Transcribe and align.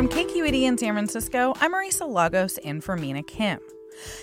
From 0.00 0.08
KQED 0.08 0.62
in 0.62 0.78
San 0.78 0.94
Francisco, 0.94 1.52
I'm 1.60 1.74
Marisa 1.74 2.08
Lagos 2.08 2.56
and 2.64 2.82
for 2.82 2.96
Mina 2.96 3.22
Kim. 3.22 3.60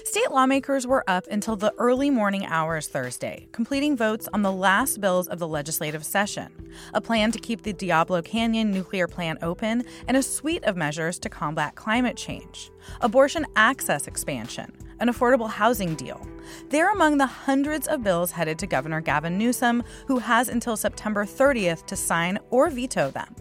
State 0.04 0.32
lawmakers 0.32 0.88
were 0.88 1.08
up 1.08 1.28
until 1.28 1.56
the 1.56 1.72
early 1.78 2.10
morning 2.10 2.48
hours 2.48 2.88
Thursday, 2.88 3.48
completing 3.52 3.96
votes 3.96 4.28
on 4.34 4.42
the 4.42 4.52
last 4.52 5.00
bills 5.00 5.28
of 5.28 5.38
the 5.38 5.48
legislative 5.48 6.04
session 6.04 6.72
a 6.96 7.00
plan 7.00 7.32
to 7.32 7.38
keep 7.38 7.62
the 7.62 7.74
Diablo 7.74 8.24
Canyon 8.24 8.72
nuclear 8.72 9.08
plant 9.08 9.38
open, 9.44 9.84
and 10.08 10.18
a 10.18 10.24
suite 10.24 10.64
of 10.64 10.76
measures 10.76 11.20
to 11.20 11.30
combat 11.30 11.76
climate 11.76 12.18
change. 12.18 12.72
Abortion 13.02 13.46
access 13.56 14.08
expansion, 14.08 14.72
an 15.00 15.10
affordable 15.10 15.48
housing 15.48 15.94
deal. 15.94 16.26
They're 16.70 16.92
among 16.92 17.20
the 17.20 17.28
hundreds 17.28 17.88
of 17.88 18.02
bills 18.02 18.32
headed 18.32 18.58
to 18.58 18.66
Governor 18.66 19.02
Gavin 19.02 19.38
Newsom, 19.38 19.84
who 20.08 20.18
has 20.18 20.50
until 20.50 20.76
September 20.76 21.24
30th 21.24 21.86
to 21.86 21.96
sign 21.96 22.40
or 22.50 22.72
veto 22.72 23.12
them. 23.12 23.36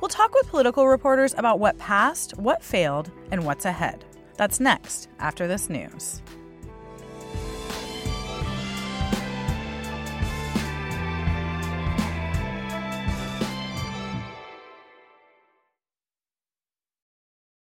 We'll 0.00 0.08
talk 0.08 0.34
with 0.34 0.48
political 0.48 0.86
reporters 0.86 1.34
about 1.36 1.58
what 1.58 1.78
passed, 1.78 2.38
what 2.38 2.62
failed, 2.62 3.10
and 3.30 3.44
what's 3.44 3.64
ahead. 3.64 4.04
That's 4.36 4.60
next 4.60 5.08
after 5.18 5.48
this 5.48 5.68
news. 5.68 6.22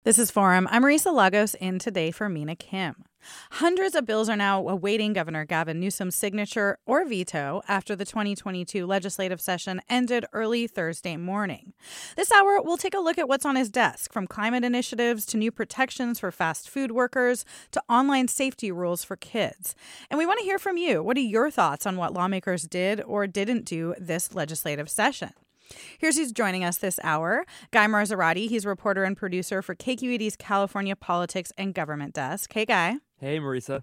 This 0.05 0.21
is 0.21 0.31
Forum. 0.31 0.69
I'm 0.71 0.85
Marisa 0.85 1.13
Lagos 1.13 1.55
in 1.55 1.81
today 1.81 2.13
for 2.13 2.29
Mina 2.29 2.55
Kim. 2.55 3.06
Hundreds 3.53 3.95
of 3.95 4.07
bills 4.07 4.29
are 4.29 4.37
now 4.37 4.67
awaiting 4.69 5.13
Governor 5.13 5.45
Gavin 5.45 5.81
Newsom's 5.81 6.15
signature 6.15 6.79
or 6.87 7.05
veto 7.05 7.63
after 7.69 7.97
the 7.97 8.05
2022 8.05 8.87
legislative 8.87 9.41
session 9.41 9.81
ended 9.89 10.25
early 10.33 10.67
Thursday 10.67 11.17
morning. 11.17 11.73
This 12.17 12.33
hour, 12.33 12.61
we'll 12.63 12.77
take 12.77 12.95
a 12.95 13.01
look 13.01 13.19
at 13.19 13.29
what's 13.29 13.47
on 13.47 13.57
his 13.57 13.71
desk 13.71 14.13
from 14.13 14.27
climate 14.27 14.65
initiatives 14.65 15.25
to 15.27 15.37
new 15.37 15.51
protections 15.51 16.21
for 16.21 16.31
fast 16.31 16.69
food 16.69 16.93
workers 16.93 17.45
to 17.73 17.83
online 17.89 18.29
safety 18.29 18.71
rules 18.71 19.05
for 19.05 19.17
kids. 19.17 19.75
And 20.11 20.19
we 20.19 20.27
want 20.27 20.39
to 20.41 20.45
hear 20.45 20.59
from 20.59 20.77
you. 20.77 21.03
What 21.03 21.17
are 21.17 21.21
your 21.21 21.51
thoughts 21.51 21.87
on 21.87 21.97
what 21.97 22.15
lawmakers 22.15 22.63
did 22.63 23.03
or 23.03 23.27
didn't 23.27 23.65
do 23.65 23.95
this 23.99 24.35
legislative 24.35 24.89
session? 24.89 25.31
Here's 25.99 26.17
who's 26.17 26.33
joining 26.33 26.63
us 26.63 26.79
this 26.79 27.01
hour 27.03 27.45
Guy 27.73 27.87
Marzorati. 27.87 28.49
He's 28.49 28.65
reporter 28.65 29.05
and 29.05 29.17
producer 29.17 29.63
for 29.63 29.75
KQED's 29.75 30.37
California 30.37 30.95
Politics 30.95 31.53
and 31.59 31.75
Government 31.75 32.15
Desk. 32.15 32.53
Hey, 32.53 32.65
Guy. 32.65 32.99
Hey, 33.19 33.39
Marisa. 33.39 33.83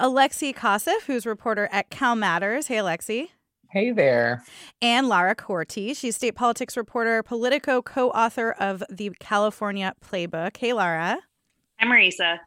Alexei 0.00 0.52
Koseff, 0.52 1.02
who's 1.06 1.24
reporter 1.24 1.68
at 1.70 1.90
Cal 1.90 2.16
Matters. 2.16 2.66
Hey, 2.66 2.78
Alexei. 2.78 3.30
Hey 3.70 3.90
there. 3.90 4.42
And 4.82 5.08
Lara 5.08 5.34
Korte. 5.34 5.96
She's 5.96 6.16
state 6.16 6.34
politics 6.34 6.76
reporter, 6.76 7.22
Politico 7.22 7.80
co 7.80 8.10
author 8.10 8.52
of 8.52 8.82
the 8.90 9.12
California 9.18 9.94
Playbook. 10.04 10.58
Hey, 10.58 10.74
Lara. 10.74 11.20
I'm 11.82 11.88
Marisa. 11.88 12.38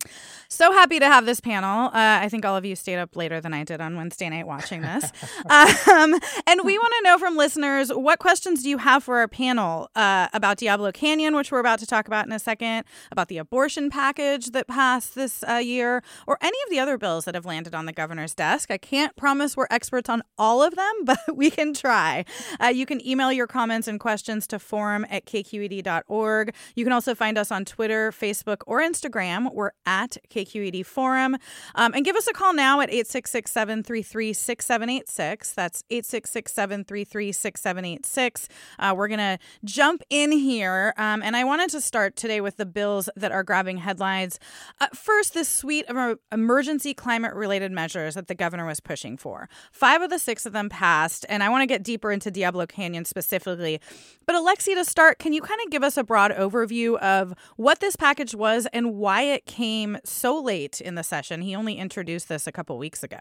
So 0.47 0.71
happy 0.71 0.99
to 0.99 1.07
have 1.07 1.25
this 1.25 1.41
panel. 1.41 1.87
Uh, 1.87 1.91
I 2.21 2.29
think 2.29 2.45
all 2.45 2.55
of 2.55 2.63
you 2.63 2.77
stayed 2.77 2.97
up 2.97 3.17
later 3.17 3.41
than 3.41 3.53
I 3.53 3.65
did 3.65 3.81
on 3.81 3.97
Wednesday 3.97 4.29
night 4.29 4.47
watching 4.47 4.81
this. 4.81 5.03
um, 5.49 6.13
and 6.47 6.61
we 6.63 6.77
want 6.77 6.93
to 6.99 7.01
know 7.03 7.17
from 7.17 7.35
listeners 7.35 7.89
what 7.89 8.19
questions 8.19 8.63
do 8.63 8.69
you 8.69 8.77
have 8.77 9.03
for 9.03 9.17
our 9.17 9.27
panel 9.27 9.89
uh, 9.95 10.29
about 10.33 10.57
Diablo 10.57 10.93
Canyon, 10.93 11.35
which 11.35 11.51
we're 11.51 11.59
about 11.59 11.79
to 11.79 11.85
talk 11.85 12.07
about 12.07 12.25
in 12.25 12.31
a 12.31 12.39
second, 12.39 12.85
about 13.11 13.27
the 13.27 13.37
abortion 13.37 13.89
package 13.89 14.51
that 14.51 14.67
passed 14.67 15.15
this 15.15 15.43
uh, 15.43 15.55
year, 15.55 16.01
or 16.25 16.37
any 16.41 16.57
of 16.63 16.69
the 16.69 16.79
other 16.79 16.97
bills 16.97 17.25
that 17.25 17.35
have 17.35 17.45
landed 17.45 17.75
on 17.75 17.85
the 17.85 17.93
governor's 17.93 18.33
desk. 18.33 18.71
I 18.71 18.77
can't 18.77 19.13
promise 19.17 19.57
we're 19.57 19.67
experts 19.69 20.09
on 20.09 20.21
all 20.37 20.63
of 20.63 20.75
them, 20.75 20.93
but 21.03 21.19
we 21.35 21.49
can 21.49 21.73
try. 21.73 22.23
Uh, 22.63 22.67
you 22.67 22.85
can 22.85 23.05
email 23.05 23.33
your 23.33 23.47
comments 23.47 23.89
and 23.89 23.99
questions 23.99 24.47
to 24.47 24.59
forum 24.59 25.05
at 25.09 25.25
kqed.org. 25.25 26.55
You 26.75 26.85
can 26.85 26.93
also 26.93 27.13
find 27.13 27.37
us 27.37 27.51
on 27.51 27.65
Twitter, 27.65 28.11
Facebook, 28.11 28.61
or 28.67 28.79
Instagram 28.79 29.24
Instagram. 29.25 29.53
We're 29.53 29.71
at 29.85 30.17
KQED 30.29 30.85
Forum. 30.85 31.37
Um, 31.75 31.93
and 31.93 32.05
give 32.05 32.15
us 32.15 32.27
a 32.27 32.33
call 32.33 32.53
now 32.53 32.81
at 32.81 32.89
866 32.89 33.51
733 33.51 34.33
6786. 34.33 35.53
That's 35.53 35.83
866 35.89 36.53
733 36.53 37.31
6786. 37.31 38.47
Uh, 38.79 38.93
we're 38.95 39.07
going 39.07 39.19
to 39.19 39.37
jump 39.63 40.03
in 40.09 40.31
here. 40.31 40.93
Um, 40.97 41.21
and 41.23 41.35
I 41.35 41.43
wanted 41.43 41.69
to 41.71 41.81
start 41.81 42.15
today 42.15 42.41
with 42.41 42.57
the 42.57 42.65
bills 42.65 43.09
that 43.15 43.31
are 43.31 43.43
grabbing 43.43 43.77
headlines. 43.77 44.39
Uh, 44.79 44.87
first, 44.93 45.33
this 45.33 45.49
suite 45.49 45.85
of 45.87 46.19
emergency 46.31 46.93
climate 46.93 47.33
related 47.33 47.71
measures 47.71 48.15
that 48.15 48.27
the 48.27 48.35
governor 48.35 48.65
was 48.65 48.79
pushing 48.79 49.17
for. 49.17 49.49
Five 49.71 50.01
of 50.01 50.09
the 50.09 50.19
six 50.19 50.45
of 50.45 50.53
them 50.53 50.69
passed. 50.69 51.25
And 51.29 51.43
I 51.43 51.49
want 51.49 51.61
to 51.61 51.67
get 51.67 51.83
deeper 51.83 52.11
into 52.11 52.31
Diablo 52.31 52.65
Canyon 52.65 53.05
specifically. 53.05 53.79
But 54.25 54.35
Alexei, 54.35 54.75
to 54.75 54.85
start, 54.85 55.19
can 55.19 55.33
you 55.33 55.41
kind 55.41 55.59
of 55.65 55.71
give 55.71 55.83
us 55.83 55.97
a 55.97 56.03
broad 56.03 56.31
overview 56.31 56.97
of 56.97 57.33
what 57.55 57.79
this 57.79 57.95
package 57.95 58.35
was 58.35 58.67
and 58.73 58.95
why 59.05 59.21
it 59.21 59.45
came 59.45 59.99
so 60.03 60.41
late 60.41 60.81
in 60.81 60.95
the 60.95 61.03
session? 61.03 61.41
He 61.41 61.55
only 61.55 61.75
introduced 61.75 62.27
this 62.27 62.47
a 62.47 62.51
couple 62.51 62.75
weeks 62.79 63.03
ago. 63.03 63.19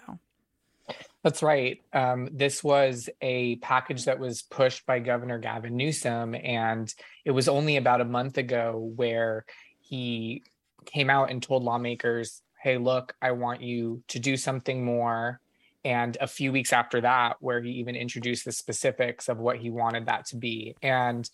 That's 1.23 1.43
right. 1.43 1.83
Um, 1.93 2.27
this 2.33 2.65
was 2.65 3.11
a 3.21 3.57
package 3.57 4.07
that 4.07 4.19
was 4.19 4.41
pushed 4.41 4.87
by 4.87 4.99
Governor 5.01 5.39
Gavin 5.39 5.77
Newsom, 5.77 6.35
and 6.37 6.93
it 7.27 7.33
was 7.33 7.49
only 7.49 7.77
about 7.77 8.01
a 8.01 8.07
month 8.07 8.39
ago 8.39 8.93
where 8.97 9.45
he 9.79 10.43
came 10.87 11.11
out 11.11 11.31
and 11.31 11.43
told 11.43 11.63
lawmakers, 11.63 12.41
hey, 12.63 12.79
look, 12.79 13.15
I 13.21 13.33
want 13.33 13.61
you 13.61 14.03
to 14.09 14.19
do 14.19 14.39
something 14.39 14.83
more. 14.87 15.39
And 15.85 16.17
a 16.19 16.27
few 16.27 16.51
weeks 16.51 16.73
after 16.73 17.03
that, 17.03 17.37
where 17.41 17.61
he 17.61 17.73
even 17.73 17.95
introduced 17.95 18.47
the 18.47 18.53
specifics 18.53 19.29
of 19.29 19.37
what 19.37 19.59
he 19.59 19.69
wanted 19.69 20.07
that 20.07 20.25
to 20.29 20.37
be. 20.37 20.77
And 20.81 21.29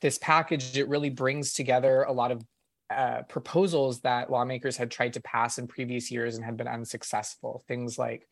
this 0.00 0.16
package, 0.18 0.78
it 0.78 0.86
really 0.86 1.10
brings 1.10 1.54
together 1.54 2.04
a 2.04 2.12
lot 2.12 2.30
of 2.30 2.44
uh, 2.90 3.22
proposals 3.22 4.00
that 4.00 4.30
lawmakers 4.30 4.76
had 4.76 4.90
tried 4.90 5.14
to 5.14 5.20
pass 5.20 5.58
in 5.58 5.66
previous 5.66 6.10
years 6.10 6.36
and 6.36 6.44
had 6.44 6.56
been 6.56 6.68
unsuccessful. 6.68 7.64
Things 7.66 7.98
like 7.98 8.28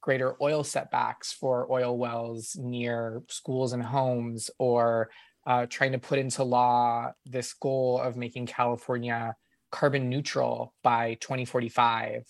greater 0.00 0.36
oil 0.40 0.64
setbacks 0.64 1.32
for 1.32 1.70
oil 1.70 1.96
wells 1.98 2.56
near 2.58 3.22
schools 3.28 3.72
and 3.72 3.82
homes, 3.82 4.50
or 4.58 5.10
uh, 5.46 5.66
trying 5.66 5.92
to 5.92 5.98
put 5.98 6.18
into 6.18 6.42
law 6.42 7.12
this 7.26 7.52
goal 7.54 8.00
of 8.00 8.16
making 8.16 8.46
California 8.46 9.34
carbon 9.70 10.08
neutral 10.08 10.74
by 10.82 11.14
2045, 11.20 12.24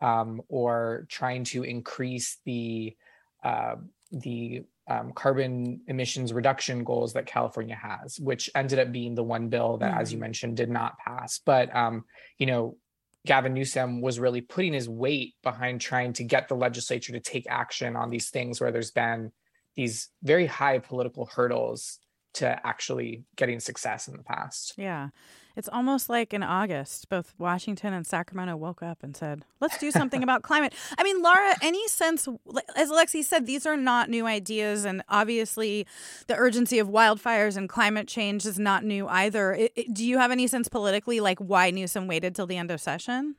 um, 0.00 0.42
or 0.48 1.06
trying 1.08 1.44
to 1.44 1.62
increase 1.62 2.38
the 2.44 2.96
uh, 3.44 3.76
the 4.10 4.62
um, 4.88 5.12
carbon 5.12 5.80
emissions 5.86 6.32
reduction 6.32 6.84
goals 6.84 7.12
that 7.12 7.26
California 7.26 7.76
has, 7.76 8.18
which 8.18 8.50
ended 8.54 8.78
up 8.78 8.92
being 8.92 9.14
the 9.14 9.22
one 9.22 9.48
bill 9.48 9.78
that, 9.78 9.92
mm-hmm. 9.92 10.00
as 10.00 10.12
you 10.12 10.16
mm-hmm. 10.16 10.22
mentioned, 10.22 10.56
did 10.56 10.70
not 10.70 10.98
pass. 10.98 11.40
But 11.44 11.74
um, 11.74 12.04
you 12.38 12.46
know, 12.46 12.76
Gavin 13.24 13.54
Newsom 13.54 14.00
was 14.00 14.18
really 14.18 14.40
putting 14.40 14.72
his 14.72 14.88
weight 14.88 15.34
behind 15.42 15.80
trying 15.80 16.12
to 16.14 16.24
get 16.24 16.48
the 16.48 16.56
legislature 16.56 17.12
to 17.12 17.20
take 17.20 17.46
action 17.48 17.94
on 17.96 18.10
these 18.10 18.30
things 18.30 18.60
where 18.60 18.72
there's 18.72 18.90
been 18.90 19.30
these 19.76 20.08
very 20.22 20.46
high 20.46 20.78
political 20.78 21.26
hurdles 21.26 21.98
to 22.34 22.66
actually 22.66 23.24
getting 23.36 23.60
success 23.60 24.08
in 24.08 24.16
the 24.16 24.22
past. 24.22 24.74
Yeah. 24.76 25.08
It's 25.56 25.68
almost 25.68 26.08
like 26.08 26.32
in 26.32 26.42
August, 26.42 27.08
both 27.08 27.34
Washington 27.38 27.92
and 27.92 28.06
Sacramento 28.06 28.56
woke 28.56 28.82
up 28.82 29.02
and 29.02 29.16
said, 29.16 29.44
let's 29.60 29.78
do 29.78 29.90
something 29.90 30.22
about 30.22 30.42
climate. 30.42 30.74
I 30.98 31.02
mean, 31.02 31.22
Laura, 31.22 31.54
any 31.60 31.86
sense, 31.88 32.28
as 32.76 32.90
Alexei 32.90 33.22
said, 33.22 33.46
these 33.46 33.66
are 33.66 33.76
not 33.76 34.08
new 34.08 34.26
ideas. 34.26 34.84
And 34.84 35.02
obviously, 35.08 35.86
the 36.26 36.36
urgency 36.36 36.78
of 36.78 36.88
wildfires 36.88 37.56
and 37.56 37.68
climate 37.68 38.08
change 38.08 38.46
is 38.46 38.58
not 38.58 38.84
new 38.84 39.06
either. 39.08 39.52
It, 39.52 39.72
it, 39.76 39.94
do 39.94 40.04
you 40.04 40.18
have 40.18 40.30
any 40.30 40.46
sense 40.46 40.68
politically, 40.68 41.20
like 41.20 41.38
why 41.38 41.70
Newsom 41.70 42.06
waited 42.06 42.34
till 42.34 42.46
the 42.46 42.56
end 42.56 42.70
of 42.70 42.80
session? 42.80 43.36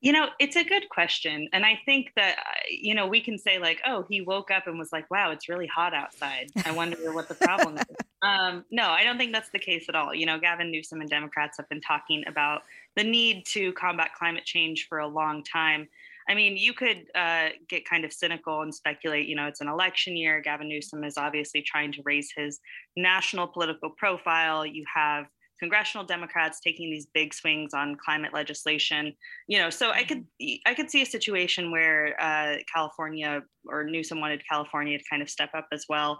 You 0.00 0.12
know, 0.12 0.28
it's 0.38 0.54
a 0.54 0.62
good 0.62 0.88
question. 0.88 1.48
And 1.52 1.66
I 1.66 1.80
think 1.84 2.12
that, 2.14 2.38
uh, 2.38 2.50
you 2.70 2.94
know, 2.94 3.08
we 3.08 3.20
can 3.20 3.36
say, 3.36 3.58
like, 3.58 3.80
oh, 3.84 4.06
he 4.08 4.20
woke 4.20 4.50
up 4.50 4.68
and 4.68 4.78
was 4.78 4.92
like, 4.92 5.10
wow, 5.10 5.32
it's 5.32 5.48
really 5.48 5.66
hot 5.66 5.92
outside. 5.92 6.50
I 6.64 6.70
wonder 6.70 7.12
what 7.12 7.28
the 7.28 7.34
problem 7.34 7.78
is. 7.78 7.84
Um, 8.22 8.64
no, 8.70 8.88
I 8.88 9.04
don't 9.04 9.16
think 9.16 9.32
that's 9.32 9.50
the 9.50 9.58
case 9.58 9.86
at 9.88 9.94
all. 9.94 10.14
You 10.14 10.26
know, 10.26 10.38
Gavin 10.38 10.70
Newsom 10.72 11.00
and 11.00 11.08
Democrats 11.08 11.56
have 11.58 11.68
been 11.68 11.80
talking 11.80 12.24
about 12.26 12.62
the 12.96 13.04
need 13.04 13.46
to 13.46 13.72
combat 13.74 14.10
climate 14.18 14.44
change 14.44 14.86
for 14.88 14.98
a 14.98 15.06
long 15.06 15.44
time. 15.44 15.88
I 16.28 16.34
mean, 16.34 16.56
you 16.56 16.74
could 16.74 17.06
uh, 17.14 17.50
get 17.68 17.88
kind 17.88 18.04
of 18.04 18.12
cynical 18.12 18.60
and 18.60 18.74
speculate, 18.74 19.26
you 19.26 19.34
know, 19.34 19.46
it's 19.46 19.62
an 19.62 19.68
election 19.68 20.16
year. 20.16 20.40
Gavin 20.42 20.68
Newsom 20.68 21.04
is 21.04 21.16
obviously 21.16 21.62
trying 21.62 21.92
to 21.92 22.02
raise 22.04 22.30
his 22.36 22.60
national 22.96 23.46
political 23.46 23.88
profile. 23.88 24.66
You 24.66 24.84
have 24.94 25.26
congressional 25.58 26.04
Democrats 26.04 26.60
taking 26.60 26.90
these 26.90 27.06
big 27.06 27.34
swings 27.34 27.72
on 27.74 27.96
climate 27.96 28.34
legislation. 28.34 29.14
You 29.46 29.58
know, 29.58 29.70
so 29.70 29.90
I 29.90 30.04
could 30.04 30.24
I 30.66 30.74
could 30.74 30.90
see 30.90 31.02
a 31.02 31.06
situation 31.06 31.70
where 31.70 32.20
uh, 32.20 32.56
California 32.72 33.42
or 33.66 33.84
Newsom 33.84 34.20
wanted 34.20 34.42
California 34.48 34.98
to 34.98 35.04
kind 35.10 35.22
of 35.22 35.30
step 35.30 35.50
up 35.54 35.68
as 35.72 35.86
well. 35.88 36.18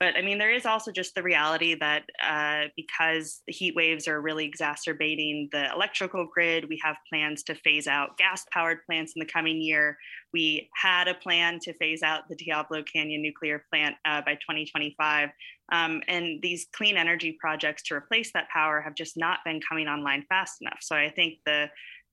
But 0.00 0.16
I 0.16 0.22
mean, 0.22 0.38
there 0.38 0.50
is 0.50 0.64
also 0.64 0.90
just 0.90 1.14
the 1.14 1.22
reality 1.22 1.74
that 1.74 2.04
uh, 2.26 2.68
because 2.74 3.42
the 3.46 3.52
heat 3.52 3.76
waves 3.76 4.08
are 4.08 4.22
really 4.22 4.46
exacerbating 4.46 5.50
the 5.52 5.70
electrical 5.70 6.26
grid, 6.32 6.70
we 6.70 6.80
have 6.82 6.96
plans 7.06 7.42
to 7.44 7.54
phase 7.54 7.86
out 7.86 8.16
gas 8.16 8.46
powered 8.50 8.78
plants 8.86 9.12
in 9.14 9.20
the 9.20 9.30
coming 9.30 9.60
year. 9.60 9.98
We 10.32 10.70
had 10.74 11.06
a 11.06 11.14
plan 11.14 11.58
to 11.64 11.74
phase 11.74 12.02
out 12.02 12.22
the 12.30 12.36
Diablo 12.36 12.82
Canyon 12.82 13.20
nuclear 13.20 13.62
plant 13.70 13.96
uh, 14.06 14.22
by 14.22 14.36
2025. 14.36 15.28
Um, 15.70 16.02
and 16.08 16.40
these 16.40 16.66
clean 16.72 16.96
energy 16.96 17.36
projects 17.38 17.82
to 17.84 17.94
replace 17.94 18.32
that 18.32 18.48
power 18.48 18.80
have 18.80 18.94
just 18.94 19.18
not 19.18 19.40
been 19.44 19.60
coming 19.60 19.86
online 19.86 20.24
fast 20.30 20.62
enough. 20.62 20.78
So 20.80 20.96
I 20.96 21.10
think 21.10 21.40
the 21.44 21.66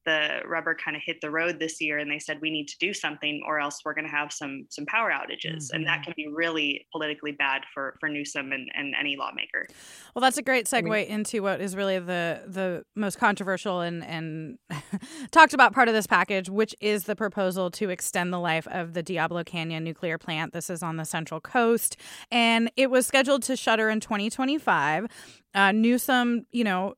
the 0.07 0.39
rubber 0.48 0.74
kind 0.74 0.95
of 0.95 1.04
hit 1.06 1.19
the 1.19 1.30
road 1.30 1.59
this 1.59 1.81
year 1.81 1.98
and 1.98 2.09
they 2.09 2.18
said 2.18 2.39
we 2.42 2.50
need 2.50 2.65
to 2.65 2.77
do 2.80 2.94
something 2.94 3.44
or 3.45 3.59
else 3.59 3.81
we're 3.83 3.94
going 3.94 4.07
to 4.07 4.12
have 4.12 4.31
some 4.31 4.65
some 4.69 4.86
power 4.86 5.12
outages 5.12 5.65
mm-hmm. 5.65 5.75
and 5.75 5.86
that 5.86 5.98
mm-hmm. 5.98 6.04
can 6.04 6.13
be 6.15 6.27
really 6.33 6.88
politically 6.94 7.33
bad 7.33 7.63
for 7.74 7.98
for 8.00 8.07
Newsom 8.07 8.54
and, 8.54 8.71
and 8.74 8.95
any 8.98 9.18
lawmaker. 9.18 9.68
Well 10.15 10.21
that's 10.21 10.38
a 10.38 10.42
great 10.42 10.65
segue 10.65 11.06
into 11.07 11.44
what 11.44 11.59
is 11.59 11.75
really 11.75 12.00
the 12.00 12.42
the 12.48 12.86
most 12.95 13.19
controversial 13.19 13.81
and 13.81 14.04
and 14.06 14.57
talked 15.31 15.54
about 15.54 15.74
part 15.74 15.89
of 15.89 15.94
this 15.94 16.07
package 16.07 16.50
which 16.50 16.74
is 16.80 17.03
the 17.03 17.15
proposal 17.15 17.69
to 17.71 17.89
extend 17.89 18.31
the 18.31 18.39
life 18.39 18.68
of 18.68 18.94
the 18.94 19.03
Diablo 19.03 19.44
Canyon 19.44 19.83
nuclear 19.83 20.18
plant. 20.18 20.53
This 20.53 20.69
is 20.69 20.81
on 20.81 20.95
the 20.95 21.06
Central 21.06 21.42
Coast 21.42 21.98
and 22.31 22.71
it 22.77 22.89
was 22.89 23.06
scheduled 23.06 23.44
to 23.44 23.57
shutter 23.57 23.89
in 23.89 24.00
2025. 24.00 25.07
Uh, 25.53 25.71
Newsom, 25.74 26.45
you 26.51 26.63
know, 26.63 26.94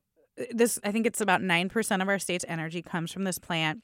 this 0.50 0.78
I 0.84 0.92
think 0.92 1.06
it's 1.06 1.20
about 1.20 1.40
9% 1.40 2.02
of 2.02 2.08
our 2.08 2.18
state's 2.18 2.44
energy 2.48 2.82
comes 2.82 3.12
from 3.12 3.24
this 3.24 3.38
plant 3.38 3.82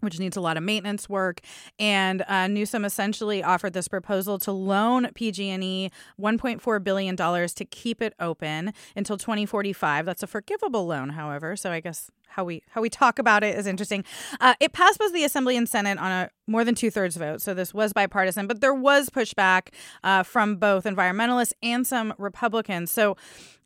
which 0.00 0.18
needs 0.18 0.36
a 0.36 0.40
lot 0.40 0.56
of 0.56 0.62
maintenance 0.62 1.08
work. 1.08 1.40
And 1.78 2.24
uh, 2.28 2.46
Newsom 2.46 2.84
essentially 2.84 3.42
offered 3.42 3.72
this 3.72 3.88
proposal 3.88 4.38
to 4.40 4.52
loan 4.52 5.10
PG&E 5.14 5.90
1.4 6.20 6.84
billion 6.84 7.16
dollars 7.16 7.54
to 7.54 7.64
keep 7.64 8.02
it 8.02 8.14
open 8.20 8.72
until 8.94 9.16
2045. 9.16 10.04
That's 10.04 10.22
a 10.22 10.26
forgivable 10.26 10.86
loan, 10.86 11.10
however. 11.10 11.56
So 11.56 11.70
I 11.70 11.80
guess 11.80 12.10
how 12.28 12.44
we 12.44 12.62
how 12.70 12.80
we 12.80 12.90
talk 12.90 13.18
about 13.20 13.44
it 13.44 13.56
is 13.56 13.66
interesting. 13.66 14.04
Uh, 14.40 14.54
it 14.58 14.72
passed 14.72 14.98
both 14.98 15.12
the 15.12 15.24
Assembly 15.24 15.56
and 15.56 15.68
Senate 15.68 15.98
on 15.98 16.10
a 16.10 16.30
more 16.48 16.64
than 16.64 16.74
two 16.74 16.90
thirds 16.90 17.16
vote, 17.16 17.40
so 17.40 17.54
this 17.54 17.72
was 17.72 17.92
bipartisan. 17.92 18.48
But 18.48 18.60
there 18.60 18.74
was 18.74 19.08
pushback 19.08 19.68
uh, 20.02 20.24
from 20.24 20.56
both 20.56 20.84
environmentalists 20.84 21.52
and 21.62 21.86
some 21.86 22.12
Republicans. 22.18 22.90
So 22.90 23.16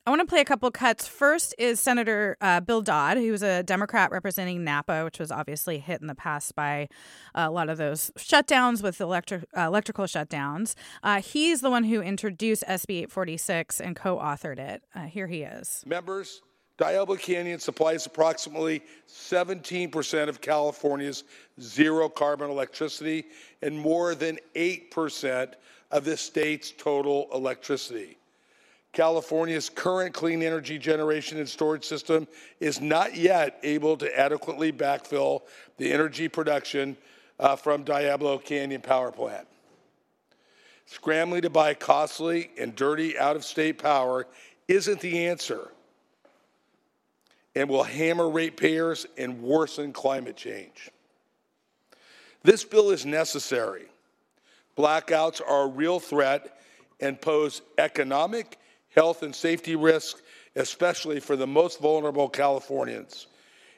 I 0.09 0.11
want 0.11 0.23
to 0.23 0.27
play 0.27 0.41
a 0.41 0.45
couple 0.47 0.71
cuts. 0.71 1.07
First 1.07 1.55
is 1.59 1.79
Senator 1.81 2.39
uh, 2.41 2.61
Bill 2.61 2.81
Dodd, 2.81 3.19
who 3.19 3.31
was 3.31 3.43
a 3.43 3.63
Democrat 3.63 4.11
representing 4.11 4.65
Napa, 4.65 5.05
which 5.05 5.19
was 5.19 5.31
obviously 5.31 5.81
hit 5.81 6.01
in 6.01 6.07
the 6.07 6.15
past 6.15 6.55
by 6.55 6.89
a 7.35 7.51
lot 7.51 7.69
of 7.69 7.77
those 7.77 8.11
shutdowns 8.17 8.83
with 8.83 9.03
electric 9.03 9.45
uh, 9.55 9.67
electrical 9.67 10.07
shutdowns. 10.07 10.77
Uh, 11.03 11.21
he's 11.21 11.61
the 11.61 11.69
one 11.69 11.85
who 11.85 12.01
introduced 12.01 12.65
SB 12.67 13.01
846 13.03 13.83
and 13.83 13.97
co-authored 13.97 14.59
it. 14.59 14.83
Uh, 14.95 15.03
here 15.03 15.27
he 15.27 15.43
is. 15.43 15.85
Members, 15.85 16.41
Diablo 16.79 17.17
Canyon 17.17 17.61
supplies 17.61 18.07
approximately 18.07 18.83
17% 19.11 20.31
of 20.31 20.41
California's 20.41 21.25
zero 21.61 22.09
carbon 22.09 22.49
electricity 22.49 23.27
and 23.61 23.79
more 23.79 24.15
than 24.15 24.39
8% 24.57 25.53
of 25.91 26.07
the 26.07 26.17
state's 26.17 26.71
total 26.71 27.29
electricity. 27.35 28.17
California's 28.99 29.71
current 29.71 30.13
clean 30.13 30.43
energy 30.43 30.77
generation 30.77 31.39
and 31.39 31.49
storage 31.49 31.85
system 31.85 32.27
is 32.59 32.81
not 32.81 33.15
yet 33.15 33.57
able 33.63 33.97
to 33.97 34.19
adequately 34.19 34.73
backfill 34.73 35.43
the 35.77 35.93
energy 35.93 36.27
production 36.27 36.97
uh, 37.39 37.55
from 37.55 37.85
Diablo 37.85 38.39
Canyon 38.39 38.81
Power 38.81 39.13
Plant. 39.13 39.47
Scrambling 40.87 41.43
to 41.43 41.49
buy 41.49 41.75
costly 41.75 42.51
and 42.59 42.75
dirty 42.75 43.17
out 43.17 43.37
of 43.37 43.45
state 43.45 43.79
power 43.79 44.27
isn't 44.67 44.99
the 44.99 45.29
answer 45.29 45.71
and 47.55 47.69
will 47.69 47.85
hammer 47.85 48.29
ratepayers 48.29 49.07
and 49.17 49.41
worsen 49.41 49.93
climate 49.93 50.37
change. 50.37 50.91
This 52.43 52.65
bill 52.65 52.91
is 52.91 53.07
necessary. 53.07 53.85
Blackouts 54.77 55.41
are 55.41 55.67
a 55.67 55.69
real 55.69 56.01
threat 56.01 56.59
and 56.99 57.21
pose 57.21 57.63
economic 57.79 58.59
health 58.95 59.23
and 59.23 59.35
safety 59.35 59.77
risks, 59.77 60.23
especially 60.57 61.21
for 61.21 61.37
the 61.37 61.47
most 61.47 61.81
vulnerable 61.81 62.29
Californians. 62.29 63.27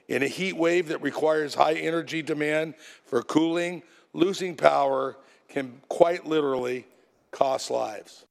In 0.09 0.23
a 0.23 0.29
heat 0.29 0.57
wave 0.57 0.89
that 0.89 1.03
requires 1.03 1.55
high 1.55 1.75
energy 1.75 2.23
demand 2.23 2.75
for 3.05 3.23
cooling, 3.23 3.83
losing 4.13 4.57
power 4.57 5.17
can 5.49 5.81
quite 5.89 6.27
literally 6.27 6.87
cost 7.31 7.71
lives. 7.71 8.25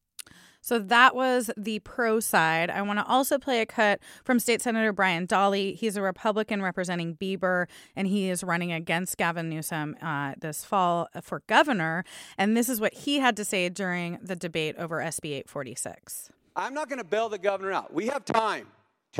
So 0.62 0.78
that 0.78 1.16
was 1.16 1.50
the 1.58 1.80
pro 1.80 2.20
side. 2.20 2.70
I 2.70 2.82
want 2.82 3.00
to 3.00 3.06
also 3.06 3.40
play 3.40 3.62
a 3.62 3.66
cut 3.66 4.00
from 4.24 4.40
State 4.40 4.62
Senator 4.62 4.94
Brian 4.94 5.26
Dahle. 5.26 5.76
He's 5.76 5.96
a 5.96 6.02
Republican 6.02 6.62
representing 6.62 7.16
Bieber, 7.16 7.66
and 7.96 8.08
he 8.08 8.30
is 8.30 8.44
running 8.44 8.72
against 8.72 9.18
Gavin 9.18 9.50
Newsom 9.50 9.96
uh, 10.02 10.34
this 10.40 10.66
fall 10.66 11.08
for 11.22 11.42
governor. 11.48 12.04
And 12.38 12.56
this 12.56 12.70
is 12.70 12.80
what 12.80 12.94
he 12.94 13.20
had 13.20 13.36
to 13.38 13.46
say 13.46 13.70
during 13.70 14.20
the 14.22 14.36
debate 14.36 14.76
over 14.78 14.98
SB 14.98 15.30
846. 15.32 16.30
I'm 16.56 16.74
not 16.74 16.90
going 16.90 17.00
to 17.00 17.06
bail 17.06 17.30
the 17.30 17.38
governor 17.38 17.72
out. 17.72 17.94
We 17.94 18.08
have 18.08 18.26
time, 18.26 18.68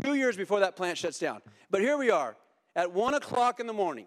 two 0.02 0.14
years 0.14 0.36
before 0.36 0.60
that 0.60 0.76
plant 0.76 0.98
shuts 0.98 1.18
down. 1.18 1.40
But 1.70 1.80
here 1.80 1.96
we 1.96 2.10
are 2.10 2.36
at 2.76 2.92
1 2.92 3.14
o'clock 3.14 3.60
in 3.60 3.66
the 3.66 3.72
morning 3.72 4.06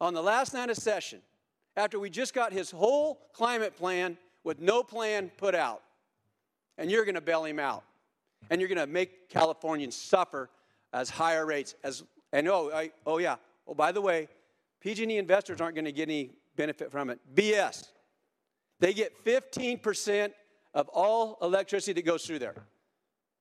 on 0.00 0.14
the 0.14 0.22
last 0.22 0.54
night 0.54 0.70
of 0.70 0.76
session, 0.76 1.20
after 1.76 1.98
we 1.98 2.10
just 2.10 2.34
got 2.34 2.52
his 2.52 2.70
whole 2.70 3.28
climate 3.32 3.76
plan 3.76 4.16
with 4.44 4.60
no 4.60 4.82
plan 4.82 5.30
put 5.36 5.54
out. 5.54 5.82
And 6.76 6.90
you're 6.90 7.04
going 7.04 7.16
to 7.16 7.20
bail 7.20 7.44
him 7.44 7.58
out. 7.58 7.84
And 8.50 8.60
you're 8.60 8.68
going 8.68 8.78
to 8.78 8.86
make 8.86 9.28
Californians 9.28 9.96
suffer 9.96 10.48
as 10.92 11.10
higher 11.10 11.44
rates. 11.44 11.74
As 11.82 12.04
and 12.32 12.48
oh, 12.48 12.70
I, 12.72 12.90
oh 13.04 13.18
yeah. 13.18 13.36
Oh, 13.66 13.74
by 13.74 13.92
the 13.92 14.00
way, 14.00 14.28
PG&E 14.80 15.18
investors 15.18 15.60
aren't 15.60 15.74
going 15.74 15.84
to 15.84 15.92
get 15.92 16.08
any 16.08 16.30
benefit 16.56 16.90
from 16.90 17.10
it. 17.10 17.18
BS. 17.34 17.88
They 18.80 18.92
get 18.92 19.24
15% 19.24 20.32
of 20.74 20.88
all 20.88 21.38
electricity 21.42 21.94
that 21.94 22.06
goes 22.06 22.24
through 22.24 22.38
there. 22.38 22.54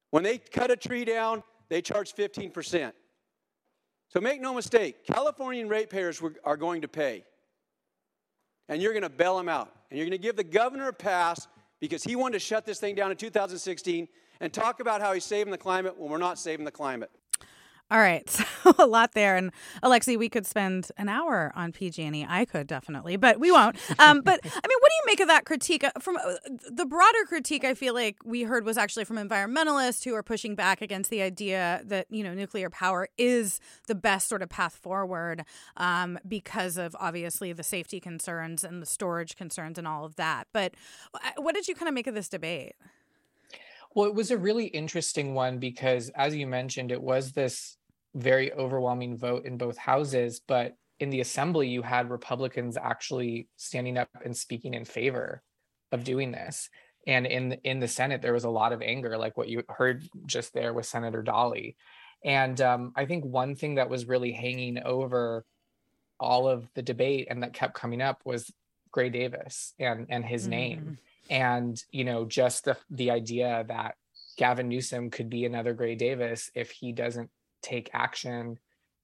When 0.10 0.24
they 0.24 0.38
cut 0.38 0.72
a 0.72 0.76
tree 0.76 1.06
down, 1.06 1.44
they 1.70 1.82
charge 1.82 2.16
15%. 2.16 2.94
So 4.10 4.22
make 4.22 4.42
no 4.42 4.54
mistake, 4.54 5.06
Californian 5.06 5.68
ratepayers 5.68 6.22
are 6.44 6.58
going 6.58 6.82
to 6.82 6.88
pay. 6.88 7.26
And 8.70 8.82
you're 8.82 8.94
going 8.94 9.04
to 9.04 9.10
bail 9.10 9.38
them 9.38 9.50
out. 9.50 9.72
And 9.90 9.98
you're 9.98 10.06
going 10.06 10.18
to 10.18 10.22
give 10.22 10.36
the 10.36 10.44
governor 10.44 10.88
a 10.88 10.94
pass 10.94 11.48
because 11.80 12.04
he 12.04 12.16
wanted 12.16 12.34
to 12.34 12.40
shut 12.40 12.66
this 12.66 12.80
thing 12.80 12.96
down 12.96 13.12
in 13.12 13.18
2016 13.18 14.08
and 14.40 14.54
talk 14.54 14.80
about 14.80 15.02
how 15.02 15.14
he's 15.14 15.24
saving 15.26 15.52
the 15.52 15.58
climate 15.58 15.98
when 15.98 16.10
we're 16.10 16.18
not 16.18 16.40
saving 16.40 16.66
the 16.66 16.72
climate. 16.72 17.12
All 17.90 18.00
right, 18.00 18.30
so 18.30 18.44
a 18.78 18.86
lot 18.86 19.14
there, 19.14 19.38
and 19.38 19.52
Alexei, 19.82 20.18
we 20.18 20.28
could 20.28 20.46
spend 20.46 20.92
an 20.98 21.08
hour 21.08 21.54
on 21.56 21.72
PG&E. 21.72 22.26
I 22.28 22.44
could 22.44 22.68
definitely, 22.68 23.16
but 23.16 23.40
we 23.40 23.50
won't. 23.50 23.78
Um, 23.98 24.22
but 24.22 24.42
I 24.44 24.46
mean, 24.46 24.78
what 24.80 24.90
do 24.90 24.96
you 24.96 25.04
make 25.06 25.20
of 25.22 25.30
that 25.30 25.46
critique? 25.46 25.86
Uh, 25.86 25.92
from 26.00 26.18
uh, 26.18 26.34
the 26.70 26.86
broader 26.86 27.24
critique, 27.26 27.64
I 27.64 27.74
feel 27.74 27.94
like 27.94 28.18
we 28.26 28.44
heard 28.44 28.66
was 28.66 28.78
actually 28.78 29.06
from 29.06 29.16
environmentalists 29.16 30.04
who 30.04 30.14
are 30.16 30.24
pushing 30.24 30.54
back 30.54 30.82
against 30.82 31.10
the 31.10 31.22
idea 31.22 31.82
that 31.86 32.08
you 32.10 32.26
know 32.26 32.34
nuclear 32.34 32.70
power 32.70 33.08
is 33.18 33.62
the 33.88 33.96
best 33.96 34.28
sort 34.28 34.42
of 34.42 34.50
path 34.50 34.76
forward 34.76 35.46
um, 35.78 36.20
because 36.28 36.78
of 36.78 36.94
obviously 37.00 37.54
the 37.54 37.64
safety 37.64 38.02
concerns 38.02 38.66
and 38.66 38.82
the 38.82 38.86
storage 38.86 39.38
concerns 39.38 39.78
and 39.78 39.88
all 39.88 40.04
of 40.04 40.18
that. 40.18 40.48
But 40.52 40.74
uh, 41.14 41.20
what 41.38 41.56
did 41.56 41.70
you 41.70 41.76
kind 41.76 41.88
of 41.88 41.94
make 41.94 42.08
of 42.08 42.16
this 42.16 42.28
debate? 42.28 42.74
Well, 43.96 44.08
it 44.08 44.14
was 44.14 44.30
a 44.30 44.38
really 44.38 44.66
interesting 44.66 45.34
one 45.34 45.58
because, 45.58 46.10
as 46.10 46.36
you 46.36 46.46
mentioned, 46.46 46.92
it 46.92 47.02
was 47.02 47.32
this 47.32 47.77
very 48.16 48.52
overwhelming 48.54 49.18
vote 49.18 49.46
in 49.46 49.58
both 49.58 49.78
houses. 49.78 50.42
But 50.46 50.76
in 51.00 51.10
the 51.10 51.22
assembly, 51.22 51.68
you 51.68 51.82
had 51.82 52.10
Republicans 52.10 52.78
actually 52.78 53.48
standing 53.56 53.98
up 53.98 54.10
and 54.24 54.36
speaking 54.36 54.74
in 54.74 54.86
favor 54.86 55.42
of 55.92 56.04
doing 56.04 56.32
this. 56.32 56.70
And 57.06 57.26
in 57.26 57.54
in 57.64 57.80
the 57.80 57.88
Senate, 57.88 58.22
there 58.22 58.34
was 58.34 58.44
a 58.44 58.50
lot 58.50 58.74
of 58.74 58.82
anger, 58.82 59.18
like 59.18 59.38
what 59.38 59.48
you 59.48 59.64
heard 59.70 60.04
just 60.26 60.54
there 60.54 60.74
with 60.74 60.86
Senator 60.86 61.24
Dahle. 61.24 61.76
And 62.26 62.60
um, 62.60 62.94
I 62.96 63.06
think 63.06 63.24
one 63.24 63.56
thing 63.56 63.76
that 63.76 63.90
was 63.90 64.08
really 64.08 64.32
hanging 64.32 64.80
over 64.84 65.46
all 66.20 66.48
of 66.48 66.68
the 66.74 66.82
debate 66.82 67.28
and 67.30 67.44
that 67.44 67.54
kept 67.54 67.76
coming 67.76 68.02
up 68.02 68.22
was 68.26 68.52
Gray 68.92 69.10
Davis 69.10 69.74
and 69.80 70.08
and 70.10 70.26
his 70.26 70.44
mm-hmm. 70.44 70.52
name 70.52 70.98
and 71.30 71.84
you 71.92 72.04
know 72.04 72.26
just 72.26 72.66
the 72.66 72.78
the 72.90 73.12
idea 73.12 73.66
that 73.68 73.96
Gavin 74.38 74.68
Newsom 74.68 75.10
could 75.10 75.30
be 75.30 75.46
another 75.46 75.74
Gray 75.74 75.96
Davis 75.96 76.52
if 76.54 76.72
he 76.72 76.92
doesn't 76.92 77.30
take 77.62 77.90
action 77.94 78.58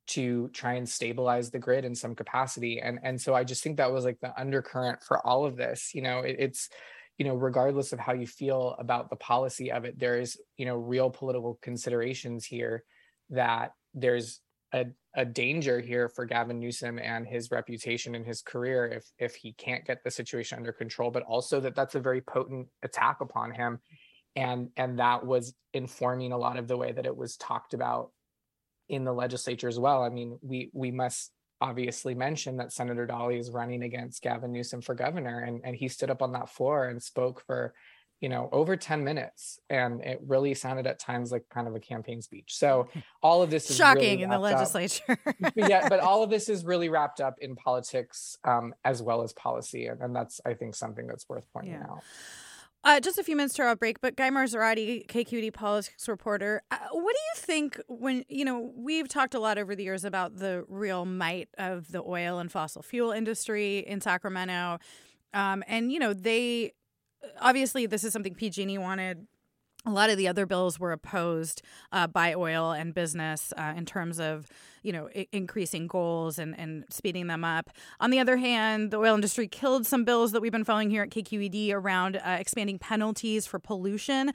to 0.06 0.50
try 0.50 0.74
and 0.74 0.88
stabilize 0.88 1.50
the 1.50 1.60
grid 1.60 1.86
in 1.86 1.96
some 1.96 2.16
capacity. 2.16 2.80
And 2.80 3.00
and 3.04 3.20
so 3.20 3.34
I 3.34 3.44
just 3.44 3.64
think 3.64 3.78
that 3.78 3.92
was 3.92 4.06
like 4.06 4.20
the 4.20 4.38
undercurrent 4.40 5.04
for 5.04 5.26
all 5.26 5.46
of 5.46 5.56
this 5.56 5.92
you 5.94 6.02
know 6.02 6.20
it, 6.20 6.36
it's 6.40 6.70
you 7.18 7.26
know 7.26 7.36
regardless 7.36 7.94
of 7.94 8.00
how 8.00 8.14
you 8.14 8.28
feel 8.28 8.76
about 8.80 9.10
the 9.10 9.16
policy 9.16 9.72
of 9.72 9.86
it 9.86 10.00
there 10.00 10.20
is 10.20 10.38
you 10.58 10.66
know 10.66 10.76
real 10.76 11.10
political 11.10 11.58
considerations 11.62 12.46
here 12.46 12.84
that 13.30 13.72
there's 13.94 14.42
a, 14.74 14.86
a 15.16 15.24
danger 15.24 15.80
here 15.80 16.10
for 16.10 16.26
Gavin 16.26 16.60
Newsom 16.60 16.98
and 16.98 17.28
his 17.28 17.52
reputation 17.52 18.16
and 18.16 18.26
his 18.26 18.42
career 18.42 18.88
if 18.88 19.06
if 19.20 19.36
he 19.36 19.54
can't 19.54 19.86
get 19.86 20.04
the 20.04 20.12
situation 20.12 20.58
under 20.58 20.74
control 20.74 21.12
but 21.12 21.24
also 21.24 21.60
that 21.60 21.76
that's 21.76 21.96
a 21.96 22.00
very 22.00 22.22
potent 22.22 22.68
attack 22.82 23.22
upon 23.22 23.52
him. 23.52 23.80
And 24.36 24.70
and 24.76 24.98
that 24.98 25.26
was 25.26 25.54
informing 25.74 26.32
a 26.32 26.38
lot 26.38 26.58
of 26.58 26.68
the 26.68 26.78
way 26.78 26.92
that 26.92 27.06
it 27.06 27.16
was 27.16 27.38
talked 27.38 27.76
about 27.76 28.10
in 28.90 29.04
the 29.04 29.14
legislature 29.14 29.68
as 29.68 29.80
well. 29.80 30.04
I 30.04 30.10
mean 30.10 30.38
we 30.42 30.70
we 30.74 30.92
must 30.92 31.32
obviously 31.62 32.14
mention 32.14 32.58
that 32.58 32.74
senator 32.74 33.08
Dahle 33.08 33.40
is 33.40 33.50
running 33.50 33.84
against 33.84 34.22
gavin 34.22 34.52
newsom 34.52 34.82
for 34.82 34.96
governor 34.96 35.40
and 35.40 35.62
and 35.64 35.76
he 35.76 35.88
stood 35.88 36.10
up 36.10 36.22
on 36.22 36.34
that 36.34 36.50
floor 36.50 36.86
and 36.86 37.02
spoke 37.02 37.42
for 37.46 37.74
you 38.24 38.30
know 38.30 38.48
over 38.54 38.78
10 38.78 39.04
minutes. 39.04 39.60
And 39.70 40.02
it 40.02 40.22
really 40.26 40.54
sounded 40.54 40.88
at 40.88 40.98
times 40.98 41.32
like 41.32 41.44
kind 41.50 41.68
of 41.68 41.76
a 41.76 41.80
campaign 41.80 42.22
speech. 42.22 42.56
So 42.56 42.88
all 43.22 43.44
of 43.44 43.50
this 43.50 43.70
is 43.70 43.76
shocking 43.76 44.02
really 44.02 44.24
in 44.24 44.30
the 44.30 44.40
legislature. 44.40 45.18
Yeah 45.56 45.90
but 45.90 46.00
all 46.10 46.24
of 46.24 46.30
this 46.30 46.48
is 46.48 46.64
really 46.64 46.88
wrapped 46.88 47.20
up 47.20 47.36
in 47.42 47.56
politics 47.56 48.38
um, 48.46 48.74
as 48.86 49.02
well 49.02 49.24
as 49.24 49.34
policy. 49.34 49.88
And, 49.88 50.02
and, 50.02 50.16
that's 50.16 50.40
i 50.46 50.54
think 50.54 50.76
something 50.76 51.08
that's 51.08 51.28
worth 51.28 51.44
pointing 51.54 51.74
yeah. 51.74 51.88
out 51.90 52.04
uh, 52.84 53.00
just 53.00 53.18
a 53.18 53.24
few 53.24 53.36
minutes 53.36 53.54
to 53.56 53.64
our 53.64 53.76
break, 53.76 54.02
but 54.02 54.16
Guy 54.16 54.30
Marzorati, 54.30 55.08
KQED 55.08 55.54
politics 55.54 56.08
reporter, 56.08 56.62
uh, 56.72 56.78
what 56.92 57.16
do 57.16 57.20
you 57.20 57.36
think 57.36 57.80
when, 57.88 58.26
you 58.28 58.44
know, 58.44 58.72
we've 58.76 59.08
talked 59.08 59.34
a 59.34 59.40
lot 59.40 59.58
over 59.58 59.76
the 59.76 59.84
years 59.84 60.04
about 60.04 60.38
the 60.38 60.66
real 60.68 61.06
might 61.06 61.50
of 61.58 61.92
the 61.92 62.02
oil 62.02 62.40
and 62.40 62.52
fossil 62.52 62.82
fuel 62.82 63.12
industry 63.12 63.80
in 63.80 64.02
Sacramento. 64.02 64.80
Um, 65.34 65.64
and, 65.68 65.92
you 65.92 66.00
know, 66.00 66.14
they 66.14 66.74
obviously 67.40 67.86
this 67.86 68.04
is 68.04 68.14
something 68.14 68.36
PG&E 68.36 68.78
wanted 68.78 69.28
a 69.86 69.92
lot 69.92 70.10
of 70.10 70.18
the 70.18 70.28
other 70.28 70.46
bills 70.46 70.80
were 70.80 70.92
opposed 70.92 71.62
uh, 71.92 72.08
by 72.08 72.34
oil 72.34 72.72
and 72.72 72.94
business 72.94 73.54
uh, 73.58 73.74
in 73.76 73.86
terms 73.86 74.20
of 74.20 74.48
you 74.82 74.92
know 74.92 75.10
I- 75.16 75.28
increasing 75.32 75.88
goals 75.88 76.40
and, 76.40 76.58
and 76.58 76.86
speeding 76.90 77.28
them 77.28 77.44
up. 77.44 77.70
On 78.00 78.10
the 78.10 78.20
other 78.20 78.38
hand 78.38 78.92
the 78.92 78.98
oil 78.98 79.16
industry 79.16 79.48
killed 79.48 79.86
some 79.86 80.04
bills 80.04 80.32
that 80.32 80.42
we've 80.42 80.52
been 80.52 80.64
following 80.64 80.90
here 80.90 81.04
at 81.04 81.10
kqed 81.10 81.74
around 81.74 82.18
uh, 82.18 82.38
expanding 82.40 82.80
penalties 82.80 83.46
for 83.46 83.60
pollution. 83.60 84.30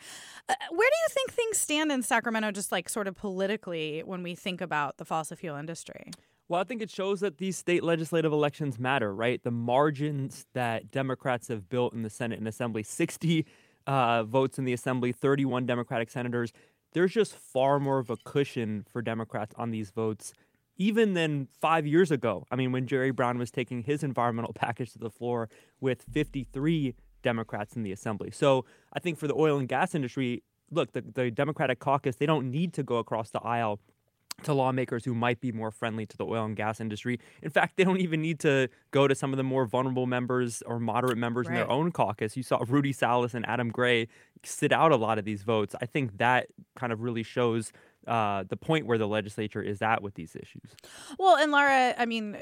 Uh, 0.48 0.54
where 0.70 0.90
do 0.90 0.96
you 0.96 1.08
think 1.10 1.32
things 1.32 1.58
stand 1.58 1.90
in 1.92 2.02
sacramento 2.02 2.50
just 2.50 2.72
like 2.72 2.88
sort 2.88 3.08
of 3.08 3.16
politically 3.16 4.02
when 4.04 4.22
we 4.22 4.34
think 4.34 4.60
about 4.60 4.98
the 4.98 5.04
fossil 5.04 5.36
fuel 5.36 5.56
industry? 5.56 6.10
Well, 6.48 6.60
I 6.60 6.64
think 6.64 6.80
it 6.80 6.90
shows 6.90 7.20
that 7.20 7.36
these 7.36 7.58
state 7.58 7.84
legislative 7.84 8.32
elections 8.32 8.78
matter, 8.78 9.14
right? 9.14 9.42
The 9.42 9.50
margins 9.50 10.46
that 10.54 10.90
Democrats 10.90 11.48
have 11.48 11.68
built 11.68 11.92
in 11.92 12.02
the 12.02 12.08
Senate 12.08 12.38
and 12.38 12.48
Assembly 12.48 12.82
60 12.82 13.44
uh, 13.88 14.22
votes 14.22 14.58
in 14.58 14.64
the 14.64 14.72
Assembly, 14.72 15.10
31 15.10 15.66
Democratic 15.66 16.10
senators. 16.10 16.52
There's 16.92 17.12
just 17.12 17.34
far 17.34 17.80
more 17.80 17.98
of 17.98 18.10
a 18.10 18.16
cushion 18.18 18.84
for 18.92 19.02
Democrats 19.02 19.54
on 19.56 19.70
these 19.70 19.90
votes, 19.90 20.34
even 20.76 21.14
than 21.14 21.48
five 21.60 21.86
years 21.86 22.10
ago. 22.10 22.46
I 22.50 22.56
mean, 22.56 22.70
when 22.70 22.86
Jerry 22.86 23.10
Brown 23.10 23.38
was 23.38 23.50
taking 23.50 23.82
his 23.82 24.04
environmental 24.04 24.52
package 24.54 24.92
to 24.92 24.98
the 24.98 25.10
floor 25.10 25.48
with 25.80 26.04
53 26.12 26.94
Democrats 27.22 27.74
in 27.74 27.82
the 27.82 27.90
Assembly. 27.90 28.30
So 28.30 28.64
I 28.92 29.00
think 29.00 29.18
for 29.18 29.26
the 29.26 29.34
oil 29.34 29.58
and 29.58 29.66
gas 29.66 29.94
industry, 29.94 30.42
look, 30.70 30.92
the, 30.92 31.00
the 31.00 31.30
Democratic 31.30 31.78
caucus, 31.78 32.16
they 32.16 32.26
don't 32.26 32.50
need 32.50 32.74
to 32.74 32.82
go 32.82 32.98
across 32.98 33.30
the 33.30 33.40
aisle 33.40 33.80
to 34.44 34.54
lawmakers 34.54 35.04
who 35.04 35.14
might 35.14 35.40
be 35.40 35.52
more 35.52 35.70
friendly 35.70 36.06
to 36.06 36.16
the 36.16 36.24
oil 36.24 36.44
and 36.44 36.56
gas 36.56 36.80
industry. 36.80 37.18
In 37.42 37.50
fact, 37.50 37.76
they 37.76 37.84
don't 37.84 38.00
even 38.00 38.22
need 38.22 38.38
to 38.40 38.68
go 38.90 39.08
to 39.08 39.14
some 39.14 39.32
of 39.32 39.36
the 39.36 39.42
more 39.42 39.66
vulnerable 39.66 40.06
members 40.06 40.62
or 40.66 40.78
moderate 40.78 41.18
members 41.18 41.46
right. 41.46 41.54
in 41.54 41.58
their 41.58 41.70
own 41.70 41.90
caucus. 41.90 42.36
You 42.36 42.42
saw 42.42 42.64
Rudy 42.68 42.92
Salas 42.92 43.34
and 43.34 43.46
Adam 43.48 43.70
Gray 43.70 44.08
sit 44.44 44.72
out 44.72 44.92
a 44.92 44.96
lot 44.96 45.18
of 45.18 45.24
these 45.24 45.42
votes. 45.42 45.74
I 45.80 45.86
think 45.86 46.18
that 46.18 46.48
kind 46.76 46.92
of 46.92 47.00
really 47.00 47.22
shows 47.22 47.72
uh, 48.08 48.44
the 48.48 48.56
point 48.56 48.86
where 48.86 48.98
the 48.98 49.06
legislature 49.06 49.62
is 49.62 49.82
at 49.82 50.02
with 50.02 50.14
these 50.14 50.34
issues. 50.34 50.70
Well, 51.18 51.36
and 51.36 51.52
Laura, 51.52 51.94
I 51.98 52.06
mean, 52.06 52.36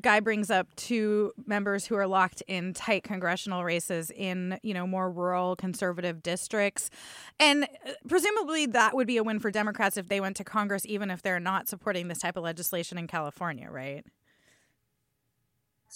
Guy 0.00 0.20
brings 0.20 0.50
up 0.50 0.74
two 0.74 1.32
members 1.46 1.86
who 1.86 1.94
are 1.94 2.06
locked 2.06 2.42
in 2.48 2.74
tight 2.74 3.04
congressional 3.04 3.64
races 3.64 4.10
in, 4.10 4.58
you 4.62 4.74
know, 4.74 4.86
more 4.86 5.10
rural 5.10 5.56
conservative 5.56 6.22
districts. 6.22 6.90
And 7.38 7.64
uh, 7.64 7.92
presumably 8.08 8.66
that 8.66 8.94
would 8.94 9.06
be 9.06 9.16
a 9.16 9.22
win 9.22 9.38
for 9.38 9.50
Democrats 9.50 9.96
if 9.96 10.08
they 10.08 10.20
went 10.20 10.36
to 10.36 10.44
Congress, 10.44 10.84
even 10.84 11.10
if 11.10 11.22
they're 11.22 11.40
not 11.40 11.68
supporting 11.68 12.08
this 12.08 12.18
type 12.18 12.36
of 12.36 12.42
legislation 12.42 12.98
in 12.98 13.06
California, 13.06 13.70
right? 13.70 14.04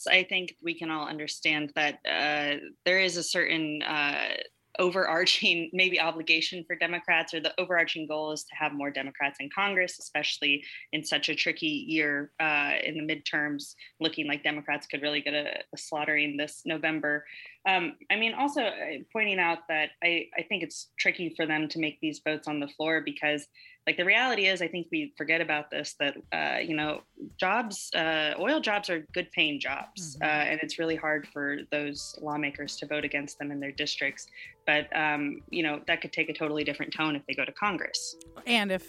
I 0.06 0.22
think 0.22 0.54
we 0.62 0.74
can 0.74 0.90
all 0.90 1.08
understand 1.08 1.72
that 1.74 1.98
uh, 2.06 2.64
there 2.84 3.00
is 3.00 3.16
a 3.16 3.22
certain 3.22 3.82
uh, 3.82 4.28
overarching 4.78 5.70
maybe 5.74 6.00
obligation 6.00 6.64
for 6.64 6.76
Democrats 6.76 7.34
or 7.34 7.40
the 7.40 7.52
overarching 7.58 8.06
goal 8.06 8.32
is 8.32 8.44
to 8.44 8.54
have 8.54 8.72
more 8.72 8.90
Democrats 8.90 9.38
in 9.40 9.50
Congress, 9.54 9.98
especially 9.98 10.62
in 10.92 11.04
such 11.04 11.28
a 11.28 11.34
tricky 11.34 11.66
year 11.66 12.30
uh, 12.40 12.72
in 12.84 12.94
the 12.94 13.14
midterms, 13.14 13.74
looking 14.00 14.26
like 14.26 14.42
Democrats 14.42 14.86
could 14.86 15.02
really 15.02 15.20
get 15.20 15.34
a, 15.34 15.58
a 15.74 15.76
slaughtering 15.76 16.36
this 16.36 16.62
November. 16.64 17.24
Um, 17.68 17.96
I 18.10 18.16
mean, 18.16 18.34
also 18.34 18.62
uh, 18.62 18.74
pointing 19.12 19.38
out 19.38 19.58
that 19.68 19.90
I, 20.02 20.26
I 20.36 20.42
think 20.42 20.62
it's 20.62 20.88
tricky 20.98 21.34
for 21.36 21.44
them 21.44 21.68
to 21.68 21.78
make 21.78 22.00
these 22.00 22.20
votes 22.24 22.48
on 22.48 22.60
the 22.60 22.68
floor 22.68 23.02
because 23.04 23.46
like 23.88 23.96
the 23.96 24.04
reality 24.04 24.46
is 24.46 24.60
i 24.60 24.68
think 24.68 24.86
we 24.92 25.14
forget 25.16 25.40
about 25.40 25.70
this 25.70 25.94
that 25.98 26.14
uh, 26.32 26.58
you 26.58 26.76
know 26.76 27.00
jobs 27.40 27.90
uh, 27.94 28.34
oil 28.38 28.60
jobs 28.60 28.90
are 28.90 29.00
good 29.14 29.30
paying 29.32 29.58
jobs 29.58 30.16
mm-hmm. 30.16 30.24
uh, 30.24 30.50
and 30.50 30.60
it's 30.62 30.78
really 30.78 30.94
hard 30.94 31.26
for 31.32 31.60
those 31.72 32.14
lawmakers 32.20 32.76
to 32.76 32.86
vote 32.86 33.02
against 33.02 33.38
them 33.38 33.50
in 33.50 33.58
their 33.58 33.72
districts 33.72 34.26
but 34.66 34.94
um, 34.94 35.40
you 35.48 35.62
know 35.62 35.80
that 35.86 36.02
could 36.02 36.12
take 36.12 36.28
a 36.28 36.34
totally 36.34 36.64
different 36.64 36.92
tone 36.92 37.16
if 37.16 37.22
they 37.26 37.32
go 37.32 37.46
to 37.46 37.52
congress 37.52 38.16
and 38.46 38.70
if 38.70 38.84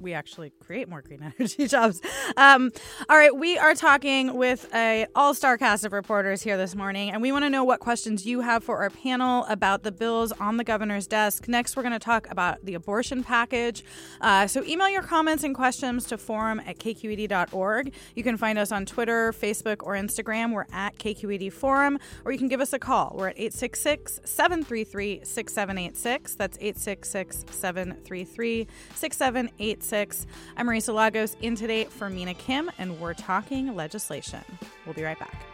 we 0.00 0.14
actually 0.14 0.50
create 0.60 0.88
more 0.88 1.02
green 1.02 1.22
energy 1.38 1.66
jobs. 1.66 2.00
Um, 2.36 2.72
all 3.08 3.16
right, 3.16 3.34
we 3.34 3.58
are 3.58 3.74
talking 3.74 4.34
with 4.34 4.68
a 4.74 5.06
all-star 5.14 5.58
cast 5.58 5.84
of 5.84 5.92
reporters 5.92 6.42
here 6.42 6.56
this 6.56 6.74
morning, 6.74 7.10
and 7.10 7.20
we 7.20 7.32
want 7.32 7.44
to 7.44 7.50
know 7.50 7.64
what 7.64 7.80
questions 7.80 8.26
you 8.26 8.40
have 8.40 8.64
for 8.64 8.78
our 8.78 8.90
panel 8.90 9.44
about 9.48 9.82
the 9.82 9.92
bills 9.92 10.32
on 10.32 10.56
the 10.56 10.64
governor's 10.64 11.06
desk. 11.06 11.48
Next, 11.48 11.76
we're 11.76 11.82
going 11.82 11.92
to 11.92 11.98
talk 11.98 12.30
about 12.30 12.64
the 12.64 12.74
abortion 12.74 13.22
package. 13.22 13.84
Uh, 14.20 14.46
so 14.46 14.64
email 14.64 14.88
your 14.88 15.02
comments 15.02 15.44
and 15.44 15.54
questions 15.54 16.06
to 16.06 16.18
forum 16.18 16.60
at 16.66 16.78
kqed.org. 16.78 17.92
You 18.14 18.22
can 18.22 18.36
find 18.36 18.58
us 18.58 18.72
on 18.72 18.86
Twitter, 18.86 19.32
Facebook, 19.32 19.82
or 19.82 19.94
Instagram. 19.94 20.52
We're 20.52 20.66
at 20.72 20.98
KQED 20.98 21.52
Forum, 21.52 21.98
or 22.24 22.32
you 22.32 22.38
can 22.38 22.48
give 22.48 22.60
us 22.60 22.72
a 22.72 22.78
call. 22.78 23.14
We're 23.16 23.28
at 23.28 23.38
866 23.38 24.20
733 24.24 25.20
6786. 25.24 26.34
That's 26.34 26.56
866 26.58 27.44
733 27.50 28.66
6786. 28.94 29.59
6. 29.60 30.26
I'm 30.56 30.66
Marisa 30.66 30.94
Lagos 30.94 31.36
in 31.42 31.54
today 31.54 31.84
for 31.84 32.08
Mina 32.08 32.32
Kim, 32.32 32.70
and 32.78 32.98
we're 32.98 33.12
talking 33.12 33.76
legislation. 33.76 34.40
We'll 34.86 34.94
be 34.94 35.02
right 35.02 35.18
back. 35.18 35.44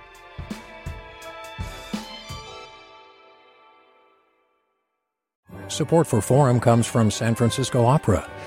Support 5.68 6.06
for 6.06 6.20
Forum 6.20 6.60
comes 6.60 6.86
from 6.86 7.10
San 7.10 7.34
Francisco 7.34 7.84
Opera. 7.84 8.30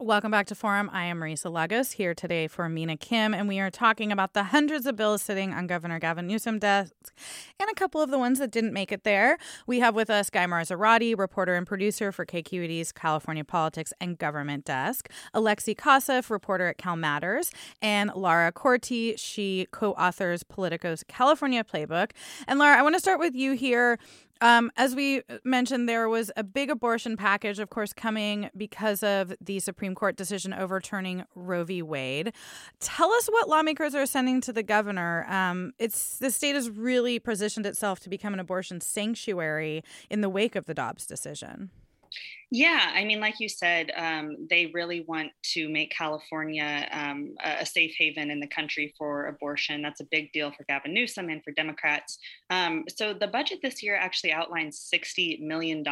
Welcome 0.00 0.30
back 0.30 0.46
to 0.46 0.54
Forum. 0.54 0.88
I 0.92 1.06
am 1.06 1.18
Marisa 1.18 1.52
Lagos 1.52 1.90
here 1.90 2.14
today 2.14 2.46
for 2.46 2.68
Mina 2.68 2.96
Kim, 2.96 3.34
and 3.34 3.48
we 3.48 3.58
are 3.58 3.68
talking 3.68 4.12
about 4.12 4.32
the 4.32 4.44
hundreds 4.44 4.86
of 4.86 4.94
bills 4.94 5.22
sitting 5.22 5.52
on 5.52 5.66
Governor 5.66 5.98
Gavin 5.98 6.28
Newsom's 6.28 6.60
desk 6.60 6.92
and 7.58 7.68
a 7.68 7.74
couple 7.74 8.00
of 8.00 8.08
the 8.12 8.18
ones 8.18 8.38
that 8.38 8.52
didn't 8.52 8.72
make 8.72 8.92
it 8.92 9.02
there. 9.02 9.38
We 9.66 9.80
have 9.80 9.96
with 9.96 10.08
us 10.08 10.30
Guy 10.30 10.46
Marzorati, 10.46 11.18
reporter 11.18 11.56
and 11.56 11.66
producer 11.66 12.12
for 12.12 12.24
KQED's 12.24 12.92
California 12.92 13.42
Politics 13.44 13.92
and 14.00 14.16
Government 14.16 14.64
Desk, 14.64 15.10
Alexei 15.34 15.74
Koseff, 15.74 16.30
reporter 16.30 16.68
at 16.68 16.78
Cal 16.78 16.94
Matters, 16.94 17.50
and 17.82 18.12
Lara 18.14 18.52
Korte. 18.52 19.18
She 19.18 19.66
co 19.72 19.94
authors 19.94 20.44
Politico's 20.44 21.02
California 21.08 21.64
Playbook. 21.64 22.12
And 22.46 22.60
Lara, 22.60 22.78
I 22.78 22.82
want 22.82 22.94
to 22.94 23.00
start 23.00 23.18
with 23.18 23.34
you 23.34 23.54
here. 23.54 23.98
Um, 24.40 24.70
as 24.76 24.94
we 24.94 25.22
mentioned, 25.44 25.88
there 25.88 26.08
was 26.08 26.30
a 26.36 26.44
big 26.44 26.70
abortion 26.70 27.16
package, 27.16 27.58
of 27.58 27.70
course, 27.70 27.92
coming 27.92 28.50
because 28.56 29.02
of 29.02 29.34
the 29.40 29.58
Supreme 29.60 29.94
Court 29.94 30.16
decision 30.16 30.52
overturning 30.52 31.24
Roe 31.34 31.64
v. 31.64 31.82
Wade. 31.82 32.32
Tell 32.80 33.12
us 33.12 33.26
what 33.28 33.48
lawmakers 33.48 33.94
are 33.94 34.06
sending 34.06 34.40
to 34.42 34.52
the 34.52 34.62
governor. 34.62 35.26
Um, 35.28 35.72
it's 35.78 36.18
the 36.18 36.30
state 36.30 36.54
has 36.54 36.70
really 36.70 37.18
positioned 37.18 37.66
itself 37.66 38.00
to 38.00 38.08
become 38.08 38.34
an 38.34 38.40
abortion 38.40 38.80
sanctuary 38.80 39.82
in 40.08 40.20
the 40.20 40.28
wake 40.28 40.54
of 40.54 40.66
the 40.66 40.74
Dobbs 40.74 41.06
decision. 41.06 41.70
Yeah, 42.50 42.92
I 42.94 43.04
mean, 43.04 43.20
like 43.20 43.40
you 43.40 43.48
said, 43.48 43.92
um, 43.96 44.46
they 44.48 44.70
really 44.72 45.04
want 45.06 45.30
to 45.54 45.68
make 45.68 45.90
California 45.90 46.88
um, 46.92 47.34
a 47.44 47.66
safe 47.66 47.94
haven 47.98 48.30
in 48.30 48.40
the 48.40 48.46
country 48.46 48.94
for 48.96 49.26
abortion. 49.26 49.82
That's 49.82 50.00
a 50.00 50.06
big 50.10 50.32
deal 50.32 50.50
for 50.50 50.64
Gavin 50.64 50.94
Newsom 50.94 51.28
and 51.28 51.42
for 51.44 51.52
Democrats. 51.52 52.18
Um, 52.50 52.84
so 52.88 53.12
the 53.12 53.26
budget 53.26 53.58
this 53.62 53.82
year 53.82 53.96
actually 53.96 54.32
outlines 54.32 54.88
$60 54.92 55.40
million 55.40 55.84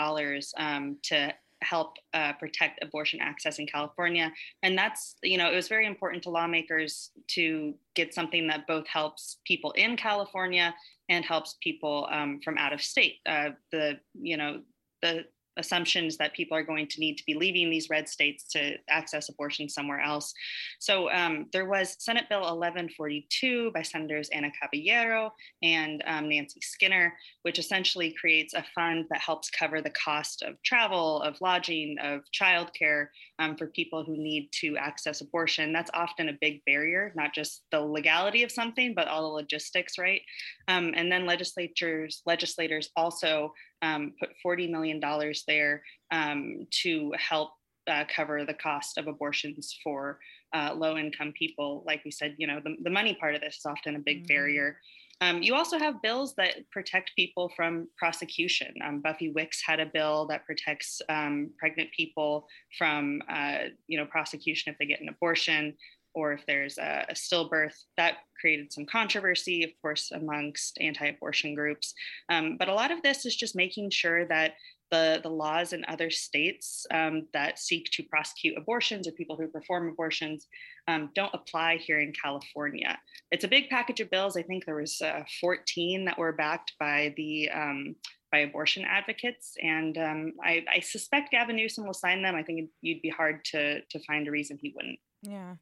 um, 0.56 0.96
to 1.04 1.34
help 1.62 1.96
uh, 2.14 2.32
protect 2.34 2.82
abortion 2.82 3.20
access 3.20 3.58
in 3.58 3.66
California. 3.66 4.32
And 4.62 4.76
that's, 4.76 5.16
you 5.22 5.38
know, 5.38 5.50
it 5.50 5.54
was 5.54 5.68
very 5.68 5.86
important 5.86 6.22
to 6.24 6.30
lawmakers 6.30 7.10
to 7.28 7.74
get 7.94 8.14
something 8.14 8.46
that 8.48 8.66
both 8.66 8.86
helps 8.86 9.38
people 9.46 9.72
in 9.72 9.96
California 9.96 10.74
and 11.08 11.24
helps 11.24 11.56
people 11.62 12.08
um, 12.10 12.40
from 12.44 12.58
out 12.58 12.72
of 12.72 12.82
state. 12.82 13.16
Uh, 13.26 13.50
the, 13.72 13.98
you 14.14 14.36
know, 14.36 14.60
the 15.02 15.24
assumptions 15.56 16.16
that 16.16 16.34
people 16.34 16.56
are 16.56 16.62
going 16.62 16.86
to 16.88 17.00
need 17.00 17.16
to 17.16 17.24
be 17.26 17.34
leaving 17.34 17.70
these 17.70 17.90
red 17.90 18.08
states 18.08 18.44
to 18.52 18.76
access 18.88 19.28
abortion 19.28 19.68
somewhere 19.68 20.00
else. 20.00 20.32
So 20.78 21.10
um, 21.10 21.46
there 21.52 21.66
was 21.66 21.96
Senate 21.98 22.28
Bill 22.28 22.40
1142 22.40 23.70
by 23.72 23.82
Senators 23.82 24.28
Anna 24.30 24.50
Caballero 24.60 25.32
and 25.62 26.02
um, 26.06 26.28
Nancy 26.28 26.60
Skinner, 26.60 27.14
which 27.42 27.58
essentially 27.58 28.12
creates 28.12 28.54
a 28.54 28.64
fund 28.74 29.06
that 29.10 29.20
helps 29.20 29.50
cover 29.50 29.80
the 29.80 29.90
cost 29.90 30.42
of 30.42 30.60
travel, 30.62 31.22
of 31.22 31.40
lodging, 31.40 31.96
of 32.02 32.20
childcare 32.38 33.08
um, 33.38 33.56
for 33.56 33.66
people 33.68 34.04
who 34.04 34.16
need 34.16 34.48
to 34.52 34.76
access 34.76 35.20
abortion. 35.20 35.72
That's 35.72 35.90
often 35.94 36.28
a 36.28 36.38
big 36.40 36.64
barrier, 36.64 37.12
not 37.16 37.34
just 37.34 37.62
the 37.70 37.80
legality 37.80 38.42
of 38.42 38.52
something, 38.52 38.94
but 38.94 39.08
all 39.08 39.22
the 39.22 39.28
logistics, 39.28 39.98
right? 39.98 40.22
Um, 40.68 40.92
and 40.96 41.10
then 41.10 41.26
legislatures, 41.26 42.22
legislators 42.26 42.90
also 42.96 43.52
um, 43.82 44.12
put 44.18 44.30
$40 44.44 44.70
million 44.70 45.00
there 45.46 45.82
um, 46.10 46.66
to 46.82 47.12
help 47.18 47.50
uh, 47.88 48.04
cover 48.14 48.44
the 48.44 48.54
cost 48.54 48.98
of 48.98 49.06
abortions 49.06 49.76
for 49.82 50.18
uh, 50.54 50.74
low 50.74 50.96
income 50.96 51.32
people. 51.38 51.84
Like 51.86 52.02
we 52.04 52.10
said, 52.10 52.34
you 52.38 52.46
know, 52.46 52.60
the, 52.62 52.76
the 52.82 52.90
money 52.90 53.14
part 53.14 53.34
of 53.34 53.40
this 53.40 53.56
is 53.56 53.66
often 53.66 53.96
a 53.96 54.00
big 54.00 54.18
mm-hmm. 54.18 54.34
barrier. 54.34 54.78
Um, 55.22 55.42
you 55.42 55.54
also 55.54 55.78
have 55.78 56.02
bills 56.02 56.34
that 56.36 56.70
protect 56.70 57.12
people 57.16 57.50
from 57.56 57.88
prosecution. 57.96 58.74
Um, 58.84 59.00
Buffy 59.00 59.30
Wicks 59.30 59.62
had 59.64 59.80
a 59.80 59.86
bill 59.86 60.26
that 60.26 60.44
protects 60.44 61.00
um, 61.08 61.50
pregnant 61.58 61.90
people 61.96 62.46
from, 62.76 63.22
uh, 63.30 63.70
you 63.86 63.98
know, 63.98 64.04
prosecution 64.04 64.72
if 64.72 64.78
they 64.78 64.84
get 64.84 65.00
an 65.00 65.08
abortion 65.08 65.74
or 66.16 66.32
if 66.32 66.44
there's 66.46 66.78
a, 66.78 67.04
a 67.10 67.14
stillbirth. 67.14 67.76
That 67.98 68.14
created 68.40 68.72
some 68.72 68.86
controversy, 68.86 69.62
of 69.62 69.70
course, 69.80 70.10
amongst 70.10 70.78
anti 70.80 71.06
abortion 71.06 71.54
groups. 71.54 71.94
Um, 72.30 72.56
but 72.58 72.68
a 72.68 72.74
lot 72.74 72.90
of 72.90 73.02
this 73.02 73.26
is 73.26 73.36
just 73.36 73.54
making 73.54 73.90
sure 73.90 74.26
that 74.26 74.54
the, 74.90 75.20
the 75.22 75.28
laws 75.28 75.72
in 75.72 75.84
other 75.88 76.10
states 76.10 76.86
um, 76.92 77.26
that 77.32 77.58
seek 77.58 77.90
to 77.92 78.04
prosecute 78.04 78.56
abortions 78.56 79.06
or 79.06 79.12
people 79.12 79.36
who 79.36 79.48
perform 79.48 79.88
abortions 79.88 80.46
um, 80.88 81.10
don't 81.14 81.34
apply 81.34 81.76
here 81.76 82.00
in 82.00 82.12
California. 82.12 82.96
It's 83.30 83.44
a 83.44 83.48
big 83.48 83.68
package 83.68 84.00
of 84.00 84.10
bills. 84.10 84.36
I 84.36 84.42
think 84.42 84.64
there 84.64 84.76
was 84.76 85.00
uh, 85.02 85.24
14 85.40 86.04
that 86.06 86.18
were 86.18 86.32
backed 86.32 86.72
by 86.78 87.12
the 87.16 87.50
um, 87.50 87.96
by 88.32 88.38
abortion 88.38 88.84
advocates, 88.84 89.54
and 89.62 89.96
um, 89.98 90.32
I, 90.42 90.64
I, 90.74 90.80
suspect 90.80 91.30
Gavin 91.30 91.54
Newsom 91.54 91.86
will 91.86 91.94
sign 91.94 92.22
them. 92.22 92.34
I 92.34 92.42
think 92.42 92.70
you'd 92.80 93.00
be 93.00 93.08
hard 93.08 93.44
to 93.52 93.82
to 93.82 94.00
find 94.00 94.26
a 94.26 94.32
reason 94.32 94.58
he 94.60 94.72
wouldn't. 94.74 94.98
Yeah. 95.22 95.56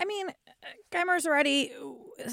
I 0.00 0.04
mean, 0.04 0.28
Guy 0.90 1.02
already, 1.06 1.72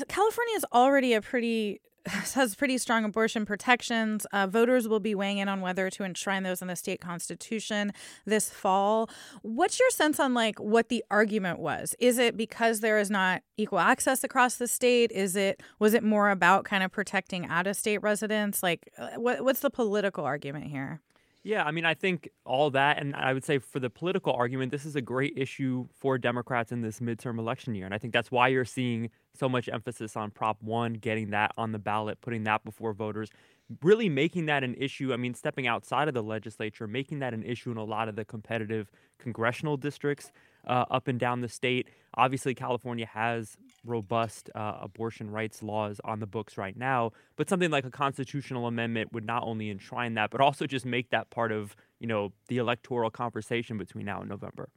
California 0.07 0.55
is 0.55 0.65
already 0.73 1.13
a 1.13 1.21
pretty 1.21 1.81
has 2.05 2.55
pretty 2.55 2.77
strong 2.77 3.03
abortion 3.03 3.45
protections. 3.45 4.25
Uh, 4.33 4.47
voters 4.47 4.87
will 4.87 4.99
be 4.99 5.13
weighing 5.13 5.37
in 5.37 5.47
on 5.47 5.61
whether 5.61 5.89
to 5.89 6.03
enshrine 6.03 6.43
those 6.43 6.61
in 6.61 6.67
the 6.67 6.75
state 6.75 6.99
constitution 6.99 7.93
this 8.25 8.49
fall. 8.49 9.09
What's 9.43 9.79
your 9.79 9.89
sense 9.91 10.19
on 10.19 10.33
like 10.33 10.59
what 10.59 10.89
the 10.89 11.03
argument 11.11 11.59
was? 11.59 11.95
Is 11.99 12.17
it 12.17 12.35
because 12.35 12.79
there 12.79 12.97
is 12.97 13.09
not 13.09 13.43
equal 13.57 13.79
access 13.79 14.23
across 14.23 14.55
the 14.55 14.67
state? 14.67 15.11
Is 15.11 15.35
it 15.35 15.61
was 15.79 15.93
it 15.93 16.03
more 16.03 16.31
about 16.31 16.65
kind 16.65 16.83
of 16.83 16.91
protecting 16.91 17.45
out 17.45 17.67
of 17.67 17.75
state 17.75 18.01
residents? 18.01 18.63
Like, 18.63 18.91
uh, 18.97 19.11
what, 19.17 19.43
what's 19.43 19.59
the 19.59 19.69
political 19.69 20.23
argument 20.25 20.67
here? 20.67 21.01
Yeah, 21.43 21.63
I 21.63 21.71
mean, 21.71 21.85
I 21.85 21.95
think 21.95 22.29
all 22.45 22.69
that, 22.71 22.99
and 22.99 23.15
I 23.15 23.33
would 23.33 23.43
say 23.43 23.57
for 23.57 23.79
the 23.79 23.89
political 23.89 24.31
argument, 24.33 24.71
this 24.71 24.85
is 24.85 24.95
a 24.95 25.01
great 25.01 25.33
issue 25.35 25.87
for 25.91 26.19
Democrats 26.19 26.71
in 26.71 26.81
this 26.81 26.99
midterm 26.99 27.39
election 27.39 27.73
year. 27.73 27.85
And 27.85 27.95
I 27.95 27.97
think 27.97 28.13
that's 28.13 28.29
why 28.29 28.49
you're 28.49 28.63
seeing 28.63 29.09
so 29.33 29.49
much 29.49 29.67
emphasis 29.67 30.15
on 30.15 30.29
Prop 30.29 30.61
1, 30.61 30.93
getting 30.93 31.31
that 31.31 31.51
on 31.57 31.71
the 31.71 31.79
ballot, 31.79 32.21
putting 32.21 32.43
that 32.43 32.63
before 32.63 32.93
voters, 32.93 33.31
really 33.81 34.09
making 34.09 34.47
that 34.47 34.63
an 34.63 34.75
issue. 34.75 35.13
I 35.13 35.17
mean, 35.17 35.33
stepping 35.33 35.67
outside 35.67 36.07
of 36.07 36.13
the 36.13 36.23
legislature, 36.23 36.87
making 36.87 37.19
that 37.19 37.33
an 37.33 37.43
issue 37.43 37.71
in 37.71 37.77
a 37.77 37.83
lot 37.83 38.07
of 38.07 38.15
the 38.15 38.25
competitive 38.25 38.89
congressional 39.19 39.77
districts 39.77 40.31
uh, 40.67 40.85
up 40.91 41.07
and 41.07 41.19
down 41.19 41.41
the 41.41 41.49
state. 41.49 41.89
Obviously, 42.15 42.53
California 42.53 43.05
has 43.05 43.57
robust 43.85 44.49
uh, 44.53 44.77
abortion 44.81 45.29
rights 45.29 45.63
laws 45.63 45.99
on 46.03 46.19
the 46.19 46.27
books 46.27 46.57
right 46.57 46.77
now, 46.77 47.11
but 47.35 47.49
something 47.49 47.71
like 47.71 47.85
a 47.85 47.91
constitutional 47.91 48.67
amendment 48.67 49.13
would 49.13 49.25
not 49.25 49.43
only 49.43 49.69
enshrine 49.69 50.13
that, 50.15 50.29
but 50.29 50.41
also 50.41 50.65
just 50.65 50.85
make 50.85 51.09
that 51.09 51.29
part 51.29 51.51
of 51.51 51.75
you 51.99 52.07
know 52.07 52.33
the 52.47 52.57
electoral 52.57 53.09
conversation 53.09 53.77
between 53.77 54.05
now 54.05 54.19
and 54.19 54.29
November. 54.29 54.69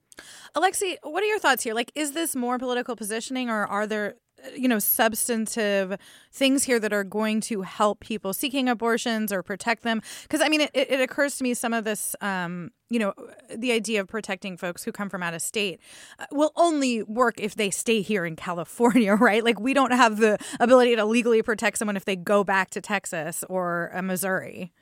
Alexei, 0.54 0.96
what 1.02 1.22
are 1.22 1.26
your 1.26 1.40
thoughts 1.40 1.64
here? 1.64 1.74
Like, 1.74 1.90
is 1.94 2.12
this 2.12 2.36
more 2.36 2.58
political 2.58 2.94
positioning, 2.94 3.50
or 3.50 3.66
are 3.66 3.86
there 3.86 4.14
you 4.56 4.68
know 4.68 4.78
substantive 4.78 5.96
things 6.32 6.64
here 6.64 6.78
that 6.80 6.92
are 6.92 7.04
going 7.04 7.40
to 7.40 7.62
help 7.62 8.00
people 8.00 8.32
seeking 8.32 8.68
abortions 8.68 9.32
or 9.32 9.42
protect 9.42 9.82
them. 9.82 10.02
Because 10.22 10.40
i 10.40 10.48
mean 10.48 10.62
it, 10.62 10.70
it 10.74 11.00
occurs 11.00 11.36
to 11.38 11.44
me 11.44 11.54
some 11.54 11.72
of 11.72 11.84
this 11.84 12.14
um, 12.20 12.70
you 12.90 12.98
know 12.98 13.14
the 13.54 13.72
idea 13.72 14.00
of 14.00 14.08
protecting 14.08 14.56
folks 14.56 14.84
who 14.84 14.92
come 14.92 15.08
from 15.08 15.22
out 15.22 15.34
of 15.34 15.42
state 15.42 15.80
uh, 16.18 16.26
will 16.32 16.52
only 16.56 17.02
work 17.02 17.34
if 17.38 17.54
they 17.54 17.70
stay 17.70 18.02
here 18.02 18.24
in 18.24 18.36
california 18.36 19.14
right? 19.24 19.44
Like 19.44 19.60
we 19.60 19.74
don't 19.74 19.92
have 19.92 20.18
the 20.18 20.38
ability 20.60 20.96
to 20.96 21.04
legally 21.04 21.42
protect 21.42 21.78
someone 21.78 21.96
if 21.96 22.04
they 22.04 22.16
go 22.16 22.44
back 22.44 22.70
to 22.70 22.80
texas 22.80 23.44
or 23.48 23.90
uh, 23.94 24.02
missouri. 24.02 24.72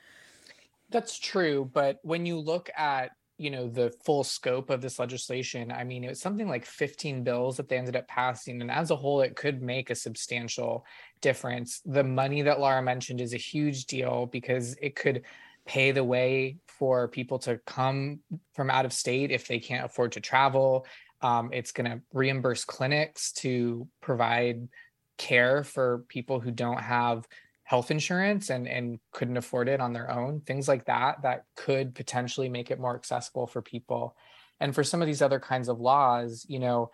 That's 0.91 1.19
true 1.19 1.71
but 1.73 1.99
when 2.03 2.27
you 2.27 2.39
look 2.39 2.71
at 2.77 3.13
you 3.39 3.51
know 3.51 3.69
the 3.69 3.93
full 4.05 4.23
scope 4.23 4.71
of 4.71 4.81
this 4.81 4.99
legislation 4.99 5.73
i 5.73 5.83
mean 5.83 6.05
it 6.05 6.09
was 6.09 6.21
something 6.21 6.49
like 6.49 6.65
15 6.65 7.25
bills 7.25 7.57
that 7.57 7.69
they 7.69 7.79
ended 7.79 7.97
up 7.97 8.07
passing 8.07 8.61
and 8.61 8.71
as 8.71 8.91
a 8.91 8.97
whole 8.97 9.21
it 9.23 9.35
could 9.35 9.63
make 9.63 9.91
a 9.91 9.95
substantial 9.95 10.85
difference. 11.23 11.81
The 11.87 12.05
money 12.05 12.43
that 12.43 12.61
laura 12.61 12.83
mentioned 12.83 13.23
is 13.23 13.33
a 13.33 13.39
huge 13.39 13.87
deal 13.87 14.27
because 14.27 14.77
it 14.83 14.95
could 14.95 15.23
pay 15.65 15.93
the 15.93 16.05
way 16.05 16.59
for 16.67 17.09
people 17.09 17.39
to 17.39 17.59
come 17.65 18.19
from 18.53 18.69
out 18.69 18.85
of 18.85 18.93
state 18.93 19.31
if 19.31 19.47
they 19.49 19.61
can't 19.61 19.87
afford 19.87 20.13
to 20.13 20.21
travel. 20.21 20.85
Um, 21.23 21.51
it's 21.53 21.73
going 21.73 21.91
to 21.91 22.01
reimburse 22.13 22.65
clinics 22.65 23.33
to 23.35 23.89
provide 24.03 24.69
care 25.17 25.63
for 25.63 26.05
people 26.09 26.41
who 26.41 26.51
don't 26.51 26.81
have 26.81 27.27
health 27.73 27.91
insurance 27.91 28.51
and 28.51 28.69
and 28.69 29.01
couldn't 29.13 29.39
afford 29.39 29.67
it 29.67 29.81
on 29.81 29.95
their 29.95 30.11
own 30.11 30.43
things 30.43 30.69
like 30.69 30.85
that 30.85 31.23
that 31.23 31.45
could 31.57 31.95
potentially 31.95 32.47
make 32.47 32.71
it 32.71 32.79
more 32.79 32.95
accessible 32.95 33.47
for 33.47 33.63
people. 33.63 34.15
And 34.61 34.75
for 34.75 34.85
some 34.85 35.01
of 35.01 35.07
these 35.07 35.23
other 35.23 35.41
kinds 35.41 35.71
of 35.71 35.81
laws 35.81 36.45
you 36.47 36.59
know 36.59 36.91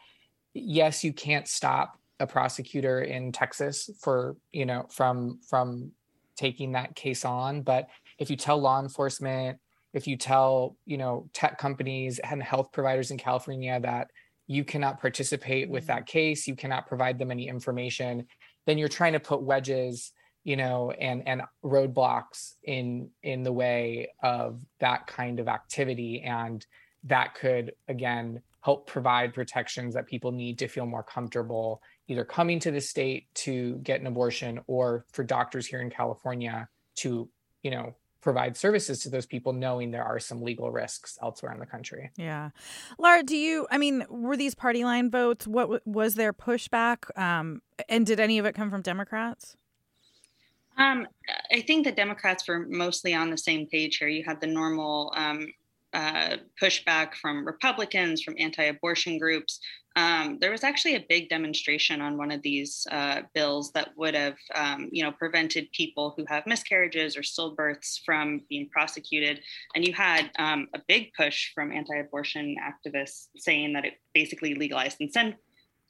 yes 0.55 1.03
you 1.03 1.13
can't 1.13 1.49
stop 1.49 1.99
a 2.21 2.29
prosecutor 2.29 3.01
in 3.03 3.33
Texas 3.33 3.91
for 4.01 4.37
you 4.53 4.67
know 4.67 4.87
from 4.89 5.41
from 5.51 5.91
taking 6.37 6.71
that 6.73 6.95
case 6.95 7.25
on 7.25 7.63
but 7.63 7.89
if 8.21 8.31
you 8.31 8.37
tell 8.37 8.61
law 8.61 8.79
enforcement 8.81 9.59
if 9.95 10.07
you 10.07 10.17
tell 10.17 10.77
you 10.87 10.97
know 10.97 11.29
tech 11.35 11.59
companies 11.59 12.21
and 12.21 12.41
health 12.41 12.71
providers 12.71 13.11
in 13.11 13.19
California 13.19 13.81
that 13.81 14.13
you 14.47 14.63
cannot 14.63 15.01
participate 15.01 15.69
with 15.69 15.89
mm-hmm. 15.89 15.95
that 15.95 16.07
case 16.07 16.47
you 16.47 16.55
cannot 16.55 16.87
provide 16.87 17.19
them 17.19 17.33
any 17.33 17.49
information 17.49 18.25
then 18.65 18.79
you're 18.79 18.97
trying 19.01 19.15
to 19.15 19.21
put 19.33 19.43
wedges 19.43 20.13
you 20.49 20.57
know 20.57 20.91
and 20.93 21.23
and 21.29 21.43
roadblocks 21.63 22.55
in 22.65 23.11
in 23.23 23.43
the 23.43 23.53
way 23.53 24.09
of 24.23 24.65
that 24.81 25.07
kind 25.07 25.41
of 25.41 25.47
activity 25.47 26.23
and 26.23 26.65
that 27.05 27.35
could 27.35 27.73
again 27.89 28.41
help 28.63 28.87
provide 28.87 29.35
protections 29.35 29.93
that 29.93 30.07
people 30.07 30.33
need 30.33 30.59
to 30.59 30.67
feel 30.67 30.87
more 30.87 31.03
comfortable 31.03 31.83
either 32.07 32.25
coming 32.25 32.59
to 32.59 32.71
the 32.71 32.81
state 32.81 33.27
to 33.35 33.77
get 33.83 34.01
an 34.01 34.07
abortion 34.07 34.59
or 34.67 35.05
for 35.13 35.23
doctors 35.23 35.67
here 35.67 35.83
in 35.83 35.91
California 35.91 36.67
to 36.95 37.29
you 37.63 37.71
know 37.71 37.95
provide 38.23 38.57
services 38.57 39.01
to 39.01 39.11
those 39.11 39.27
people 39.27 39.53
knowing 39.53 39.91
there 39.91 40.03
are 40.03 40.19
some 40.19 40.41
legal 40.41 40.71
risks 40.71 41.19
elsewhere 41.23 41.53
in 41.53 41.61
the 41.61 41.67
country. 41.67 42.11
Yeah. 42.17 42.51
Laura, 42.99 43.23
do 43.23 43.37
you 43.37 43.67
I 43.71 43.77
mean, 43.77 44.05
were 44.09 44.37
these 44.37 44.55
party 44.55 44.83
line 44.83 45.11
votes? 45.11 45.47
What 45.47 45.87
was 45.87 46.15
their 46.15 46.33
pushback 46.33 47.17
um 47.19 47.61
and 47.87 48.07
did 48.07 48.19
any 48.19 48.39
of 48.39 48.47
it 48.47 48.55
come 48.55 48.71
from 48.71 48.81
Democrats? 48.81 49.59
Um, 50.79 51.07
I 51.53 51.61
think 51.61 51.85
the 51.85 51.93
Democrats 51.93 52.47
were 52.49 52.67
mostly 52.69 53.15
on 53.15 53.31
the 53.31 53.39
same 53.39 53.67
page 53.67 53.97
here. 53.99 54.09
You 54.09 54.25
had 54.25 54.41
the 54.41 54.47
normal 54.47 55.13
um, 55.17 55.53
uh, 55.93 56.37
pushback 56.61 57.15
from 57.15 57.45
Republicans, 57.45 58.23
from 58.23 58.37
anti 58.39 58.65
abortion 58.65 59.19
groups. 59.19 59.59
Um, 59.97 60.39
there 60.41 60.53
was 60.53 60.63
actually 60.63 60.95
a 60.95 61.05
big 61.09 61.29
demonstration 61.29 62.01
on 62.01 62.17
one 62.17 62.31
of 62.31 62.41
these 62.43 62.87
uh, 62.93 63.23
bills 63.35 63.73
that 63.73 63.91
would 63.97 64.15
have, 64.15 64.37
um, 64.55 64.89
you 64.93 65.03
know, 65.03 65.11
prevented 65.11 65.73
people 65.73 66.15
who 66.17 66.25
have 66.29 66.47
miscarriages 66.47 67.17
or 67.17 67.23
stillbirths 67.23 67.99
from 68.05 68.43
being 68.49 68.69
prosecuted. 68.69 69.41
And 69.75 69.85
you 69.85 69.93
had 69.93 70.31
um, 70.39 70.69
a 70.73 70.81
big 70.87 71.13
push 71.15 71.53
from 71.53 71.73
anti-abortion 71.73 72.55
activists 72.63 73.27
saying 73.37 73.73
that 73.73 73.85
it 73.85 73.95
basically 74.15 74.55
legalized 74.55 74.99
consent 74.99 75.35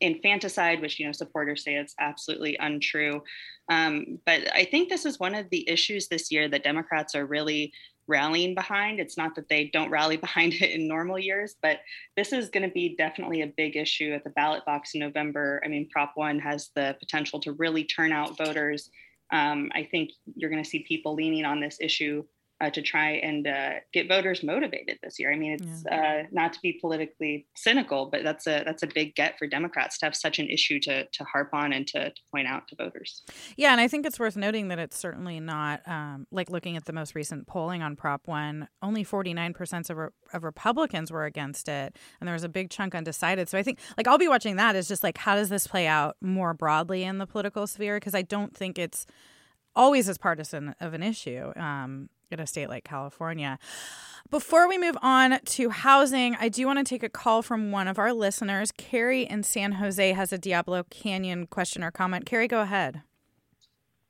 infanticide, 0.01 0.81
which 0.81 0.99
you 0.99 1.07
know 1.07 1.13
supporters 1.13 1.65
say 1.65 1.75
it's 1.75 1.95
absolutely 2.01 2.57
untrue. 2.61 3.23
Um, 3.71 4.19
but 4.25 4.53
I 4.55 4.65
think 4.65 4.89
this 4.89 5.05
is 5.05 5.19
one 5.19 5.35
of 5.35 5.51
the 5.51 5.69
issues 5.69 6.09
this 6.09 6.31
year 6.31 6.49
that 6.49 6.65
Democrats 6.65 7.15
are 7.15 7.27
really 7.27 7.73
rallying 8.07 8.55
behind. 8.55 8.99
It's 8.99 9.19
not 9.19 9.35
that 9.37 9.49
they 9.49 9.71
don't 9.73 9.91
rally 9.91 10.17
behind 10.29 10.55
it 10.55 10.71
in 10.71 10.89
normal 10.89 11.19
years, 11.19 11.55
but 11.63 11.81
this 12.17 12.33
is 12.33 12.49
going 12.49 12.67
to 12.67 12.73
be 12.73 12.97
definitely 12.97 13.43
a 13.43 13.53
big 13.57 13.77
issue 13.77 14.13
at 14.15 14.25
the 14.25 14.31
ballot 14.31 14.65
box 14.65 14.95
in 14.95 15.01
November. 15.01 15.61
I 15.65 15.69
mean, 15.69 15.89
Prop 15.91 16.13
1 16.15 16.39
has 16.41 16.71
the 16.75 16.97
potential 16.99 17.39
to 17.41 17.53
really 17.53 17.85
turn 17.85 18.13
out 18.13 18.39
voters. 18.39 18.91
Um, 19.31 19.71
I 19.75 19.87
think 19.91 20.11
you're 20.35 20.51
going 20.51 20.65
to 20.65 20.69
see 20.69 20.85
people 20.89 21.15
leaning 21.15 21.45
on 21.45 21.61
this 21.61 21.77
issue 21.81 22.25
uh, 22.61 22.71
to 22.71 22.83
try 22.83 23.11
and 23.13 23.47
uh, 23.47 23.75
get 23.93 24.09
voters 24.09 24.43
motivated 24.43 24.99
this 25.03 25.19
year. 25.19 25.33
I 25.33 25.37
mean, 25.37 25.53
it's 25.53 25.85
yeah. 25.87 26.23
uh, 26.23 26.27
not 26.33 26.53
to 26.55 26.59
be 26.61 26.79
politically 26.81 27.47
cynical, 27.55 28.07
but 28.11 28.25
that's 28.25 28.47
a 28.47 28.63
that's 28.65 28.83
a 28.83 28.89
big 28.89 29.15
get 29.15 29.39
for 29.39 29.47
Democrats 29.47 29.99
to 29.99 30.07
have 30.07 30.17
such 30.17 30.39
an 30.39 30.49
issue 30.49 30.81
to 30.81 31.05
to 31.07 31.25
harp 31.25 31.51
on 31.53 31.73
and 31.73 31.87
to, 31.89 32.11
to 32.11 32.21
point 32.33 32.49
out 32.49 32.67
to 32.69 32.77
voters. 32.77 33.23
Yeah, 33.57 33.71
and 33.73 33.81
I 33.81 33.87
think 33.87 34.07
it's 34.07 34.19
worth 34.19 34.37
noting 34.37 34.69
that 34.69 34.79
it's 34.79 34.99
certainly 34.99 35.39
not 35.39 35.87
um, 35.87 36.27
like 36.33 36.51
looking 36.51 36.77
at 36.77 36.87
the 36.87 36.93
most 36.93 37.15
recent 37.15 37.47
polling 37.47 37.83
on 37.83 37.95
Prop 37.95 38.27
One. 38.27 38.69
Only 38.83 39.05
forty 39.05 39.33
nine 39.33 39.55
percent 39.55 39.89
of 39.91 39.97
re- 39.97 40.09
of 40.33 40.43
Republicans 40.43 41.13
were 41.13 41.25
against 41.25 41.69
it, 41.69 41.97
and 42.21 42.27
there 42.27 42.35
was 42.35 42.45
a 42.45 42.49
big 42.49 42.71
chunk 42.71 42.95
undecided. 42.95 43.49
So 43.49 43.57
I 43.57 43.63
think 43.63 43.79
like 43.97 44.09
I'll 44.09 44.19
be 44.19 44.29
watching 44.29 44.57
that 44.57 44.75
as 44.75 44.89
just 44.89 45.05
like 45.05 45.19
how 45.19 45.37
does 45.37 45.49
this 45.49 45.67
play 45.67 45.87
out 45.87 46.17
more 46.21 46.55
broadly 46.55 47.05
in 47.05 47.19
the 47.19 47.27
political 47.27 47.67
sphere 47.69 47.97
because 47.97 48.15
I 48.15 48.23
don't 48.23 48.57
think 48.57 48.79
it's 48.79 49.07
always 49.77 50.09
as 50.09 50.19
partisan 50.19 50.75
of 50.81 50.93
an 50.93 51.03
issue. 51.03 51.53
Um, 51.57 52.09
in 52.31 52.41
a 52.41 52.47
state 52.47 52.69
like 52.69 52.85
California. 52.85 53.59
Before 54.31 54.69
we 54.69 54.77
move 54.77 54.97
on 55.01 55.41
to 55.43 55.71
housing, 55.71 56.37
I 56.39 56.49
do 56.49 56.67
want 56.67 56.79
to 56.79 56.85
take 56.85 57.03
a 57.03 57.09
call 57.09 57.43
from 57.43 57.71
one 57.71 57.89
of 57.89 57.99
our 57.99 58.13
listeners. 58.13 58.71
Carrie 58.73 59.23
in 59.23 59.43
San 59.43 59.73
Jose 59.73 60.13
has 60.13 60.33
a 60.33 60.39
Diablo 60.39 60.85
Canyon 60.91 61.47
question 61.47 61.83
or 61.83 61.91
comment. 61.91 62.27
Carrie, 62.27 62.49
go 62.49 62.61
ahead. 62.61 63.03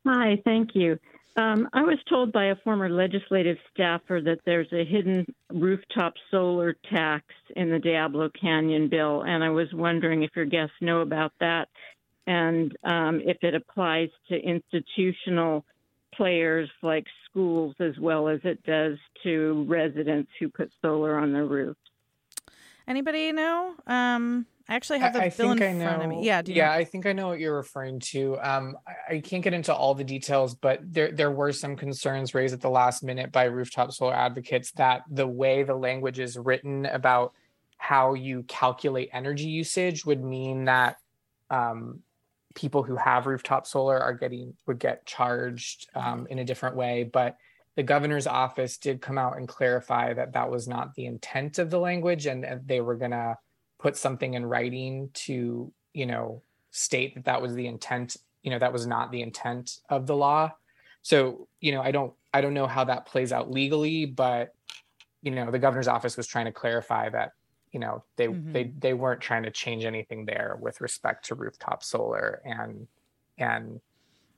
Hi, 0.07 0.41
thank 0.45 0.71
you. 0.75 0.99
Um, 1.37 1.69
I 1.73 1.83
was 1.83 1.99
told 2.09 2.33
by 2.33 2.47
a 2.47 2.57
former 2.65 2.89
legislative 2.89 3.59
staffer 3.73 4.21
that 4.25 4.41
there's 4.45 4.73
a 4.73 4.85
hidden 4.85 5.25
rooftop 5.53 6.15
solar 6.33 6.75
tax 6.93 7.25
in 7.55 7.71
the 7.71 7.79
Diablo 7.79 8.29
Canyon 8.41 8.89
bill, 8.89 9.23
and 9.23 9.45
I 9.45 9.51
was 9.51 9.69
wondering 9.73 10.25
if 10.25 10.31
your 10.35 10.47
guests 10.47 10.75
know 10.81 11.01
about 11.01 11.33
that 11.39 11.69
and 12.27 12.77
um, 12.83 13.21
if 13.25 13.37
it 13.43 13.55
applies 13.55 14.09
to 14.31 14.35
institutional 14.37 15.65
players 16.19 16.69
like 16.83 17.07
schools 17.31 17.75
as 17.81 17.97
well 17.99 18.29
as 18.29 18.41
it 18.45 18.63
does 18.65 18.99
to 19.23 19.65
residents 19.67 20.31
who 20.39 20.51
put 20.51 20.71
solar 20.83 21.17
on 21.17 21.33
their 21.33 21.47
roofs. 21.47 21.81
Anybody 22.87 23.33
know? 23.33 23.75
Um, 23.87 24.45
I 24.69 24.75
actually 24.75 24.99
have 24.99 25.15
the 25.15 25.23
I, 25.23 25.29
bill 25.31 25.53
in 25.53 25.63
I 25.63 25.85
front 25.85 26.03
of 26.03 26.09
me. 26.11 26.27
Yeah, 26.27 26.43
yeah, 26.45 26.67
know? 26.67 26.73
I 26.73 26.85
think 26.85 27.07
I 27.07 27.13
know 27.13 27.29
what 27.29 27.39
you're 27.39 27.57
referring 27.57 28.01
to. 28.01 28.39
Um, 28.41 28.77
I, 28.87 29.15
I, 29.15 29.21
can't 29.21 29.43
get 29.43 29.55
into 29.55 29.75
all 29.75 29.95
the 29.95 30.05
details, 30.05 30.55
but 30.55 30.81
there 30.83 31.11
there 31.11 31.31
were 31.31 31.53
some 31.53 31.75
concerns 31.77 32.35
raised 32.35 32.53
at 32.53 32.61
the 32.61 32.69
last 32.69 33.03
minute 33.03 33.33
by 33.33 33.45
rooftop 33.45 33.93
solar 33.93 34.15
advocates 34.15 34.73
that 34.73 35.05
the 35.11 35.27
way 35.27 35.63
the 35.63 35.75
language 35.75 36.19
is 36.19 36.37
written 36.37 36.85
about 36.85 37.33
how 37.79 38.13
you 38.13 38.43
calculate 38.43 39.09
energy 39.13 39.49
usage 39.49 40.05
would 40.05 40.23
mean 40.23 40.65
that 40.65 40.97
um, 41.49 42.03
people 42.59 42.83
who 42.83 42.97
have 42.97 43.27
rooftop 43.27 43.69
solar 43.69 43.99
are 44.01 44.13
getting 44.13 44.53
would 44.67 44.81
get 44.81 45.07
charged 45.07 45.89
um, 45.95 46.27
in 46.29 46.41
a 46.41 46.45
different 46.45 46.75
way 46.75 47.05
but 47.05 47.37
the 47.77 47.83
governor's 47.85 48.27
office 48.27 48.77
did 48.79 49.01
come 49.01 49.17
out 49.17 49.37
and 49.37 49.47
clarify 49.47 50.13
that 50.13 50.33
that 50.33 50.51
was 50.51 50.67
not 50.67 50.93
the 50.97 51.07
intent 51.07 51.61
of 51.61 51.71
the 51.71 51.79
language 51.79 52.27
and, 52.27 52.45
and 52.45 52.67
they 52.67 52.81
were 52.81 52.97
going 52.97 53.13
to 53.13 53.39
put 53.79 53.97
something 53.97 54.35
in 54.35 54.45
writing 54.45 55.09
to 55.15 55.73
you 55.93 56.07
know 56.07 56.43
state 56.73 57.15
that 57.15 57.27
that 57.27 57.41
was 57.41 57.55
the 57.55 57.69
intent 57.69 58.17
you 58.43 58.51
know 58.51 58.59
that 58.59 58.73
was 58.73 58.89
not 58.89 59.13
the 59.13 59.23
intent 59.23 59.79
of 59.89 60.07
the 60.07 60.17
law. 60.17 60.51
So 61.03 61.47
you 61.61 61.71
know 61.71 61.81
i 61.81 61.93
don't 61.93 62.13
i 62.35 62.41
don't 62.41 62.55
know 62.55 62.67
how 62.67 62.85
that 62.85 63.07
plays 63.07 63.33
out 63.33 63.51
legally 63.51 64.05
but 64.05 64.53
you 65.23 65.31
know 65.31 65.51
the 65.53 65.59
governor's 65.61 65.89
office 65.89 66.17
was 66.17 66.27
trying 66.27 66.47
to 66.47 66.53
clarify 66.53 67.09
that 67.09 67.33
you 67.73 67.81
know 67.81 68.03
they 68.17 68.29
mm-hmm. 68.29 68.53
they 68.53 68.73
they 68.79 68.95
weren't 68.95 69.21
trying 69.21 69.43
to 69.43 69.51
change 69.51 69.85
anything 69.85 70.25
there 70.25 70.57
with 70.61 70.81
respect 70.81 71.27
to 71.27 71.35
rooftop 71.35 71.83
solar 71.83 72.41
and 72.45 72.87
and 73.39 73.81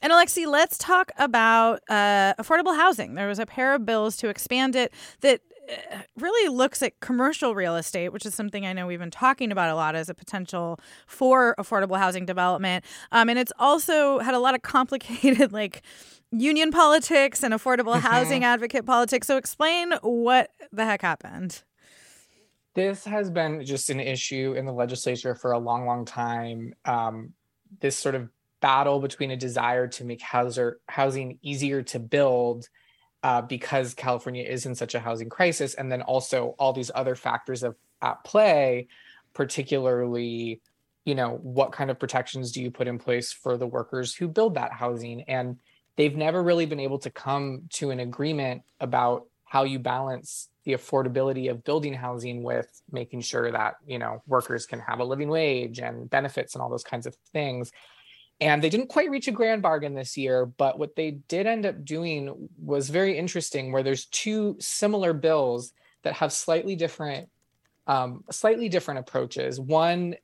And 0.01 0.13
Alexei, 0.13 0.47
let's 0.47 0.79
talk 0.79 1.11
about 1.19 1.81
uh, 1.89 2.35
affordable 2.39 2.77
housing. 2.77 3.15
There 3.15 3.29
was 3.29 3.39
a 3.39 3.47
pair 3.47 3.75
of 3.75 3.85
bills 3.85 4.17
to 4.19 4.29
expand 4.29 4.77
it 4.77 4.93
that 5.21 5.41
uh, 5.71 5.99
really 6.17 6.55
looks 6.55 6.83
at 6.83 6.99
commercial 7.01 7.55
real 7.55 7.77
estate, 7.77 8.11
which 8.11 8.25
is 8.25 8.35
something 8.35 8.65
I 8.65 8.73
know 8.73 8.87
we've 8.87 8.99
been 8.99 9.11
talking 9.11 9.53
about 9.53 9.69
a 9.69 9.75
lot 9.75 9.95
as 9.95 10.09
a 10.09 10.15
potential 10.15 10.79
for 11.07 11.55
affordable 11.59 11.99
housing 11.99 12.25
development. 12.25 12.85
Um, 13.13 13.29
and 13.29 13.39
it's 13.39 13.53
also 13.59 14.21
had 14.21 14.35
a 14.35 14.39
lot 14.39 14.55
of 14.55 14.63
complicated, 14.63 15.53
like, 15.61 15.83
union 16.31 16.71
politics 16.71 17.43
and 17.43 17.55
affordable 17.55 17.95
mm-hmm. 17.95 18.07
housing 18.07 18.45
advocate 18.45 18.87
politics. 18.87 19.27
So, 19.27 19.37
explain 19.37 19.93
what 20.03 20.51
the 20.73 20.85
heck 20.85 21.03
happened. 21.03 21.63
This 22.75 23.05
has 23.05 23.31
been 23.31 23.65
just 23.65 23.91
an 23.91 24.01
issue 24.01 24.55
in 24.57 24.67
the 24.67 24.73
legislature 24.73 25.35
for 25.35 25.53
a 25.53 25.59
long, 25.59 25.87
long 25.87 26.05
time. 26.05 26.75
Um, 26.85 27.33
this 27.81 27.97
sort 27.97 28.15
of 28.15 28.29
battle 28.61 29.01
between 29.01 29.31
a 29.31 29.37
desire 29.37 29.87
to 29.87 30.05
make 30.05 30.23
housing 30.23 31.39
easier 31.43 31.83
to 31.83 31.99
build 31.99 32.69
uh, 33.23 33.43
because 33.43 33.95
California 33.95 34.45
is 34.45 34.67
in 34.67 34.75
such 34.75 34.95
a 34.95 35.01
housing 35.01 35.29
crisis, 35.29 35.75
and 35.75 35.91
then 35.91 36.03
also 36.03 36.55
all 36.59 36.73
these 36.73 36.91
other 36.95 37.15
factors 37.15 37.63
of, 37.63 37.75
at 38.01 38.23
play, 38.25 38.87
particularly, 39.35 40.61
you 41.05 41.15
know, 41.15 41.39
what 41.43 41.73
kind 41.73 41.91
of 41.91 41.99
protections 41.99 42.53
do 42.53 42.63
you 42.63 42.71
put 42.71 42.87
in 42.87 42.99
place 42.99 43.33
for 43.33 43.57
the 43.57 43.67
workers 43.67 44.15
who 44.15 44.29
build 44.29 44.55
that 44.55 44.73
housing? 44.73 45.23
And 45.23 45.59
they've 45.97 46.15
never 46.15 46.43
really 46.43 46.67
been 46.67 46.81
able 46.81 46.99
to 47.01 47.11
come 47.11 47.63
to 47.71 47.91
an 47.91 47.99
agreement 47.99 48.63
about 48.79 49.27
how 49.49 49.65
you 49.65 49.79
balance 49.79 50.49
the 50.65 50.73
affordability 50.73 51.51
of 51.51 51.65
building 51.65 51.95
housing 51.95 52.43
with 52.43 52.69
making 52.91 53.21
sure 53.21 53.51
that 53.51 53.77
you 53.87 53.99
know 53.99 54.23
workers 54.27 54.67
can 54.67 54.81
have 54.81 55.01
a 55.01 55.05
living 55.05 55.29
wage 55.29 55.79
and 55.79 56.11
benefits 56.11 56.55
and 56.55 56.63
all 56.63 56.71
those 56.71 56.85
kinds 56.85 57.07
of 57.07 57.15
things 57.33 57.73
and 58.41 58.63
they 58.63 58.71
didn't 58.71 58.89
quite 58.89 59.11
reach 59.11 59.27
a 59.27 59.33
grand 59.33 59.63
bargain 59.63 59.95
this 59.95 60.17
year, 60.17 60.47
but 60.47 60.79
what 60.79 60.95
they 60.95 61.13
did 61.29 61.47
end 61.47 61.67
up 61.67 61.85
doing 61.85 62.49
was 62.63 62.89
very 62.89 63.19
interesting, 63.19 63.73
where 63.73 63.83
there's 63.83 64.07
two 64.07 64.57
similar 64.61 65.13
bills 65.13 65.73
that 66.05 66.15
have 66.15 66.33
slightly 66.33 66.77
different, 66.77 67.29
um, 67.89 68.23
slightly 68.31 68.69
different 68.69 69.01
approaches. 69.01 69.59
One 69.59 70.15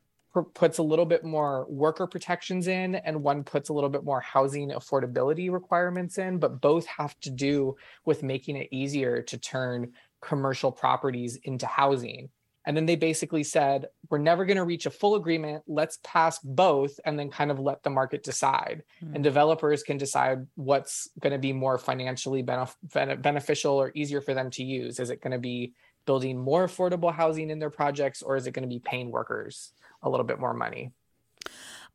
puts 0.43 0.79
a 0.79 0.83
little 0.83 1.05
bit 1.05 1.25
more 1.25 1.67
worker 1.69 2.07
protections 2.07 2.67
in, 2.67 2.97
and 2.97 3.23
one 3.23 3.45
puts 3.45 3.69
a 3.69 3.73
little 3.73 3.91
bit 3.91 4.05
more 4.05 4.21
housing 4.21 4.71
affordability 4.71 5.51
requirements 5.51 6.19
in, 6.19 6.39
but 6.39 6.61
both 6.61 6.87
have 6.87 7.19
to 7.21 7.31
do 7.31 7.77
with 8.05 8.23
making 8.23 8.57
it 8.57 8.69
easier 8.73 9.23
to 9.23 9.39
turn 9.39 9.93
commercial 10.21 10.73
properties 10.73 11.37
into 11.45 11.67
housing. 11.67 12.31
And 12.67 12.75
then 12.75 12.87
they 12.87 12.97
basically 12.97 13.45
said, 13.45 13.89
we're 14.09 14.19
never 14.19 14.47
going 14.47 14.57
to 14.57 14.65
reach 14.65 14.87
a 14.87 14.91
full 14.91 15.17
agreement. 15.17 15.63
Let's 15.67 15.99
pass 16.03 16.39
both 16.39 16.99
and 17.05 17.19
then 17.19 17.31
kind 17.31 17.51
of 17.51 17.61
let 17.61 17.83
the 17.83 17.91
market 17.91 18.23
decide. 18.23 18.85
Mm-hmm. 19.03 19.17
And 19.17 19.25
developers 19.25 19.83
can 19.83 19.99
decide 19.99 20.47
what's 20.55 21.11
going 21.21 21.35
to 21.35 21.39
be 21.39 21.53
more 21.53 21.77
financially 21.77 22.43
benef- 22.43 23.21
beneficial 23.21 23.75
or 23.75 23.93
easier 23.95 24.23
for 24.23 24.33
them 24.33 24.51
to 24.53 24.65
use. 24.65 24.99
Is 24.99 25.11
it 25.11 25.21
going 25.21 25.33
to 25.33 25.39
be 25.39 25.75
building 26.07 26.39
more 26.39 26.67
affordable 26.67 27.13
housing 27.13 27.51
in 27.51 27.59
their 27.59 27.71
projects 27.71 28.23
or 28.23 28.37
is 28.37 28.47
it 28.47 28.53
going 28.53 28.63
to 28.63 28.75
be 28.75 28.81
paying 28.81 29.11
workers 29.11 29.73
a 30.05 30.11
little 30.11 30.27
bit 30.27 30.39
more 30.39 30.55
money? 30.55 30.93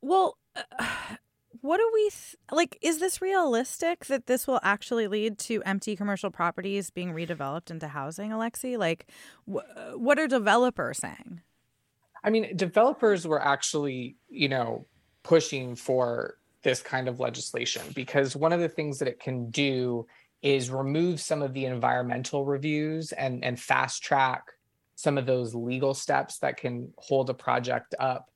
Well, 0.02 0.38
uh, 0.56 0.86
what 1.62 1.78
do 1.78 1.92
we 1.94 2.02
th- 2.02 2.36
like 2.52 2.78
is 2.82 3.00
this 3.00 3.22
realistic 3.22 4.06
that 4.06 4.28
this 4.28 4.48
will 4.48 4.60
actually 4.64 5.08
lead 5.08 5.38
to 5.38 5.64
empty 5.64 5.96
commercial 5.96 6.30
properties 6.30 6.90
being 6.90 7.12
redeveloped 7.12 7.72
into 7.72 7.88
housing 7.88 8.30
alexi 8.30 8.78
like 8.78 9.08
wh- 9.52 9.66
what 9.96 10.20
are 10.20 10.28
developers 10.28 11.00
saying 11.00 11.42
i 12.24 12.30
mean 12.30 12.56
developers 12.56 13.28
were 13.28 13.42
actually 13.42 14.16
you 14.30 14.48
know 14.48 14.86
pushing 15.24 15.76
for 15.76 16.38
this 16.62 16.82
kind 16.82 17.08
of 17.08 17.20
legislation 17.20 17.82
because 17.96 18.36
one 18.36 18.54
of 18.54 18.60
the 18.60 18.70
things 18.70 19.00
that 19.00 19.08
it 19.08 19.20
can 19.20 19.50
do 19.50 20.06
is 20.42 20.70
remove 20.70 21.20
some 21.20 21.42
of 21.42 21.54
the 21.54 21.66
environmental 21.66 22.46
reviews 22.46 23.12
and 23.12 23.44
and 23.44 23.60
fast 23.60 24.04
track 24.04 24.54
some 25.00 25.18
of 25.18 25.26
those 25.26 25.56
legal 25.56 25.94
steps 25.94 26.40
that 26.40 26.58
can 26.58 26.92
hold 26.98 27.30
a 27.30 27.34
project 27.34 27.96
up 28.00 28.30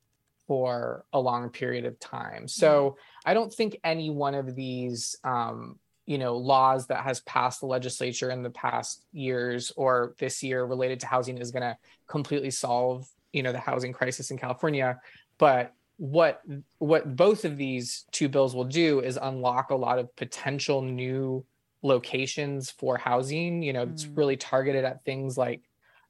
for 0.47 1.05
a 1.13 1.19
long 1.19 1.49
period 1.49 1.85
of 1.85 1.99
time. 1.99 2.47
So. 2.47 2.97
I 3.25 3.33
don't 3.33 3.53
think 3.53 3.79
any 3.83 4.09
one 4.09 4.35
of 4.35 4.55
these, 4.55 5.15
um, 5.23 5.79
you 6.05 6.17
know, 6.17 6.35
laws 6.35 6.87
that 6.87 7.03
has 7.03 7.21
passed 7.21 7.61
the 7.61 7.65
legislature 7.67 8.29
in 8.31 8.43
the 8.43 8.49
past 8.49 9.05
years 9.13 9.71
or 9.77 10.15
this 10.19 10.43
year 10.43 10.65
related 10.65 10.99
to 11.01 11.07
housing 11.07 11.37
is 11.37 11.51
going 11.51 11.63
to 11.63 11.77
completely 12.07 12.51
solve, 12.51 13.07
you 13.31 13.43
know, 13.43 13.51
the 13.51 13.59
housing 13.59 13.93
crisis 13.93 14.31
in 14.31 14.37
California. 14.37 14.99
But 15.37 15.73
what 15.97 16.41
what 16.79 17.15
both 17.15 17.45
of 17.45 17.55
these 17.55 18.05
two 18.11 18.27
bills 18.27 18.55
will 18.55 18.65
do 18.65 18.99
is 18.99 19.17
unlock 19.21 19.69
a 19.69 19.75
lot 19.75 19.99
of 19.99 20.13
potential 20.15 20.81
new 20.81 21.45
locations 21.81 22.71
for 22.71 22.97
housing. 22.97 23.63
You 23.63 23.73
know, 23.73 23.85
mm. 23.85 23.93
it's 23.93 24.05
really 24.05 24.35
targeted 24.35 24.83
at 24.83 25.05
things 25.05 25.37
like 25.37 25.61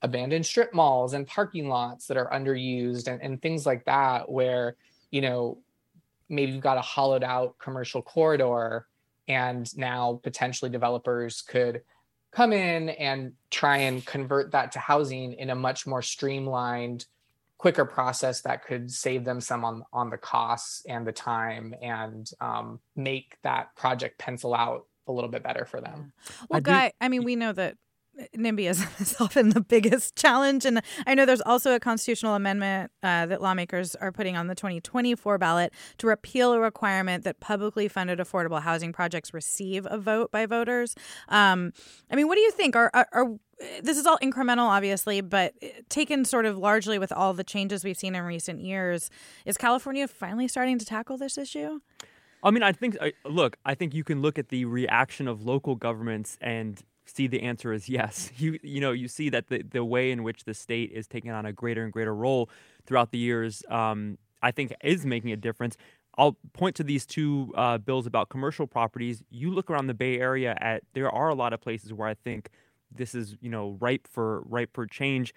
abandoned 0.03 0.45
strip 0.45 0.73
malls 0.73 1.13
and 1.13 1.25
parking 1.25 1.69
lots 1.69 2.07
that 2.07 2.17
are 2.17 2.29
underused 2.29 3.07
and, 3.07 3.21
and 3.21 3.41
things 3.41 3.65
like 3.65 3.85
that 3.85 4.29
where 4.29 4.75
you 5.09 5.21
know 5.21 5.57
maybe 6.29 6.51
you've 6.51 6.61
got 6.61 6.77
a 6.77 6.81
hollowed 6.81 7.23
out 7.23 7.57
commercial 7.57 8.01
corridor 8.01 8.85
and 9.27 9.75
now 9.77 10.19
potentially 10.23 10.69
developers 10.69 11.41
could 11.41 11.81
come 12.31 12.51
in 12.51 12.89
and 12.89 13.31
try 13.49 13.77
and 13.77 14.05
convert 14.05 14.51
that 14.51 14.73
to 14.73 14.79
housing 14.79 15.33
in 15.33 15.49
a 15.49 15.55
much 15.55 15.87
more 15.87 16.01
streamlined 16.01 17.05
quicker 17.57 17.85
process 17.85 18.41
that 18.41 18.65
could 18.65 18.91
save 18.91 19.23
them 19.23 19.39
some 19.39 19.63
on 19.63 19.83
on 19.93 20.09
the 20.09 20.17
costs 20.17 20.83
and 20.85 21.07
the 21.07 21.13
time 21.13 21.73
and 21.81 22.29
um, 22.41 22.79
make 22.97 23.37
that 23.43 23.73
project 23.77 24.17
pencil 24.17 24.53
out 24.53 24.85
a 25.07 25.11
little 25.13 25.29
bit 25.29 25.43
better 25.43 25.63
for 25.63 25.79
them. 25.79 26.11
Well, 26.49 26.57
I 26.57 26.59
Guy, 26.59 26.87
do, 26.89 26.93
I 26.99 27.07
mean, 27.07 27.23
we 27.23 27.37
know 27.37 27.53
that 27.53 27.77
NIMBYism 28.35 28.87
is 29.01 29.15
often 29.19 29.49
the 29.49 29.61
biggest 29.61 30.15
challenge. 30.15 30.65
And 30.65 30.81
I 31.07 31.15
know 31.15 31.25
there's 31.25 31.41
also 31.41 31.73
a 31.73 31.79
constitutional 31.79 32.35
amendment 32.35 32.91
uh, 33.01 33.25
that 33.25 33.41
lawmakers 33.41 33.95
are 33.95 34.11
putting 34.11 34.37
on 34.37 34.47
the 34.47 34.55
2024 34.55 35.37
ballot 35.37 35.73
to 35.97 36.07
repeal 36.07 36.53
a 36.53 36.59
requirement 36.59 37.23
that 37.23 37.39
publicly 37.39 37.87
funded 37.87 38.19
affordable 38.19 38.61
housing 38.61 38.93
projects 38.93 39.33
receive 39.33 39.87
a 39.89 39.97
vote 39.97 40.31
by 40.31 40.45
voters. 40.45 40.95
Um, 41.29 41.73
I 42.11 42.15
mean, 42.15 42.27
what 42.27 42.35
do 42.35 42.41
you 42.41 42.51
think? 42.51 42.75
Are, 42.75 42.91
are, 42.93 43.07
are 43.11 43.27
this 43.81 43.97
is 43.97 44.05
all 44.05 44.17
incremental, 44.17 44.67
obviously, 44.67 45.21
but 45.21 45.53
taken 45.89 46.25
sort 46.25 46.45
of 46.45 46.57
largely 46.57 46.99
with 46.99 47.11
all 47.11 47.33
the 47.33 47.43
changes 47.43 47.83
we've 47.83 47.97
seen 47.97 48.15
in 48.15 48.23
recent 48.23 48.61
years, 48.61 49.09
is 49.45 49.57
California 49.57 50.07
finally 50.07 50.47
starting 50.47 50.77
to 50.79 50.85
tackle 50.85 51.17
this 51.17 51.37
issue? 51.37 51.79
I 52.43 52.51
mean, 52.51 52.63
I 52.63 52.73
think, 52.73 52.97
look, 53.23 53.55
I 53.63 53.73
think 53.73 53.93
you 53.93 54.03
can 54.03 54.21
look 54.21 54.37
at 54.37 54.49
the 54.49 54.65
reaction 54.65 55.29
of 55.29 55.45
local 55.45 55.75
governments 55.75 56.37
and 56.41 56.81
see 57.05 57.27
the 57.27 57.41
answer 57.41 57.73
is 57.73 57.89
yes. 57.89 58.31
You 58.37 58.59
you 58.61 58.81
know 58.81 58.91
you 58.91 59.07
see 59.07 59.29
that 59.29 59.47
the 59.47 59.63
the 59.63 59.83
way 59.85 60.11
in 60.11 60.23
which 60.23 60.43
the 60.45 60.53
state 60.53 60.91
is 60.91 61.07
taking 61.07 61.31
on 61.31 61.45
a 61.45 61.53
greater 61.53 61.83
and 61.83 61.91
greater 61.91 62.13
role 62.13 62.49
throughout 62.85 63.11
the 63.11 63.17
years, 63.17 63.63
um, 63.69 64.17
I 64.41 64.51
think 64.51 64.73
is 64.83 65.05
making 65.05 65.31
a 65.31 65.37
difference. 65.37 65.77
I'll 66.17 66.37
point 66.53 66.75
to 66.75 66.83
these 66.83 67.05
two 67.05 67.51
uh, 67.55 67.79
bills 67.79 68.05
about 68.05 68.29
commercial 68.29 68.67
properties. 68.67 69.23
You 69.31 69.51
look 69.51 69.71
around 69.71 69.87
the 69.87 69.95
Bay 69.95 70.19
Area 70.19 70.55
at 70.59 70.83
there 70.93 71.09
are 71.09 71.29
a 71.29 71.35
lot 71.35 71.53
of 71.53 71.61
places 71.61 71.91
where 71.93 72.07
I 72.07 72.13
think 72.13 72.49
this 72.91 73.15
is 73.15 73.35
you 73.41 73.49
know 73.49 73.77
ripe 73.79 74.07
for 74.07 74.41
ripe 74.41 74.71
for 74.73 74.85
change. 74.85 75.33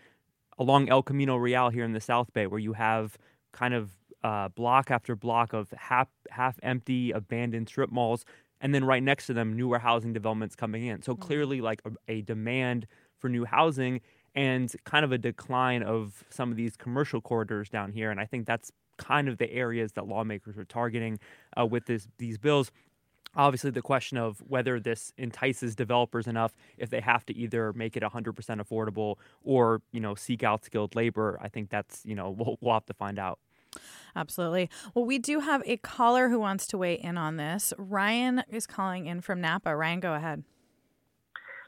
Along 0.59 0.89
El 0.89 1.03
Camino 1.03 1.37
Real 1.37 1.69
here 1.69 1.85
in 1.85 1.93
the 1.93 2.01
South 2.01 2.33
Bay, 2.33 2.47
where 2.47 2.59
you 2.59 2.73
have 2.73 3.19
kind 3.53 3.75
of 3.75 3.91
uh, 4.25 4.49
block 4.49 4.91
after 4.91 5.15
block 5.15 5.53
of 5.53 5.71
half 5.77 6.09
half 6.31 6.59
empty 6.63 7.11
abandoned 7.13 7.69
strip 7.69 7.91
malls 7.91 8.25
and 8.61 8.75
then 8.75 8.85
right 8.85 9.03
next 9.03 9.27
to 9.27 9.35
them 9.35 9.57
newer 9.57 9.79
housing 9.79 10.13
developments 10.13 10.55
coming 10.55 10.87
in. 10.87 11.03
So 11.03 11.13
mm-hmm. 11.13 11.23
clearly 11.23 11.61
like 11.61 11.81
a, 11.85 11.91
a, 12.09 12.23
demand 12.23 12.87
for 13.19 13.29
new 13.29 13.45
housing 13.45 14.01
and 14.35 14.75
kind 14.85 15.05
of 15.05 15.13
a 15.13 15.19
decline 15.19 15.83
of 15.83 16.25
some 16.31 16.51
of 16.51 16.57
these 16.57 16.77
commercial 16.77 17.21
corridors 17.21 17.69
down 17.69 17.93
here. 17.93 18.11
And 18.11 18.21
i 18.21 18.27
think 18.27 18.47
that's 18.47 18.73
kind 18.99 19.29
of 19.29 19.39
the 19.39 19.51
areas 19.53 19.93
that 19.93 20.07
lawmakers 20.07 20.57
are 20.57 20.65
targeting 20.65 21.19
uh, 21.59 21.67
with 21.67 21.87
this, 21.87 22.09
these 22.19 22.39
bills. 22.39 22.71
Obviously 23.35 23.71
the 23.71 23.83
question 23.83 24.17
of 24.17 24.39
whether 24.47 24.81
this 24.81 25.13
entices 25.19 25.75
developers 25.75 26.27
enough 26.27 26.55
if 26.79 26.89
they 26.89 27.01
have 27.01 27.27
to 27.27 27.37
either 27.37 27.75
make 27.75 27.97
it 27.97 28.03
100% 28.03 28.33
affordable 28.35 29.17
or 29.45 29.83
you 29.93 30.01
know 30.01 30.15
seek 30.15 30.43
out 30.43 30.65
skilled 30.65 30.95
labor 30.95 31.39
i 31.43 31.49
think 31.49 31.69
that's 31.69 32.01
you 32.07 32.15
know 32.15 32.31
we'll, 32.39 32.57
we'll 32.63 32.73
have 32.73 32.87
to 32.87 32.95
find 32.95 33.19
out 33.19 33.39
Absolutely. 34.17 34.71
Well, 34.95 35.05
we 35.05 35.19
do 35.19 35.41
have 35.41 35.63
a 35.67 35.77
caller 35.77 36.31
who 36.31 36.41
wants 36.41 36.67
to 36.69 36.79
weigh 36.79 36.95
in 36.95 37.19
on 37.19 37.37
this. 37.37 37.75
Ryan 37.77 38.43
is 38.49 38.67
calling 38.67 39.07
in 39.07 39.21
from 39.21 39.41
Napa. 39.41 39.77
Ryan, 39.77 40.01
go 40.01 40.15
ahead. 40.15 40.43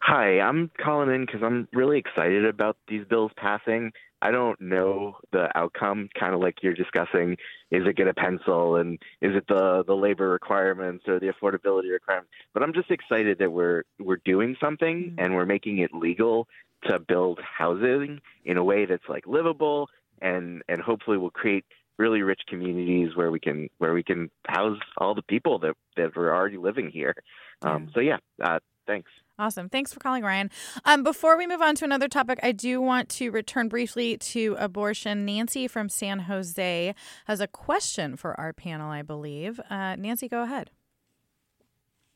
Hi, 0.00 0.40
I'm 0.40 0.70
calling 0.82 1.14
in 1.14 1.26
because 1.26 1.42
I'm 1.42 1.68
really 1.72 1.98
excited 1.98 2.46
about 2.46 2.78
these 2.88 3.04
bills 3.04 3.32
passing. 3.36 3.92
I 4.22 4.30
don't 4.30 4.60
know 4.60 5.16
the 5.32 5.56
outcome, 5.56 6.08
kind 6.18 6.34
of 6.34 6.40
like 6.40 6.62
you're 6.62 6.74
discussing. 6.74 7.36
Is 7.70 7.86
it 7.86 7.96
going 7.96 8.06
to 8.06 8.14
pencil, 8.14 8.76
and 8.76 8.98
is 9.20 9.36
it 9.36 9.44
the 9.48 9.84
the 9.86 9.94
labor 9.94 10.30
requirements 10.30 11.04
or 11.06 11.20
the 11.20 11.28
affordability 11.28 11.92
requirements? 11.92 12.30
But 12.54 12.62
I'm 12.62 12.72
just 12.72 12.90
excited 12.90 13.38
that 13.38 13.52
we're 13.52 13.84
we're 14.00 14.20
doing 14.24 14.56
something 14.60 15.10
mm-hmm. 15.10 15.20
and 15.20 15.34
we're 15.34 15.46
making 15.46 15.78
it 15.78 15.92
legal 15.92 16.48
to 16.84 16.98
build 16.98 17.40
housing 17.40 18.20
in 18.44 18.56
a 18.56 18.64
way 18.64 18.86
that's 18.86 19.08
like 19.08 19.26
livable 19.26 19.88
and 20.20 20.62
and 20.68 20.80
hopefully 20.80 21.18
will 21.18 21.30
create 21.30 21.64
really 21.98 22.22
rich 22.22 22.40
communities 22.48 23.10
where 23.14 23.30
we 23.30 23.40
can 23.40 23.68
where 23.78 23.92
we 23.92 24.02
can 24.02 24.30
house 24.46 24.78
all 24.96 25.14
the 25.14 25.22
people 25.22 25.58
that 25.60 25.74
that 25.96 26.16
are 26.16 26.34
already 26.34 26.56
living 26.56 26.90
here. 26.90 27.14
Um, 27.62 27.90
so 27.92 28.00
yeah, 28.00 28.18
uh, 28.42 28.60
thanks. 28.86 29.10
Awesome. 29.40 29.68
Thanks 29.68 29.92
for 29.92 30.00
calling, 30.00 30.24
Ryan. 30.24 30.50
Um, 30.84 31.04
before 31.04 31.38
we 31.38 31.46
move 31.46 31.62
on 31.62 31.76
to 31.76 31.84
another 31.84 32.08
topic, 32.08 32.40
I 32.42 32.50
do 32.50 32.80
want 32.80 33.08
to 33.10 33.30
return 33.30 33.68
briefly 33.68 34.16
to 34.16 34.56
abortion. 34.58 35.24
Nancy 35.24 35.68
from 35.68 35.88
San 35.88 36.20
Jose 36.20 36.94
has 37.26 37.40
a 37.40 37.46
question 37.46 38.16
for 38.16 38.38
our 38.38 38.52
panel, 38.52 38.90
I 38.90 39.02
believe. 39.02 39.60
Uh, 39.70 39.94
Nancy, 39.94 40.28
go 40.28 40.42
ahead. 40.42 40.70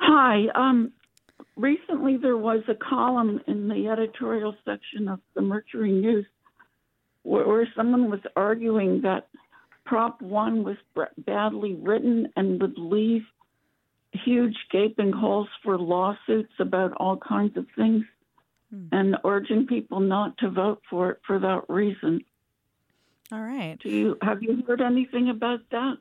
Hi. 0.00 0.46
Um, 0.56 0.90
recently, 1.56 2.16
there 2.16 2.36
was 2.36 2.64
a 2.66 2.74
column 2.74 3.40
in 3.46 3.68
the 3.68 3.86
editorial 3.86 4.56
section 4.64 5.06
of 5.06 5.20
the 5.36 5.42
Mercury 5.42 5.92
News 5.92 6.26
where, 7.22 7.46
where 7.46 7.68
someone 7.76 8.10
was 8.10 8.20
arguing 8.34 9.02
that 9.02 9.28
Prop 9.84 10.20
1 10.22 10.64
was 10.64 10.76
badly 11.18 11.74
written 11.74 12.28
and 12.36 12.60
would 12.60 12.78
leave 12.78 13.22
huge 14.12 14.56
gaping 14.70 15.12
holes 15.12 15.48
for 15.62 15.78
lawsuits 15.78 16.52
about 16.58 16.92
all 16.98 17.16
kinds 17.16 17.56
of 17.56 17.66
things 17.76 18.04
hmm. 18.70 18.86
and 18.92 19.16
urging 19.24 19.66
people 19.66 20.00
not 20.00 20.36
to 20.38 20.50
vote 20.50 20.82
for 20.88 21.10
it 21.10 21.20
for 21.26 21.38
that 21.38 21.62
reason. 21.68 22.20
All 23.32 23.40
right. 23.40 23.78
Do 23.82 23.88
you 23.88 24.18
have 24.20 24.42
you 24.42 24.62
heard 24.66 24.82
anything 24.82 25.30
about 25.30 25.60
that? 25.70 25.96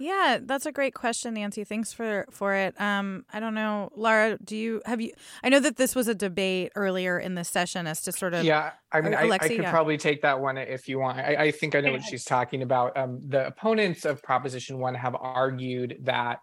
Yeah, 0.00 0.38
that's 0.40 0.64
a 0.64 0.72
great 0.72 0.94
question, 0.94 1.34
Nancy. 1.34 1.62
Thanks 1.62 1.92
for 1.92 2.24
for 2.30 2.54
it. 2.54 2.80
Um, 2.80 3.26
I 3.34 3.38
don't 3.38 3.52
know, 3.52 3.90
Laura. 3.94 4.38
Do 4.42 4.56
you 4.56 4.80
have 4.86 4.98
you? 4.98 5.12
I 5.44 5.50
know 5.50 5.60
that 5.60 5.76
this 5.76 5.94
was 5.94 6.08
a 6.08 6.14
debate 6.14 6.72
earlier 6.74 7.18
in 7.18 7.34
the 7.34 7.44
session 7.44 7.86
as 7.86 8.00
to 8.02 8.12
sort 8.12 8.32
of. 8.32 8.42
Yeah, 8.42 8.72
I 8.90 9.02
mean, 9.02 9.12
I, 9.12 9.28
I, 9.28 9.36
could 9.36 9.58
yeah. 9.58 9.70
probably 9.70 9.98
take 9.98 10.22
that 10.22 10.40
one 10.40 10.56
if 10.56 10.88
you 10.88 10.98
want. 10.98 11.18
I, 11.18 11.36
I 11.36 11.50
think 11.50 11.74
I 11.74 11.82
know 11.82 11.92
what 11.92 12.02
she's 12.02 12.24
talking 12.24 12.62
about. 12.62 12.96
Um, 12.96 13.20
the 13.22 13.46
opponents 13.46 14.06
of 14.06 14.22
Proposition 14.22 14.78
One 14.78 14.94
have 14.94 15.14
argued 15.14 15.98
that 16.04 16.40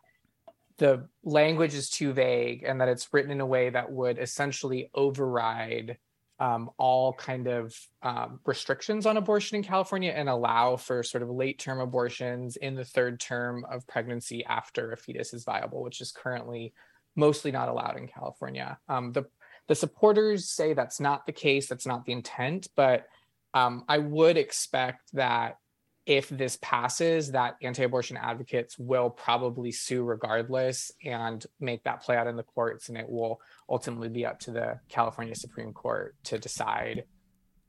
the 0.78 1.08
language 1.24 1.74
is 1.74 1.90
too 1.90 2.14
vague 2.14 2.64
and 2.64 2.80
that 2.80 2.90
it's 2.90 3.12
written 3.12 3.32
in 3.32 3.42
a 3.42 3.46
way 3.46 3.72
that 3.72 3.92
would 3.92 4.20
essentially 4.20 4.92
override 4.94 5.98
um, 6.40 6.70
all 6.78 7.14
kind 7.14 7.48
of 7.48 7.76
um, 8.04 8.40
restrictions 8.46 9.06
on 9.06 9.18
abortion 9.18 9.58
in 9.58 9.64
California 9.64 10.12
and 10.12 10.30
allow 10.30 10.76
for 10.76 11.02
sort 11.04 11.24
of 11.24 11.30
late 11.30 11.60
term 11.60 11.80
abortions 11.80 12.58
in 12.58 12.76
the 12.76 12.86
third 12.86 13.20
term 13.20 13.66
of 13.70 13.88
pregnancy 13.88 14.46
after 14.46 14.92
a 14.92 14.98
fetus 14.98 15.34
is 15.34 15.44
viable, 15.44 15.82
which 15.82 16.02
is 16.02 16.12
currently 16.12 16.74
mostly 17.16 17.52
not 17.52 17.70
allowed 17.70 17.98
in 17.98 18.08
California. 18.08 18.78
Um, 18.88 19.12
the 19.12 19.26
the 19.68 19.76
supporters 19.76 20.50
say 20.50 20.74
that's 20.74 21.00
not 21.00 21.26
the 21.26 21.34
case, 21.34 21.68
that's 21.68 21.86
not 21.86 22.06
the 22.06 22.14
intent, 22.14 22.70
but 22.76 23.06
um, 23.54 23.84
I 23.90 23.98
would 23.98 24.38
expect 24.38 25.10
that 25.14 25.58
if 26.08 26.30
this 26.30 26.58
passes, 26.62 27.34
that 27.34 27.58
anti 27.62 27.84
abortion 27.84 28.16
advocates 28.16 28.80
will 28.80 29.10
probably 29.10 29.74
sue 29.74 30.04
regardless 30.04 30.90
and 31.04 31.46
make 31.60 31.84
that 31.84 32.02
play 32.02 32.16
out 32.16 32.28
in 32.28 32.38
the 32.38 32.44
courts. 32.44 32.88
And 32.88 32.98
it 32.98 33.10
will 33.10 33.42
ultimately 33.70 34.08
be 34.08 34.26
up 34.26 34.40
to 34.40 34.52
the 34.52 34.80
California 34.88 35.36
Supreme 35.36 35.74
Court 35.74 36.16
to 36.24 36.40
decide 36.40 37.04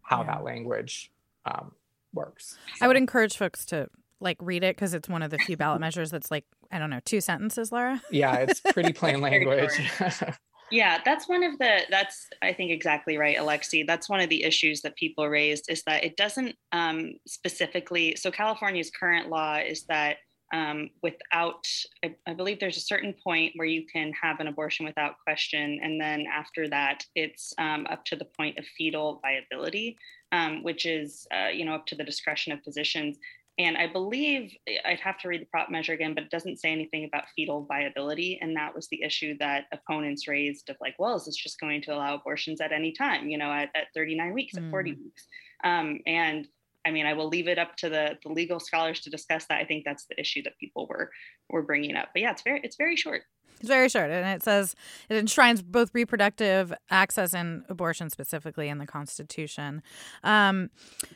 how 0.03 0.21
yeah. 0.21 0.35
that 0.35 0.45
language 0.45 1.11
um, 1.45 1.73
works. 2.15 2.57
So. 2.77 2.85
I 2.85 2.89
would 2.89 2.97
encourage 2.97 3.37
folks 3.37 3.67
to 3.67 3.89
like 4.21 4.37
read 4.41 4.63
it 4.63 4.77
because 4.77 4.95
it's 4.95 5.09
one 5.09 5.23
of 5.23 5.31
the 5.31 5.39
few 5.39 5.57
ballot 5.57 5.81
measures 5.89 6.13
that's 6.13 6.31
like, 6.31 6.45
I 6.71 6.79
don't 6.79 6.91
know, 6.91 7.01
two 7.05 7.21
sentences, 7.21 7.73
Laura. 7.73 8.01
Yeah, 8.13 8.37
it's 8.37 8.61
pretty 8.61 8.93
plain 8.95 9.21
language. 9.21 9.73
Yeah, 10.71 10.99
that's 11.05 11.29
one 11.29 11.43
of 11.43 11.59
the, 11.59 11.81
that's, 11.91 12.29
I 12.43 12.53
think, 12.53 12.71
exactly 12.71 13.17
right, 13.17 13.39
Alexei. 13.39 13.85
That's 13.85 14.09
one 14.09 14.21
of 14.21 14.29
the 14.29 14.45
issues 14.45 14.83
that 14.83 14.97
people 14.97 15.29
raised 15.29 15.71
is 15.71 15.83
that 15.85 16.05
it 16.05 16.17
doesn't 16.17 16.57
um, 16.73 17.15
specifically, 17.27 18.17
so 18.17 18.31
California's 18.31 18.91
current 18.91 19.29
law 19.29 19.57
is 19.57 19.85
that 19.85 20.19
um, 20.53 20.91
without, 21.03 21.67
I, 22.03 22.15
I, 22.27 22.33
believe 22.33 22.59
there's 22.59 22.79
a 22.79 22.81
certain 22.81 23.15
point 23.23 23.53
where 23.57 23.67
you 23.67 23.85
can 23.87 24.13
have 24.21 24.41
an 24.41 24.47
abortion 24.47 24.87
without 24.87 25.17
question. 25.23 25.79
And 25.83 26.01
then 26.01 26.25
after 26.33 26.69
that, 26.69 27.05
it's 27.15 27.53
um, 27.59 27.87
up 27.91 28.05
to 28.07 28.17
the 28.17 28.25
point 28.25 28.57
of 28.57 28.65
fetal 28.65 29.21
viability, 29.23 29.99
um, 30.33 30.63
which 30.63 30.87
is, 30.87 31.27
uh, 31.35 31.49
you 31.49 31.67
know, 31.67 31.75
up 31.75 31.85
to 31.87 31.97
the 31.97 32.05
discretion 32.05 32.53
of 32.53 32.63
physicians. 32.63 33.19
And 33.59 33.77
I 33.77 33.89
believe 33.89 34.55
I'd 34.85 35.01
have 35.01 35.19
to 35.19 35.29
read 35.29 35.41
the 35.41 35.47
prop 35.47 35.69
measure 35.69 35.93
again, 35.93 36.15
but 36.15 36.23
it 36.23 36.31
doesn't 36.31 36.61
say 36.61 36.71
anything 36.71 37.05
about 37.05 37.25
fetal 37.35 37.65
viability. 37.65 38.39
And 38.41 38.57
that 38.57 38.75
was 38.75 38.87
the 38.89 39.03
issue 39.03 39.37
that 39.39 39.65
opponents 39.73 40.29
raised 40.29 40.71
of 40.71 40.77
like, 40.81 40.95
well, 40.99 41.17
is 41.17 41.25
this 41.25 41.37
just 41.37 41.59
going 41.59 41.83
to 41.83 41.95
allow 41.95 42.15
abortions 42.15 42.61
at 42.61 42.73
any 42.73 42.93
time, 42.93 43.29
you 43.29 43.37
know, 43.37 43.51
at, 43.51 43.71
at 43.75 43.89
39 43.95 44.33
weeks, 44.33 44.55
mm. 44.55 44.65
at 44.65 44.71
40 44.71 44.93
mm. 44.93 44.99
weeks? 45.03 45.27
Um, 45.65 45.99
and 46.07 46.47
I 46.89 46.91
mean, 46.91 47.07
I 47.07 47.13
will 47.13 47.29
leave 47.29 47.49
it 47.49 47.59
up 47.59 47.77
to 47.77 47.91
the, 47.91 48.19
the 48.25 48.33
legal 48.33 48.59
scholars 48.59 49.01
to 49.01 49.11
discuss 49.11 49.45
that. 49.47 49.61
I 49.61 49.65
think 49.65 49.85
that's 49.85 50.07
the 50.07 50.19
issue 50.19 50.43
that 50.45 50.59
people 50.59 50.87
were 50.89 51.11
were 51.51 51.63
bringing 51.63 51.95
up. 51.97 52.09
But 52.15 52.23
yeah, 52.23 52.31
it's 52.31 52.43
very 52.43 52.61
it's 52.65 52.77
very 52.77 52.97
short. 52.97 53.23
It's 53.61 53.69
very 53.69 53.89
short, 53.89 54.11
and 54.11 54.27
it 54.29 54.43
says 54.43 54.77
it 55.09 55.17
enshrines 55.17 55.63
both 55.63 55.91
reproductive 55.93 56.73
access 56.91 57.35
and 57.35 57.65
abortion 57.69 58.09
specifically 58.09 58.69
in 58.69 58.79
the 58.79 58.87
Constitution. 58.87 59.83
Um, 60.23 60.71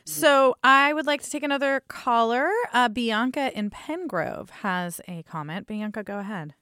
so 0.05 0.55
I 0.61 0.93
would 0.93 1.07
like 1.07 1.21
to 1.23 1.29
take 1.29 1.43
another 1.43 1.81
caller. 1.87 2.49
Uh, 2.73 2.89
Bianca 2.89 3.57
in 3.57 3.69
Penngrove 3.69 4.49
has 4.49 4.99
a 5.07 5.23
comment. 5.23 5.67
Bianca, 5.67 6.03
go 6.03 6.19
ahead. 6.19 6.53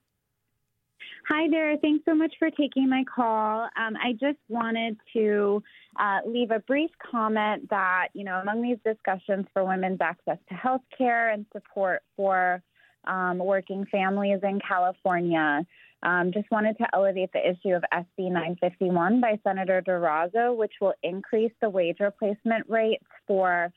Hi 1.34 1.48
there. 1.50 1.78
Thanks 1.78 2.04
so 2.04 2.13
much 2.13 2.34
for 2.38 2.50
taking 2.52 2.89
my 2.89 3.06
call. 3.06 3.62
Um, 3.78 3.96
I 3.96 4.12
just 4.20 4.38
wanted 4.50 4.98
to 5.13 5.63
uh, 5.98 6.20
leave 6.26 6.52
a 6.52 6.60
brief 6.60 6.89
comment 7.10 7.70
that, 7.70 8.10
you 8.13 8.26
know, 8.26 8.41
among 8.41 8.62
these 8.62 8.80
discussions 8.84 9.46
for 9.54 9.63
women's 9.63 10.02
access 10.02 10.39
to 10.50 10.56
health 10.56 10.82
care 10.98 11.30
and 11.30 11.46
support 11.54 12.02
for 12.17 12.62
um, 13.06 13.38
working 13.38 13.86
families 13.89 14.41
in 14.44 14.60
California. 14.60 15.65
Um, 16.04 16.34
just 16.34 16.52
wanted 16.52 16.78
to 16.80 16.88
elevate 16.94 17.32
the 17.32 17.39
issue 17.39 17.76
of 17.76 17.84
SB 17.94 18.30
951 18.30 19.22
by 19.22 19.39
Senator 19.41 19.82
Durazo, 19.82 20.54
which 20.58 20.74
will 20.82 20.96
increase 21.02 21.54
the 21.62 21.70
wage 21.70 22.02
replacement 22.02 22.70
rates 22.70 23.06
for 23.26 23.72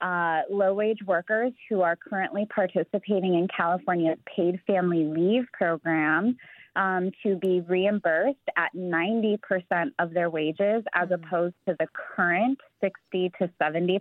uh, 0.00 0.42
low 0.48 0.72
wage 0.72 0.98
workers 1.04 1.52
who 1.68 1.80
are 1.80 1.96
currently 1.96 2.46
participating 2.54 3.34
in 3.34 3.48
California's 3.56 4.18
paid 4.36 4.60
family 4.68 5.04
leave 5.04 5.46
program 5.52 6.36
um, 6.76 7.10
to 7.22 7.36
be 7.36 7.60
reimbursed 7.60 8.38
at 8.56 8.74
90% 8.74 9.38
of 9.98 10.12
their 10.12 10.30
wages 10.30 10.84
as 10.94 11.08
mm-hmm. 11.08 11.14
opposed 11.14 11.54
to 11.68 11.76
the 11.78 11.86
current 11.94 12.58
60 12.80 13.32
to 13.38 13.50
70%. 13.60 14.00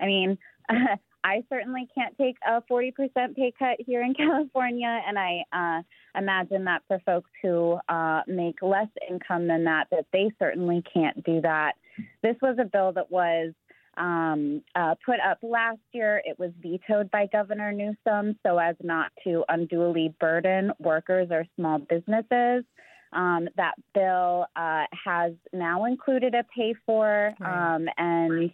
I 0.00 0.06
mean, 0.06 0.38
I 1.24 1.42
certainly 1.48 1.88
can't 1.92 2.16
take 2.16 2.36
a 2.46 2.62
40% 2.70 2.92
pay 3.34 3.52
cut 3.58 3.78
here 3.84 4.02
in 4.02 4.14
California, 4.16 5.00
and 5.06 5.18
I 5.18 5.42
uh, 5.52 5.82
imagine 6.16 6.64
that 6.64 6.82
for 6.86 7.00
folks 7.04 7.30
who 7.42 7.78
uh, 7.88 8.22
make 8.28 8.62
less 8.62 8.88
income 9.10 9.48
than 9.48 9.64
that, 9.64 9.88
that 9.90 10.06
they 10.12 10.30
certainly 10.38 10.84
can't 10.94 11.24
do 11.24 11.40
that. 11.40 11.72
This 12.22 12.36
was 12.40 12.58
a 12.60 12.64
bill 12.64 12.92
that 12.92 13.10
was 13.10 13.54
um, 13.96 14.62
uh, 14.74 14.94
put 15.04 15.16
up 15.20 15.38
last 15.42 15.80
year. 15.92 16.22
It 16.24 16.38
was 16.38 16.50
vetoed 16.60 17.10
by 17.10 17.28
Governor 17.32 17.72
Newsom 17.72 18.38
so 18.44 18.58
as 18.58 18.76
not 18.82 19.12
to 19.24 19.44
unduly 19.48 20.14
burden 20.20 20.72
workers 20.78 21.28
or 21.30 21.46
small 21.56 21.78
businesses. 21.78 22.64
Um, 23.12 23.48
that 23.56 23.74
bill 23.94 24.46
uh, 24.56 24.84
has 25.04 25.32
now 25.52 25.84
included 25.84 26.34
a 26.34 26.44
pay 26.54 26.74
for 26.84 27.32
um, 27.40 27.86
and 27.96 28.50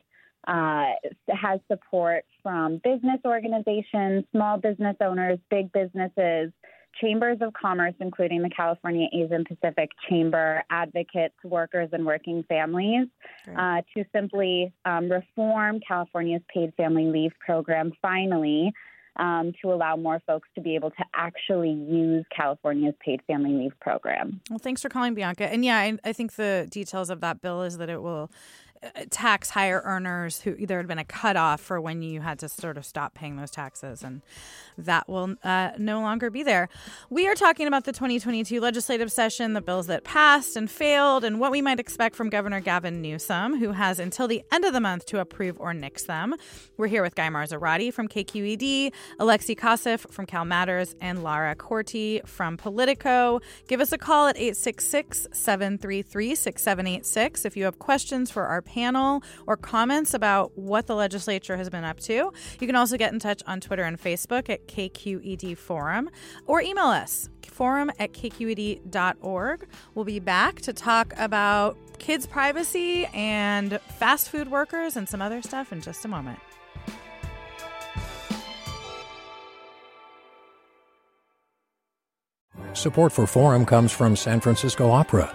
uh, 0.46 0.84
has 1.28 1.60
support 1.70 2.24
from 2.42 2.80
business 2.84 3.20
organizations, 3.24 4.24
small 4.32 4.58
business 4.58 4.96
owners, 5.00 5.38
big 5.50 5.72
businesses, 5.72 6.52
chambers 7.00 7.38
of 7.40 7.52
commerce, 7.52 7.94
including 8.00 8.42
the 8.42 8.50
California 8.50 9.08
Asian 9.12 9.44
Pacific 9.44 9.90
Chamber, 10.08 10.62
advocates, 10.70 11.34
workers, 11.44 11.88
and 11.92 12.04
working 12.04 12.44
families, 12.48 13.08
uh, 13.56 13.82
to 13.96 14.04
simply 14.14 14.72
um, 14.84 15.10
reform 15.10 15.80
California's 15.86 16.42
paid 16.52 16.72
family 16.76 17.04
leave 17.04 17.32
program 17.44 17.92
finally. 18.00 18.72
Um, 19.14 19.52
to 19.60 19.70
allow 19.70 19.96
more 19.96 20.22
folks 20.26 20.48
to 20.54 20.62
be 20.62 20.74
able 20.74 20.88
to 20.88 21.04
actually 21.14 21.68
use 21.68 22.24
California's 22.34 22.94
paid 23.04 23.20
family 23.26 23.50
leave 23.50 23.78
program. 23.78 24.40
Well, 24.48 24.58
thanks 24.58 24.80
for 24.80 24.88
calling, 24.88 25.12
Bianca. 25.12 25.52
And 25.52 25.62
yeah, 25.66 25.76
I, 25.76 25.98
I 26.02 26.14
think 26.14 26.36
the 26.36 26.66
details 26.70 27.10
of 27.10 27.20
that 27.20 27.42
bill 27.42 27.60
is 27.60 27.76
that 27.76 27.90
it 27.90 28.00
will 28.00 28.30
tax 29.10 29.50
higher 29.50 29.80
earners 29.84 30.40
who 30.40 30.66
there 30.66 30.78
had 30.78 30.88
been 30.88 30.98
a 30.98 31.04
cutoff 31.04 31.60
for 31.60 31.80
when 31.80 32.02
you 32.02 32.20
had 32.20 32.38
to 32.40 32.48
sort 32.48 32.76
of 32.76 32.84
stop 32.84 33.14
paying 33.14 33.36
those 33.36 33.50
taxes, 33.50 34.02
and 34.02 34.22
that 34.76 35.08
will 35.08 35.34
uh, 35.44 35.70
no 35.78 36.00
longer 36.00 36.30
be 36.30 36.42
there. 36.42 36.68
We 37.10 37.28
are 37.28 37.34
talking 37.34 37.66
about 37.66 37.84
the 37.84 37.92
2022 37.92 38.60
legislative 38.60 39.12
session, 39.12 39.52
the 39.52 39.60
bills 39.60 39.86
that 39.86 40.04
passed 40.04 40.56
and 40.56 40.70
failed, 40.70 41.24
and 41.24 41.38
what 41.38 41.52
we 41.52 41.62
might 41.62 41.78
expect 41.78 42.16
from 42.16 42.30
Governor 42.30 42.60
Gavin 42.60 43.00
Newsom, 43.00 43.58
who 43.58 43.72
has 43.72 43.98
until 43.98 44.26
the 44.26 44.42
end 44.50 44.64
of 44.64 44.72
the 44.72 44.80
month 44.80 45.06
to 45.06 45.20
approve 45.20 45.60
or 45.60 45.72
nix 45.72 46.04
them. 46.04 46.34
We're 46.76 46.88
here 46.88 47.02
with 47.02 47.14
Guy 47.14 47.28
Marzorati 47.28 47.92
from 47.92 48.08
KQED, 48.08 48.92
Alexei 49.18 49.54
Koseff 49.54 50.10
from 50.10 50.26
Cal 50.26 50.44
Matters, 50.44 50.94
and 51.00 51.22
Lara 51.22 51.54
Korte 51.54 52.26
from 52.26 52.56
Politico. 52.56 53.40
Give 53.68 53.80
us 53.80 53.92
a 53.92 53.98
call 53.98 54.28
at 54.28 54.36
866 54.36 55.28
733 55.32 56.34
6786 56.34 57.44
if 57.44 57.56
you 57.56 57.64
have 57.64 57.78
questions 57.78 58.30
for 58.30 58.44
our 58.44 58.62
panel 58.72 59.22
or 59.46 59.56
comments 59.56 60.14
about 60.14 60.56
what 60.56 60.86
the 60.86 60.94
legislature 60.94 61.56
has 61.56 61.68
been 61.68 61.84
up 61.84 62.00
to. 62.00 62.32
You 62.60 62.66
can 62.66 62.76
also 62.76 62.96
get 62.96 63.12
in 63.12 63.18
touch 63.18 63.42
on 63.46 63.60
Twitter 63.60 63.84
and 63.84 64.00
Facebook 64.00 64.48
at 64.48 64.66
KQED 64.66 65.58
Forum 65.58 66.08
or 66.46 66.62
email 66.62 66.86
us 66.86 67.28
forum 67.42 67.90
at 67.98 68.12
kqed.org. 68.12 69.68
We'll 69.94 70.04
be 70.04 70.20
back 70.20 70.60
to 70.62 70.72
talk 70.72 71.12
about 71.16 71.76
kids' 71.98 72.26
privacy 72.26 73.06
and 73.14 73.78
fast 73.98 74.30
food 74.30 74.50
workers 74.50 74.96
and 74.96 75.08
some 75.08 75.22
other 75.22 75.42
stuff 75.42 75.72
in 75.72 75.80
just 75.80 76.04
a 76.04 76.08
moment. 76.08 76.38
Support 82.74 83.12
for 83.12 83.26
Forum 83.26 83.66
comes 83.66 83.92
from 83.92 84.16
San 84.16 84.40
Francisco 84.40 84.90
Opera. 84.90 85.34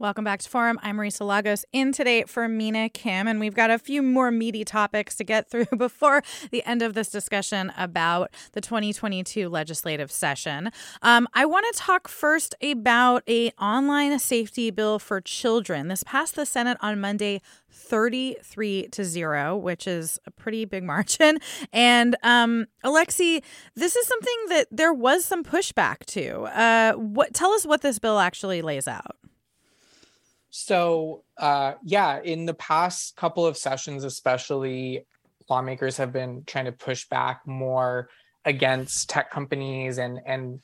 Welcome 0.00 0.22
back 0.22 0.38
to 0.42 0.48
Forum. 0.48 0.78
I'm 0.84 0.96
Marisa 0.96 1.26
Lagos 1.26 1.64
in 1.72 1.90
today 1.90 2.22
for 2.22 2.46
Mina 2.46 2.88
Kim, 2.88 3.26
and 3.26 3.40
we've 3.40 3.56
got 3.56 3.68
a 3.68 3.80
few 3.80 4.00
more 4.00 4.30
meaty 4.30 4.64
topics 4.64 5.16
to 5.16 5.24
get 5.24 5.50
through 5.50 5.66
before 5.76 6.22
the 6.52 6.64
end 6.64 6.82
of 6.82 6.94
this 6.94 7.10
discussion 7.10 7.72
about 7.76 8.30
the 8.52 8.60
2022 8.60 9.48
legislative 9.48 10.12
session. 10.12 10.70
Um, 11.02 11.26
I 11.34 11.46
want 11.46 11.66
to 11.72 11.80
talk 11.80 12.06
first 12.06 12.54
about 12.62 13.24
a 13.28 13.50
online 13.60 14.16
safety 14.20 14.70
bill 14.70 15.00
for 15.00 15.20
children. 15.20 15.88
This 15.88 16.04
passed 16.04 16.36
the 16.36 16.46
Senate 16.46 16.78
on 16.80 17.00
Monday. 17.00 17.42
33 17.70 18.88
to 18.88 19.04
0, 19.04 19.56
which 19.56 19.86
is 19.86 20.18
a 20.26 20.30
pretty 20.30 20.64
big 20.64 20.82
margin. 20.84 21.38
And 21.72 22.16
um, 22.22 22.66
Alexei, 22.82 23.42
this 23.74 23.94
is 23.94 24.06
something 24.06 24.36
that 24.48 24.68
there 24.70 24.92
was 24.92 25.24
some 25.24 25.44
pushback 25.44 26.04
to. 26.06 26.44
Uh, 26.44 26.92
what 26.94 27.34
tell 27.34 27.52
us 27.52 27.66
what 27.66 27.82
this 27.82 27.98
bill 27.98 28.18
actually 28.18 28.62
lays 28.62 28.88
out. 28.88 29.16
So, 30.66 31.22
uh, 31.36 31.74
yeah, 31.84 32.20
in 32.20 32.44
the 32.44 32.54
past 32.54 33.14
couple 33.14 33.46
of 33.46 33.56
sessions, 33.56 34.02
especially, 34.02 35.06
lawmakers 35.48 35.96
have 35.98 36.12
been 36.12 36.42
trying 36.46 36.64
to 36.64 36.72
push 36.72 37.08
back 37.08 37.46
more 37.46 38.08
against 38.44 39.08
tech 39.08 39.30
companies 39.30 39.98
and 39.98 40.18
and 40.26 40.60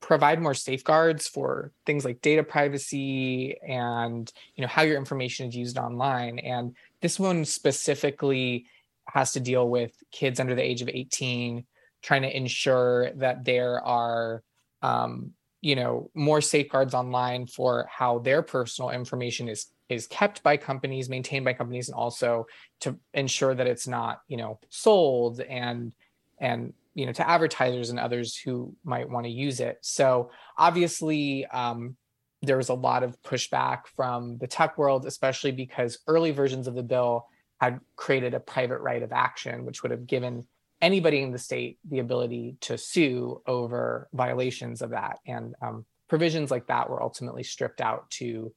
provide 0.00 0.40
more 0.40 0.54
safeguards 0.54 1.26
for 1.26 1.72
things 1.86 2.04
like 2.04 2.20
data 2.20 2.44
privacy 2.44 3.56
and 3.66 4.32
you 4.54 4.62
know 4.62 4.68
how 4.68 4.82
your 4.82 4.96
information 4.96 5.48
is 5.48 5.56
used 5.56 5.76
online. 5.76 6.38
And 6.38 6.76
this 7.00 7.18
one 7.18 7.44
specifically 7.44 8.66
has 9.06 9.32
to 9.32 9.40
deal 9.40 9.68
with 9.68 9.92
kids 10.12 10.38
under 10.38 10.54
the 10.54 10.62
age 10.62 10.82
of 10.82 10.88
18, 10.88 11.66
trying 12.00 12.22
to 12.22 12.36
ensure 12.36 13.10
that 13.14 13.44
there 13.44 13.84
are 13.84 14.44
um, 14.82 15.32
you 15.66 15.74
know 15.74 16.08
more 16.14 16.40
safeguards 16.40 16.94
online 16.94 17.44
for 17.44 17.88
how 17.90 18.20
their 18.20 18.40
personal 18.40 18.90
information 18.90 19.48
is 19.48 19.66
is 19.88 20.06
kept 20.06 20.40
by 20.44 20.56
companies 20.56 21.08
maintained 21.08 21.44
by 21.44 21.52
companies 21.52 21.88
and 21.88 21.96
also 21.96 22.46
to 22.78 22.96
ensure 23.14 23.52
that 23.52 23.66
it's 23.66 23.88
not 23.88 24.20
you 24.28 24.36
know 24.36 24.60
sold 24.68 25.40
and 25.40 25.92
and 26.38 26.72
you 26.94 27.04
know 27.04 27.10
to 27.10 27.28
advertisers 27.28 27.90
and 27.90 27.98
others 27.98 28.36
who 28.36 28.76
might 28.84 29.10
want 29.10 29.26
to 29.26 29.32
use 29.32 29.58
it. 29.58 29.78
So 29.80 30.30
obviously 30.56 31.44
um, 31.46 31.96
there 32.42 32.58
was 32.58 32.68
a 32.68 32.74
lot 32.74 33.02
of 33.02 33.20
pushback 33.22 33.88
from 33.96 34.38
the 34.38 34.46
tech 34.46 34.78
world 34.78 35.04
especially 35.04 35.50
because 35.50 35.98
early 36.06 36.30
versions 36.30 36.68
of 36.68 36.76
the 36.76 36.84
bill 36.84 37.26
had 37.60 37.80
created 37.96 38.34
a 38.34 38.40
private 38.54 38.78
right 38.78 39.02
of 39.02 39.10
action 39.10 39.64
which 39.64 39.82
would 39.82 39.90
have 39.90 40.06
given 40.06 40.46
anybody 40.82 41.22
in 41.22 41.32
the 41.32 41.38
state 41.38 41.78
the 41.88 42.00
ability 42.00 42.56
to 42.60 42.76
sue 42.76 43.42
over 43.46 44.08
violations 44.12 44.82
of 44.82 44.90
that. 44.90 45.18
And 45.26 45.54
um, 45.62 45.84
provisions 46.08 46.50
like 46.50 46.66
that 46.66 46.90
were 46.90 47.02
ultimately 47.02 47.42
stripped 47.42 47.80
out 47.80 48.10
to 48.12 48.52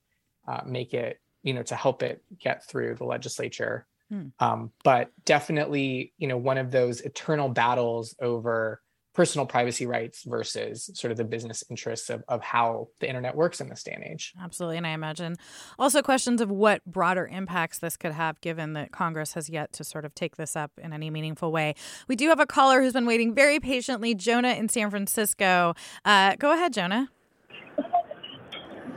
uh, 0.47 0.61
make 0.65 0.93
it, 0.93 1.20
you 1.43 1.53
know, 1.53 1.63
to 1.63 1.76
help 1.76 2.03
it 2.03 2.24
get 2.39 2.65
through 2.65 2.95
the 2.95 3.05
legislature. 3.05 3.86
Hmm. 4.09 4.28
Um, 4.39 4.72
but 4.84 5.11
definitely, 5.26 6.13
you 6.17 6.28
know, 6.28 6.38
one 6.38 6.57
of 6.57 6.72
those 6.72 7.01
eternal 7.01 7.49
battles 7.49 8.15
over 8.22 8.82
personal 9.14 9.45
privacy 9.45 9.86
rights 9.86 10.24
versus 10.24 10.89
sort 10.93 11.12
of 11.12 11.18
the 11.18 11.24
business 11.24 11.64
interests 11.70 12.10
of, 12.10 12.24
of 12.28 12.41
how 12.41 12.88
the 12.99 13.07
internet 13.07 13.36
works 13.36 13.60
in 13.60 13.70
this 13.70 13.84
day 13.84 13.91
and 13.93 14.03
age. 14.03 14.34
Absolutely. 14.41 14.78
And 14.78 14.88
I 14.88 14.91
imagine 14.91 15.36
also 15.78 16.01
questions 16.01 16.41
of 16.41 16.51
what 16.51 16.84
broader 16.86 17.28
impacts 17.28 17.80
this 17.80 17.97
could 17.97 18.12
have 18.12 18.39
given 18.41 18.74
that 18.74 18.91
Congress 18.91 19.34
has 19.34 19.49
yet 19.49 19.74
to 19.74 19.84
sort 19.84 20.05
of 20.05 20.14
take 20.14 20.38
this 20.38 20.55
up 20.55 20.72
in 20.78 20.93
any 20.93 21.10
meaningful 21.10 21.51
way. 21.51 21.76
We 22.07 22.16
do 22.16 22.30
have 22.30 22.39
a 22.39 22.45
caller 22.45 22.82
who's 22.82 22.93
been 22.93 23.05
waiting 23.05 23.34
very 23.34 23.60
patiently, 23.60 24.16
Jonah 24.16 24.53
in 24.53 24.70
San 24.70 24.89
Francisco. 24.89 25.74
Uh, 26.05 26.36
go 26.36 26.53
ahead, 26.53 26.74
Jonah. 26.74 27.10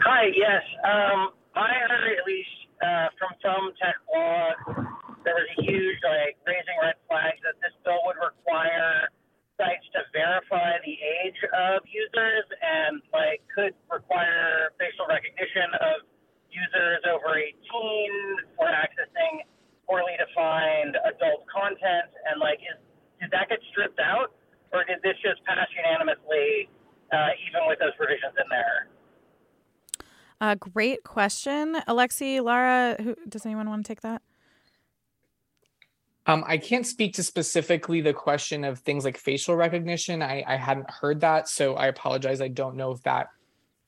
Hi, 0.04 0.26
yes. 0.34 0.62
Um, 0.84 1.30
I 1.54 1.72
heard 1.88 2.18
at 2.18 2.26
least 2.26 2.48
uh, 2.82 3.08
from 3.18 3.30
some 3.40 3.72
tech 3.80 3.94
blogs 4.12 4.88
there 5.24 5.34
was 5.34 5.46
a 5.58 5.62
huge 5.62 5.98
like 6.02 6.36
raising 6.46 6.76
red 6.82 6.98
flags 7.06 7.38
that 7.46 7.54
this 7.62 7.74
bill 7.86 7.98
would 8.06 8.18
require 8.18 9.08
sites 9.56 9.86
to 9.92 10.00
verify 10.12 10.80
the 10.84 10.96
age 10.96 11.40
of 11.52 11.84
users 11.88 12.46
and 12.60 13.02
like 13.12 13.44
could 13.52 13.76
require 13.92 14.72
facial 14.80 15.06
recognition 15.08 15.68
of 15.80 16.04
users 16.48 17.00
over 17.08 17.36
18 17.36 17.56
for 18.56 18.68
accessing 18.68 19.44
poorly 19.88 20.16
defined 20.20 20.96
adult 21.08 21.44
content 21.48 22.08
and 22.28 22.40
like 22.40 22.60
is 22.60 22.80
did 23.20 23.30
that 23.30 23.48
get 23.48 23.58
stripped 23.70 24.00
out 24.00 24.34
or 24.72 24.84
did 24.84 24.98
this 25.02 25.14
just 25.22 25.44
pass 25.44 25.68
unanimously 25.76 26.68
uh, 27.12 27.28
even 27.46 27.68
with 27.68 27.78
those 27.78 27.94
provisions 27.96 28.34
in 28.36 28.48
there? 28.50 28.88
Uh, 30.40 30.56
great 30.56 31.04
question, 31.04 31.76
Alexei, 31.86 32.40
Lara. 32.40 32.96
Who, 33.00 33.14
does 33.28 33.46
anyone 33.46 33.68
want 33.68 33.84
to 33.84 33.88
take 33.88 34.00
that? 34.00 34.22
Um, 36.26 36.44
I 36.46 36.56
can't 36.56 36.86
speak 36.86 37.14
to 37.14 37.22
specifically 37.22 38.00
the 38.00 38.12
question 38.12 38.64
of 38.64 38.78
things 38.78 39.04
like 39.04 39.18
facial 39.18 39.56
recognition. 39.56 40.22
I, 40.22 40.44
I 40.46 40.56
hadn't 40.56 40.88
heard 40.88 41.20
that, 41.20 41.48
so 41.48 41.74
I 41.74 41.86
apologize. 41.86 42.40
I 42.40 42.48
don't 42.48 42.76
know 42.76 42.92
if 42.92 43.02
that, 43.02 43.30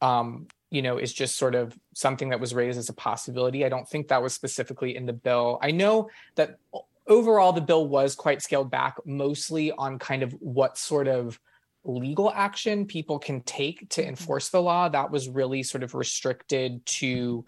um, 0.02 0.48
you 0.70 0.82
know, 0.82 0.98
is 0.98 1.12
just 1.12 1.36
sort 1.36 1.54
of 1.54 1.78
something 1.94 2.30
that 2.30 2.40
was 2.40 2.52
raised 2.52 2.78
as 2.78 2.88
a 2.88 2.94
possibility. 2.94 3.64
I 3.64 3.68
don't 3.68 3.88
think 3.88 4.08
that 4.08 4.20
was 4.20 4.34
specifically 4.34 4.96
in 4.96 5.06
the 5.06 5.12
bill. 5.12 5.60
I 5.62 5.70
know 5.70 6.10
that 6.34 6.58
overall 7.06 7.52
the 7.52 7.60
bill 7.60 7.86
was 7.86 8.16
quite 8.16 8.42
scaled 8.42 8.70
back, 8.70 8.96
mostly 9.04 9.70
on 9.70 10.00
kind 10.00 10.24
of 10.24 10.32
what 10.40 10.76
sort 10.76 11.06
of 11.06 11.38
legal 11.84 12.32
action 12.32 12.86
people 12.86 13.18
can 13.18 13.42
take 13.42 13.88
to 13.90 14.00
mm-hmm. 14.00 14.10
enforce 14.10 14.48
the 14.48 14.60
law. 14.60 14.88
That 14.88 15.12
was 15.12 15.28
really 15.28 15.62
sort 15.62 15.84
of 15.84 15.94
restricted 15.94 16.84
to 16.86 17.44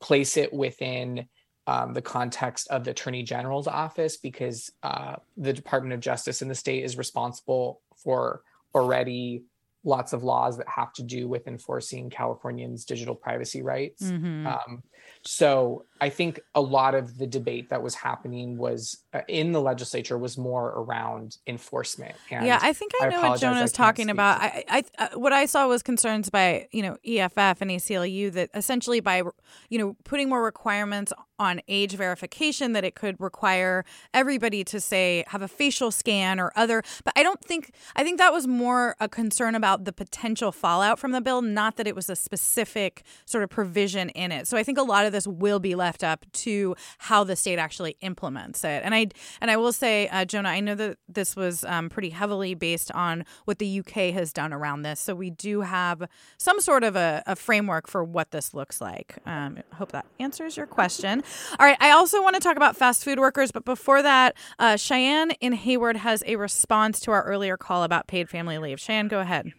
place 0.00 0.38
it 0.38 0.52
within 0.52 1.28
um, 1.70 1.94
the 1.94 2.02
context 2.02 2.66
of 2.68 2.82
the 2.82 2.90
attorney 2.90 3.22
general's 3.22 3.68
office 3.68 4.16
because 4.16 4.72
uh, 4.82 5.14
the 5.36 5.52
department 5.52 5.94
of 5.94 6.00
justice 6.00 6.42
in 6.42 6.48
the 6.48 6.54
state 6.54 6.82
is 6.82 6.98
responsible 6.98 7.80
for 8.02 8.42
already 8.74 9.44
lots 9.84 10.12
of 10.12 10.24
laws 10.24 10.58
that 10.58 10.68
have 10.68 10.92
to 10.92 11.04
do 11.04 11.28
with 11.28 11.46
enforcing 11.46 12.10
Californians' 12.10 12.84
digital 12.84 13.14
privacy 13.14 13.62
rights. 13.62 14.02
Mm-hmm. 14.02 14.48
Um, 14.48 14.82
so 15.22 15.84
I 16.00 16.08
think 16.08 16.40
a 16.54 16.60
lot 16.60 16.94
of 16.94 17.18
the 17.18 17.26
debate 17.26 17.68
that 17.70 17.82
was 17.82 17.94
happening 17.94 18.56
was 18.56 19.04
uh, 19.12 19.20
in 19.28 19.52
the 19.52 19.60
legislature 19.60 20.16
was 20.16 20.38
more 20.38 20.68
around 20.68 21.36
enforcement. 21.46 22.14
And 22.30 22.46
yeah, 22.46 22.58
I 22.62 22.72
think 22.72 22.92
I, 23.00 23.06
I 23.06 23.08
know 23.10 23.20
what 23.20 23.40
Jonah's 23.40 23.72
talking 23.72 24.08
about. 24.08 24.40
I, 24.40 24.64
I, 24.68 24.84
I, 24.98 25.04
uh, 25.04 25.08
what 25.18 25.34
I 25.34 25.44
saw 25.44 25.68
was 25.68 25.82
concerns 25.82 26.30
by 26.30 26.68
you 26.72 26.82
know 26.82 26.96
EFF 27.04 27.60
and 27.60 27.70
ACLU 27.70 28.32
that 28.32 28.50
essentially 28.54 29.00
by 29.00 29.22
you 29.68 29.78
know 29.78 29.94
putting 30.04 30.28
more 30.28 30.42
requirements 30.42 31.12
on 31.40 31.62
age 31.68 31.96
verification 31.96 32.74
that 32.74 32.84
it 32.84 32.94
could 32.94 33.18
require 33.18 33.82
everybody 34.12 34.62
to 34.62 34.78
say 34.78 35.24
have 35.28 35.40
a 35.40 35.48
facial 35.48 35.90
scan 35.90 36.38
or 36.38 36.52
other 36.54 36.82
but 37.02 37.14
i 37.16 37.22
don't 37.22 37.42
think 37.42 37.72
i 37.96 38.04
think 38.04 38.18
that 38.18 38.30
was 38.30 38.46
more 38.46 38.94
a 39.00 39.08
concern 39.08 39.54
about 39.54 39.86
the 39.86 39.92
potential 39.92 40.52
fallout 40.52 40.98
from 40.98 41.12
the 41.12 41.20
bill 41.20 41.40
not 41.40 41.76
that 41.76 41.86
it 41.86 41.96
was 41.96 42.10
a 42.10 42.14
specific 42.14 43.02
sort 43.24 43.42
of 43.42 43.48
provision 43.48 44.10
in 44.10 44.30
it 44.30 44.46
so 44.46 44.58
i 44.58 44.62
think 44.62 44.76
a 44.76 44.82
lot 44.82 45.06
of 45.06 45.09
this 45.10 45.26
will 45.26 45.60
be 45.60 45.74
left 45.74 46.02
up 46.02 46.24
to 46.32 46.74
how 46.98 47.24
the 47.24 47.36
state 47.36 47.58
actually 47.58 47.96
implements 48.00 48.64
it 48.64 48.82
and 48.84 48.94
i 48.94 49.06
and 49.40 49.50
i 49.50 49.56
will 49.56 49.72
say 49.72 50.08
uh, 50.08 50.24
jonah 50.24 50.48
i 50.48 50.60
know 50.60 50.74
that 50.74 50.98
this 51.08 51.36
was 51.36 51.64
um, 51.64 51.88
pretty 51.88 52.10
heavily 52.10 52.54
based 52.54 52.90
on 52.92 53.24
what 53.44 53.58
the 53.58 53.80
uk 53.80 53.92
has 53.92 54.32
done 54.32 54.52
around 54.52 54.82
this 54.82 55.00
so 55.00 55.14
we 55.14 55.30
do 55.30 55.60
have 55.62 56.02
some 56.38 56.60
sort 56.60 56.84
of 56.84 56.96
a, 56.96 57.22
a 57.26 57.36
framework 57.36 57.86
for 57.86 58.04
what 58.04 58.30
this 58.30 58.54
looks 58.54 58.80
like 58.80 59.16
um, 59.26 59.58
i 59.72 59.76
hope 59.76 59.92
that 59.92 60.06
answers 60.18 60.56
your 60.56 60.66
question 60.66 61.22
all 61.58 61.66
right. 61.66 61.76
I 61.80 61.90
also 61.90 62.22
want 62.22 62.34
to 62.34 62.40
talk 62.40 62.56
about 62.56 62.76
fast 62.76 63.04
food 63.04 63.18
workers, 63.18 63.50
but 63.52 63.64
before 63.64 64.02
that, 64.02 64.36
uh, 64.58 64.76
Cheyenne 64.76 65.32
in 65.40 65.52
Hayward 65.52 65.96
has 65.96 66.22
a 66.26 66.36
response 66.36 67.00
to 67.00 67.10
our 67.10 67.22
earlier 67.24 67.56
call 67.56 67.82
about 67.82 68.06
paid 68.06 68.28
family 68.28 68.58
leave. 68.58 68.80
Cheyenne, 68.80 69.08
go 69.08 69.20
ahead. 69.20 69.52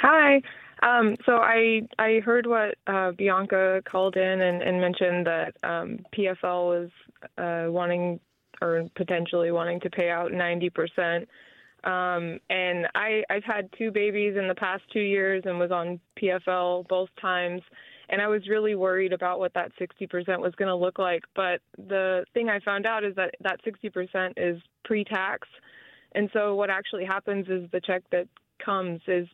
Hi. 0.00 0.42
Um, 0.82 1.16
so 1.24 1.36
I 1.36 1.82
I 1.98 2.20
heard 2.24 2.46
what 2.46 2.76
uh, 2.86 3.12
Bianca 3.12 3.82
called 3.90 4.16
in 4.16 4.40
and, 4.40 4.62
and 4.62 4.80
mentioned 4.80 5.26
that 5.26 5.54
um, 5.62 6.00
PFL 6.16 6.68
was 6.68 6.90
uh, 7.38 7.70
wanting 7.70 8.20
or 8.60 8.88
potentially 8.94 9.50
wanting 9.50 9.80
to 9.80 9.90
pay 9.90 10.10
out 10.10 10.32
90 10.32 10.70
percent. 10.70 11.28
Um, 11.84 12.40
and 12.50 12.86
I 12.94 13.22
I've 13.30 13.44
had 13.44 13.70
two 13.78 13.90
babies 13.90 14.36
in 14.36 14.48
the 14.48 14.54
past 14.54 14.82
two 14.92 15.00
years 15.00 15.44
and 15.46 15.58
was 15.58 15.70
on 15.70 16.00
PFL 16.20 16.86
both 16.88 17.08
times. 17.20 17.62
And 18.08 18.20
I 18.22 18.28
was 18.28 18.48
really 18.48 18.74
worried 18.74 19.12
about 19.12 19.40
what 19.40 19.52
that 19.54 19.72
60% 19.80 20.38
was 20.38 20.54
going 20.54 20.68
to 20.68 20.76
look 20.76 20.96
like. 20.98 21.24
But 21.34 21.60
the 21.76 22.24
thing 22.34 22.48
I 22.48 22.60
found 22.60 22.86
out 22.86 23.02
is 23.02 23.16
that 23.16 23.34
that 23.40 23.60
60% 23.64 24.32
is 24.36 24.62
pre 24.84 25.02
tax. 25.02 25.48
And 26.12 26.30
so 26.32 26.54
what 26.54 26.70
actually 26.70 27.04
happens 27.04 27.46
is 27.48 27.68
the 27.72 27.80
check 27.80 28.02
that 28.12 28.28
comes 28.58 29.00
is 29.06 29.28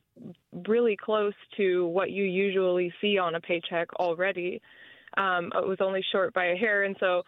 really 0.67 0.97
close 0.97 1.35
to 1.57 1.87
what 1.87 2.11
you 2.11 2.25
usually 2.25 2.93
see 3.01 3.19
on 3.19 3.35
a 3.35 3.41
paycheck 3.41 3.93
already. 3.95 4.61
Um, 5.17 5.53
it 5.55 5.67
was 5.67 5.79
only 5.81 6.05
short 6.13 6.33
by 6.33 6.47
a 6.47 6.57
hair. 6.57 6.85
And 6.85 6.97
so 6.99 7.23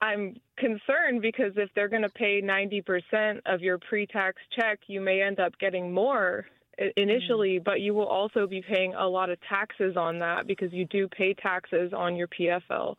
I'm 0.00 0.36
concerned 0.56 1.22
because 1.22 1.52
if 1.56 1.70
they're 1.74 1.88
going 1.88 2.02
to 2.02 2.08
pay 2.10 2.40
90% 2.42 3.40
of 3.46 3.60
your 3.60 3.78
pre 3.78 4.06
tax 4.06 4.36
check, 4.56 4.80
you 4.86 5.00
may 5.00 5.22
end 5.22 5.40
up 5.40 5.58
getting 5.58 5.92
more 5.92 6.46
initially, 6.96 7.58
mm. 7.58 7.64
but 7.64 7.80
you 7.80 7.94
will 7.94 8.06
also 8.06 8.46
be 8.46 8.62
paying 8.62 8.94
a 8.94 9.06
lot 9.06 9.30
of 9.30 9.38
taxes 9.42 9.96
on 9.96 10.18
that 10.20 10.46
because 10.46 10.72
you 10.72 10.86
do 10.86 11.08
pay 11.08 11.34
taxes 11.34 11.92
on 11.92 12.16
your 12.16 12.28
PFL. 12.28 12.96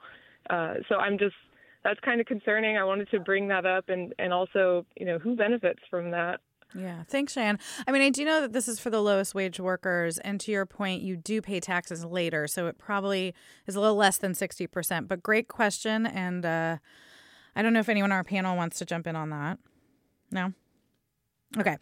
Uh, 0.50 0.74
so 0.90 0.96
I'm 0.96 1.18
just 1.18 1.36
that's 1.84 2.00
kind 2.02 2.22
of 2.22 2.28
concerning. 2.28 2.78
I 2.78 2.84
wanted 2.84 3.10
to 3.10 3.20
bring 3.20 3.48
that 3.48 3.66
up 3.66 3.90
and 3.90 4.14
and 4.20 4.32
also 4.32 4.86
you 4.96 5.06
know 5.06 5.18
who 5.18 5.36
benefits 5.36 5.80
from 5.90 6.12
that. 6.12 6.42
Yeah, 6.74 7.04
thanks, 7.08 7.34
Shan. 7.34 7.60
I 7.86 7.92
mean, 7.92 8.02
I 8.02 8.10
do 8.10 8.24
know 8.24 8.42
that 8.42 8.54
this 8.54 8.68
is 8.68 8.80
for 8.80 8.90
the 8.90 9.02
lowest 9.02 9.36
wage 9.36 9.60
workers, 9.60 10.18
and 10.20 10.40
to 10.42 10.52
your 10.52 10.66
point, 10.66 11.02
you 11.02 11.18
do 11.18 11.42
pay 11.42 11.60
taxes 11.60 12.06
later, 12.06 12.48
so 12.48 12.68
it 12.68 12.78
probably 12.78 13.34
is 13.68 13.76
a 13.76 13.82
little 13.82 13.96
less 13.96 14.18
than 14.18 14.34
sixty 14.34 14.68
percent. 14.68 15.08
But 15.08 15.22
great 15.22 15.48
question, 15.48 16.06
and 16.06 16.46
uh, 16.46 16.78
I 17.56 17.62
don't 17.62 17.74
know 17.74 17.80
if 17.80 17.90
anyone 17.90 18.12
on 18.12 18.16
our 18.18 18.24
panel 18.24 18.56
wants 18.56 18.80
to 18.80 18.86
jump 18.86 19.08
in 19.08 19.16
on 19.16 19.30
that. 19.32 19.60
No. 20.32 20.54
Okay. 21.58 21.78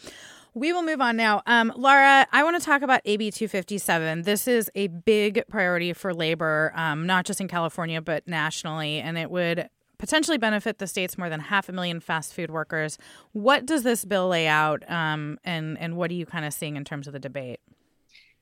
We 0.56 0.74
will 0.74 0.82
move 0.82 1.00
on 1.00 1.16
now. 1.16 1.44
Um, 1.46 1.72
Laura, 1.76 2.26
I 2.32 2.44
want 2.44 2.60
to 2.60 2.66
talk 2.66 2.82
about 2.82 3.02
AB 3.06 3.30
257. 3.30 4.24
This 4.24 4.48
is 4.48 4.72
a 4.74 4.88
big 4.88 5.44
priority 5.48 5.94
for 5.94 6.12
labor, 6.12 6.74
um, 6.76 7.06
not 7.06 7.26
just 7.26 7.40
in 7.40 7.48
California, 7.48 8.02
but 8.02 8.28
nationally, 8.28 9.00
and 9.00 9.16
it 9.16 9.30
would 9.30 9.70
potentially 10.00 10.40
benefit 10.40 10.80
the 10.80 10.88
state's 10.88 11.18
more 11.18 11.30
than 11.30 11.42
half 11.42 11.70
a 11.70 11.72
million 11.72 12.00
fast 12.00 12.34
food 12.34 12.50
workers. 12.50 12.98
What 13.34 13.66
does 13.68 13.84
this 13.84 14.04
bill 14.04 14.30
lay 14.30 14.48
out, 14.48 14.90
um, 14.90 15.38
and, 15.44 15.78
and 15.78 15.96
what 15.96 16.10
are 16.10 16.16
you 16.16 16.26
kind 16.26 16.46
of 16.46 16.54
seeing 16.54 16.76
in 16.76 16.84
terms 16.84 17.06
of 17.06 17.14
the 17.14 17.20
debate? 17.20 17.60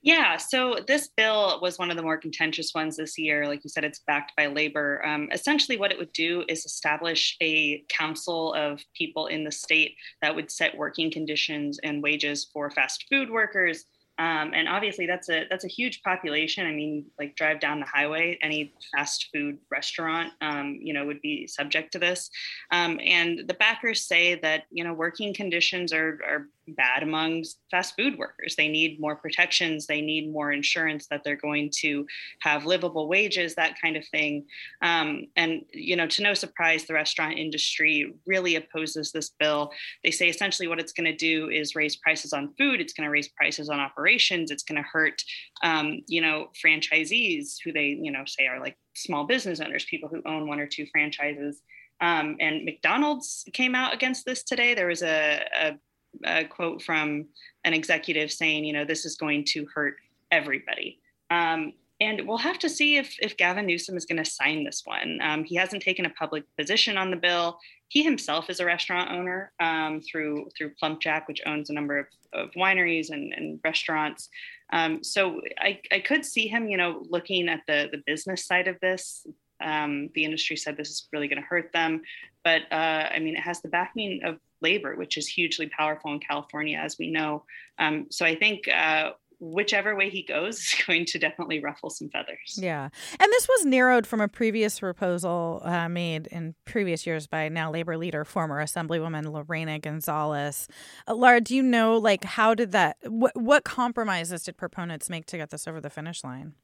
Yeah, 0.00 0.36
so 0.36 0.78
this 0.86 1.08
bill 1.16 1.58
was 1.60 1.76
one 1.76 1.90
of 1.90 1.96
the 1.96 2.04
more 2.04 2.16
contentious 2.16 2.72
ones 2.72 2.96
this 2.96 3.18
year. 3.18 3.48
Like 3.48 3.64
you 3.64 3.68
said, 3.68 3.82
it's 3.84 3.98
backed 3.98 4.32
by 4.36 4.46
labor. 4.46 5.04
Um, 5.04 5.28
essentially, 5.32 5.76
what 5.76 5.90
it 5.90 5.98
would 5.98 6.12
do 6.12 6.44
is 6.48 6.64
establish 6.64 7.36
a 7.42 7.84
council 7.88 8.54
of 8.54 8.80
people 8.94 9.26
in 9.26 9.42
the 9.42 9.50
state 9.50 9.96
that 10.22 10.34
would 10.34 10.52
set 10.52 10.76
working 10.76 11.10
conditions 11.10 11.80
and 11.82 12.00
wages 12.00 12.48
for 12.52 12.70
fast 12.70 13.06
food 13.10 13.28
workers, 13.28 13.86
um, 14.18 14.52
and 14.52 14.68
obviously, 14.68 15.06
that's 15.06 15.28
a 15.28 15.46
that's 15.48 15.64
a 15.64 15.68
huge 15.68 16.02
population. 16.02 16.66
I 16.66 16.72
mean, 16.72 17.04
like 17.20 17.36
drive 17.36 17.60
down 17.60 17.78
the 17.78 17.86
highway, 17.86 18.36
any 18.42 18.72
fast 18.94 19.28
food 19.32 19.58
restaurant, 19.70 20.32
um, 20.40 20.78
you 20.82 20.92
know, 20.92 21.06
would 21.06 21.20
be 21.20 21.46
subject 21.46 21.92
to 21.92 22.00
this. 22.00 22.28
Um, 22.72 22.98
and 23.04 23.46
the 23.46 23.54
backers 23.54 24.06
say 24.06 24.34
that 24.36 24.64
you 24.70 24.82
know 24.82 24.92
working 24.92 25.32
conditions 25.32 25.92
are 25.92 26.20
are 26.26 26.48
bad 26.76 27.02
among 27.02 27.44
fast 27.70 27.94
food 27.96 28.18
workers. 28.18 28.54
They 28.56 28.68
need 28.68 29.00
more 29.00 29.16
protections. 29.16 29.86
They 29.86 30.00
need 30.00 30.32
more 30.32 30.52
insurance 30.52 31.06
that 31.08 31.22
they're 31.24 31.36
going 31.36 31.70
to 31.80 32.06
have 32.42 32.66
livable 32.66 33.08
wages, 33.08 33.54
that 33.54 33.80
kind 33.80 33.96
of 33.96 34.06
thing. 34.08 34.46
Um, 34.82 35.26
and 35.36 35.62
you 35.72 35.96
know, 35.96 36.06
to 36.06 36.22
no 36.22 36.34
surprise, 36.34 36.84
the 36.84 36.94
restaurant 36.94 37.38
industry 37.38 38.14
really 38.26 38.56
opposes 38.56 39.12
this 39.12 39.30
bill. 39.38 39.70
They 40.04 40.10
say 40.10 40.28
essentially 40.28 40.68
what 40.68 40.80
it's 40.80 40.92
going 40.92 41.06
to 41.06 41.16
do 41.16 41.50
is 41.50 41.74
raise 41.74 41.96
prices 41.96 42.32
on 42.32 42.54
food. 42.58 42.80
It's 42.80 42.92
going 42.92 43.06
to 43.06 43.10
raise 43.10 43.28
prices 43.28 43.68
on 43.68 43.80
operations. 43.80 44.50
It's 44.50 44.62
going 44.62 44.82
to 44.82 44.88
hurt, 44.88 45.22
um, 45.62 46.00
you 46.06 46.20
know, 46.20 46.48
franchisees 46.64 47.56
who 47.64 47.72
they, 47.72 47.98
you 48.00 48.10
know, 48.10 48.24
say 48.26 48.46
are 48.46 48.60
like 48.60 48.76
small 48.94 49.24
business 49.24 49.60
owners, 49.60 49.84
people 49.84 50.08
who 50.08 50.22
own 50.26 50.48
one 50.48 50.60
or 50.60 50.66
two 50.66 50.86
franchises. 50.92 51.62
Um, 52.00 52.36
and 52.40 52.64
McDonald's 52.64 53.44
came 53.52 53.74
out 53.74 53.92
against 53.94 54.24
this 54.24 54.44
today. 54.44 54.74
There 54.74 54.86
was 54.86 55.02
a, 55.02 55.44
a, 55.60 55.72
a, 56.24 56.44
quote 56.44 56.82
from 56.82 57.26
an 57.64 57.74
executive 57.74 58.30
saying, 58.32 58.64
you 58.64 58.72
know, 58.72 58.84
this 58.84 59.04
is 59.04 59.16
going 59.16 59.44
to 59.48 59.66
hurt 59.74 59.96
everybody. 60.30 61.00
Um, 61.30 61.72
and 62.00 62.26
we'll 62.26 62.38
have 62.38 62.58
to 62.60 62.68
see 62.68 62.96
if, 62.96 63.16
if 63.20 63.36
Gavin 63.36 63.66
Newsom 63.66 63.96
is 63.96 64.06
going 64.06 64.22
to 64.22 64.30
sign 64.30 64.64
this 64.64 64.82
one. 64.84 65.18
Um, 65.20 65.42
he 65.44 65.56
hasn't 65.56 65.82
taken 65.82 66.06
a 66.06 66.10
public 66.10 66.44
position 66.56 66.96
on 66.96 67.10
the 67.10 67.16
bill. 67.16 67.58
He 67.88 68.02
himself 68.02 68.50
is 68.50 68.60
a 68.60 68.64
restaurant 68.64 69.10
owner 69.10 69.52
um, 69.60 70.00
through 70.00 70.50
through 70.56 70.72
Plumpjack, 70.80 71.26
which 71.26 71.42
owns 71.46 71.70
a 71.70 71.72
number 71.72 71.98
of, 71.98 72.06
of 72.32 72.50
wineries 72.52 73.10
and, 73.10 73.32
and 73.32 73.58
restaurants. 73.64 74.28
Um, 74.72 75.02
so 75.02 75.40
I, 75.58 75.80
I 75.90 76.00
could 76.00 76.24
see 76.24 76.46
him, 76.46 76.68
you 76.68 76.76
know, 76.76 77.04
looking 77.08 77.48
at 77.48 77.62
the 77.66 77.88
the 77.90 78.02
business 78.06 78.46
side 78.46 78.68
of 78.68 78.78
this. 78.80 79.26
Um, 79.60 80.10
the 80.14 80.24
industry 80.24 80.56
said 80.56 80.76
this 80.76 80.90
is 80.90 81.08
really 81.12 81.26
going 81.26 81.42
to 81.42 81.48
hurt 81.48 81.72
them, 81.72 82.02
but 82.44 82.62
uh, 82.70 83.08
I 83.10 83.18
mean, 83.18 83.34
it 83.34 83.40
has 83.40 83.60
the 83.60 83.68
backing 83.68 84.20
of 84.24 84.38
labor, 84.60 84.96
which 84.96 85.16
is 85.16 85.26
hugely 85.26 85.68
powerful 85.68 86.12
in 86.12 86.20
California, 86.20 86.78
as 86.78 86.96
we 86.98 87.10
know. 87.10 87.44
Um, 87.78 88.06
so 88.10 88.24
I 88.24 88.34
think 88.34 88.68
uh, 88.68 89.12
whichever 89.40 89.94
way 89.94 90.10
he 90.10 90.22
goes 90.22 90.58
is 90.58 90.74
going 90.86 91.04
to 91.06 91.18
definitely 91.18 91.60
ruffle 91.60 91.90
some 91.90 92.08
feathers. 92.08 92.58
Yeah. 92.60 92.84
And 92.84 93.32
this 93.32 93.48
was 93.48 93.64
narrowed 93.64 94.06
from 94.06 94.20
a 94.20 94.28
previous 94.28 94.80
proposal 94.80 95.62
uh, 95.64 95.88
made 95.88 96.26
in 96.28 96.54
previous 96.64 97.06
years 97.06 97.26
by 97.26 97.48
now 97.48 97.70
labor 97.70 97.96
leader, 97.96 98.24
former 98.24 98.62
Assemblywoman 98.62 99.32
Lorena 99.32 99.78
Gonzalez. 99.78 100.68
Uh, 101.06 101.14
Laura, 101.14 101.40
do 101.40 101.54
you 101.54 101.62
know, 101.62 101.96
like, 101.96 102.24
how 102.24 102.54
did 102.54 102.72
that, 102.72 102.96
what, 103.04 103.36
what 103.36 103.64
compromises 103.64 104.44
did 104.44 104.56
proponents 104.56 105.08
make 105.08 105.26
to 105.26 105.36
get 105.36 105.50
this 105.50 105.66
over 105.68 105.80
the 105.80 105.90
finish 105.90 106.24
line? 106.24 106.54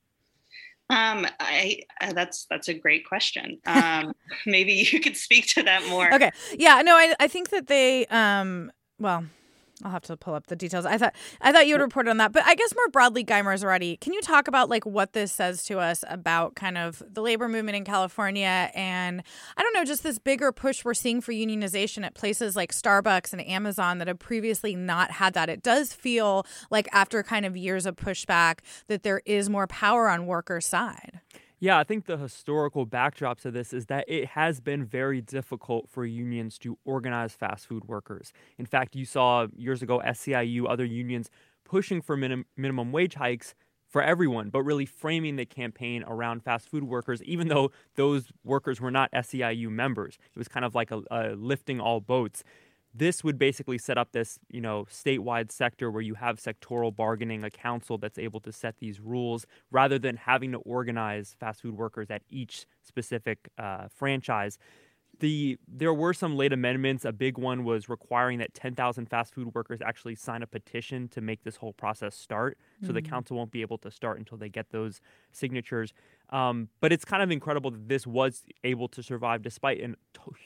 Um, 0.91 1.27
I 1.41 1.81
uh, 2.01 2.13
that's 2.13 2.47
that's 2.51 2.69
a 2.69 2.75
great 2.75 3.07
question. 3.07 3.59
Um, 3.67 4.13
maybe 4.47 4.87
you 4.91 5.01
could 5.01 5.17
speak 5.17 5.47
to 5.55 5.63
that 5.63 5.87
more. 5.89 6.13
Okay. 6.15 6.31
Yeah. 6.59 6.83
No, 6.83 6.95
I 6.95 7.15
I 7.19 7.29
think 7.29 7.51
that 7.51 7.69
they 7.69 8.07
um 8.07 8.71
well 8.99 9.25
I'll 9.83 9.91
have 9.91 10.03
to 10.03 10.17
pull 10.17 10.35
up 10.35 10.47
the 10.47 10.57
details. 10.57 10.87
I 10.87 10.99
thought 10.99 11.15
I 11.41 11.51
thought 11.51 11.67
you 11.67 11.75
would 11.75 11.81
report 11.81 12.07
on 12.07 12.19
that, 12.19 12.33
but 12.33 12.45
I 12.45 12.55
guess 12.55 12.73
more 12.75 12.89
broadly, 12.89 13.25
Guy 13.25 13.43
Marzorati, 13.43 13.99
can 14.01 14.13
you 14.13 14.21
talk 14.23 14.47
about 14.47 14.69
like 14.69 14.87
what 14.87 15.13
this 15.15 15.33
says 15.33 15.65
to 15.65 15.81
us 15.81 16.05
about 16.09 16.55
kind 16.55 16.79
of 16.79 17.03
the 17.11 17.21
labor 17.21 17.49
movement 17.49 17.77
in 17.77 17.85
California 17.85 18.71
and 18.75 19.23
I 19.57 19.63
don't 19.63 19.75
know, 19.75 19.85
just 19.85 20.05
this 20.05 20.19
bigger 20.19 20.53
push 20.53 20.85
we're 20.85 20.95
seeing 20.95 21.21
for 21.21 21.33
unionization 21.33 22.05
at 22.05 22.15
places 22.15 22.55
like 22.55 22.73
Starbucks 22.73 23.33
and 23.33 23.47
Amazon 23.47 23.99
that 23.99 24.07
have 24.09 24.19
previously 24.19 24.77
not 24.77 25.11
had 25.11 25.35
that. 25.35 25.49
It 25.49 25.63
does 25.63 25.93
feel 25.93 26.47
like 26.71 26.89
after 26.93 27.23
kind 27.23 27.45
of 27.45 27.57
years 27.57 27.85
of 27.85 27.97
pushback 27.97 28.61
that 28.87 29.03
there 29.03 29.23
is 29.27 29.51
more 29.51 29.67
power 29.67 30.09
on 30.09 30.27
workers' 30.27 30.67
side. 30.67 31.21
Yeah, 31.65 31.79
I 31.79 31.85
think 31.85 32.05
the 32.05 32.19
historical 32.19 32.85
backdrop 32.85 33.41
to 33.41 33.51
this 33.51 33.73
is 33.73 33.87
that 33.87 34.05
it 34.07 34.27
has 34.29 34.61
been 34.61 34.85
very 34.85 35.23
difficult 35.23 35.89
for 35.89 36.05
unions 36.05 36.59
to 36.59 36.77
organize 36.85 37.33
fast 37.33 37.67
food 37.67 37.87
workers. 37.87 38.35
In 38.59 38.67
fact, 38.67 38.95
you 38.95 39.07
saw 39.07 39.47
years 39.57 39.81
ago 39.81 40.03
SEIU, 40.05 40.69
other 40.69 40.85
unions 40.85 41.31
pushing 41.65 42.03
for 42.03 42.19
minim- 42.19 42.45
minimum 42.59 42.93
wage 42.93 43.15
hikes 43.15 43.55
for 43.89 44.03
everyone, 44.03 44.51
but 44.51 44.61
really 44.63 44.85
framing 44.85 45.37
the 45.37 45.47
campaign 45.47 46.05
around 46.07 46.43
fast 46.43 46.69
food 46.69 46.85
workers, 46.85 47.23
even 47.23 47.49
though 47.49 47.71
those 47.95 48.31
workers 48.45 48.79
were 48.79 48.91
not 48.91 49.11
SEIU 49.13 49.71
members. 49.71 50.19
It 50.35 50.39
was 50.39 50.49
kind 50.49 50.67
of 50.67 50.75
like 50.75 50.91
a, 50.91 51.01
a 51.11 51.29
lifting 51.35 51.81
all 51.81 52.01
boats. 52.03 52.45
This 52.95 53.25
would 53.25 53.39
basically 53.39 53.79
set 53.79 53.99
up 53.99 54.13
this, 54.13 54.39
you 54.49 54.61
know, 54.61 54.87
statewide 54.91 55.51
sector 55.51 55.91
where 55.91 56.03
you 56.03 56.15
have 56.15 56.39
sectoral 56.39 56.95
bargaining, 56.95 57.43
a 57.43 57.51
council 57.51 57.99
that's 57.99 58.19
able 58.19 58.41
to 58.41 58.53
set 58.53 58.79
these 58.79 59.01
rules, 59.01 59.47
rather 59.71 59.99
than 59.99 60.17
having 60.17 60.53
to 60.53 60.59
organize 60.59 61.35
fast 61.41 61.63
food 61.63 61.77
workers 61.77 62.11
at 62.11 62.23
each 62.31 62.67
specific 62.83 63.49
uh, 63.59 63.89
franchise 63.89 64.59
the 65.21 65.59
there 65.69 65.93
were 65.95 66.13
some 66.13 66.37
late 66.37 66.53
amendments. 66.53 67.05
A 67.05 67.13
big 67.13 67.39
one 67.39 67.65
was 67.65 67.89
requiring 67.89 68.39
that 68.39 68.55
10,000 68.55 69.07
fast 69.07 69.35
food 69.35 69.55
workers 69.55 69.81
actually 69.81 70.15
sign 70.15 70.43
a 70.43 70.47
petition 70.47 71.09
to 71.09 71.21
make 71.21 71.45
this 71.45 71.57
whole 71.57 71.73
process 71.73 72.15
start. 72.15 72.59
So 72.81 72.87
mm-hmm. 72.87 72.95
the 72.95 73.03
council 73.03 73.37
won't 73.37 73.51
be 73.51 73.63
able 73.63 73.79
to 73.79 73.91
start 73.91 74.19
until 74.19 74.39
they 74.39 74.49
get 74.49 74.71
those 74.71 75.01
signatures. 75.33 75.93
Um, 76.31 76.69
but 76.81 76.93
it's 76.93 77.05
kind 77.05 77.23
of 77.23 77.31
incredible 77.31 77.71
that 77.71 77.89
this 77.89 78.07
was 78.07 78.43
able 78.65 78.89
to 78.89 79.03
survive 79.03 79.43
despite 79.43 79.81
a 79.81 79.95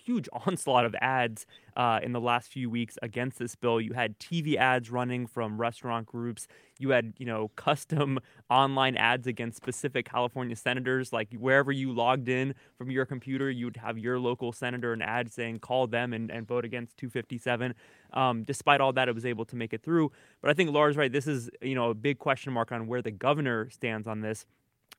huge 0.05 0.29
onslaught 0.47 0.85
of 0.85 0.95
ads 1.01 1.47
uh, 1.77 2.01
in 2.03 2.13
the 2.13 2.21
last 2.21 2.51
few 2.51 2.69
weeks 2.69 2.99
against 3.03 3.39
this 3.39 3.55
bill. 3.55 3.81
You 3.81 3.93
had 3.93 4.19
TV 4.19 4.57
ads 4.57 4.91
running 4.91 5.27
from 5.27 5.59
restaurant 5.59 6.07
groups. 6.07 6.47
You 6.79 6.91
had, 6.91 7.15
you 7.19 7.27
know, 7.27 7.49
custom 7.57 8.19
online 8.51 8.97
ads 8.97 9.27
against 9.27 9.57
specific 9.57 10.09
California 10.11 10.57
senators. 10.57 11.13
Like 11.13 11.33
wherever 11.35 11.71
you 11.71 11.93
logged 11.93 12.29
in 12.29 12.55
from 12.77 12.91
your 12.91 13.07
computer, 13.07 13.51
you'd 13.51 13.77
have 13.77 13.97
your 13.97 14.19
local 14.19 14.53
senator 14.53 14.93
an 14.93 15.03
ad 15.03 15.33
saying 15.33 15.61
call 15.61 15.87
them 15.87 16.13
and, 16.13 16.31
and 16.31 16.47
vote 16.47 16.65
against 16.65 16.97
257. 16.99 17.75
Um, 18.13 18.43
despite 18.43 18.81
all 18.81 18.93
that, 18.95 19.09
it 19.09 19.15
was 19.15 19.27
able 19.27 19.45
to 19.47 19.57
make 19.57 19.73
it 19.73 19.83
through. 19.83 20.11
But 20.41 20.51
I 20.51 20.55
think 20.55 20.71
Laura's 20.71 20.97
right. 20.97 21.13
This 21.13 21.27
is, 21.27 21.51
you 21.63 21.75
know, 21.75 21.91
a 21.91 21.95
big 21.95 22.19
question 22.19 22.53
mark 22.53 22.73
on 22.73 22.87
where 22.87 23.03
the 23.03 23.11
governor 23.11 23.71
stands 23.71 24.09
on 24.09 24.21
this. 24.21 24.45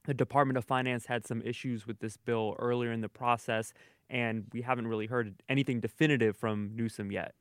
The 0.06 0.14
Department 0.14 0.58
of 0.58 0.66
Finance 0.66 1.06
had 1.06 1.26
some 1.26 1.41
issues 1.41 1.86
with 1.86 2.00
this 2.00 2.18
bill 2.18 2.56
earlier 2.60 2.91
in 2.91 3.02
the 3.02 3.10
process, 3.10 3.74
and 4.10 4.45
we 4.54 4.62
haven't 4.62 4.88
really 4.88 5.08
heard 5.08 5.41
anything 5.50 5.80
definitive 5.80 6.36
from 6.38 6.72
Newsom 6.76 7.12
yet. 7.12 7.36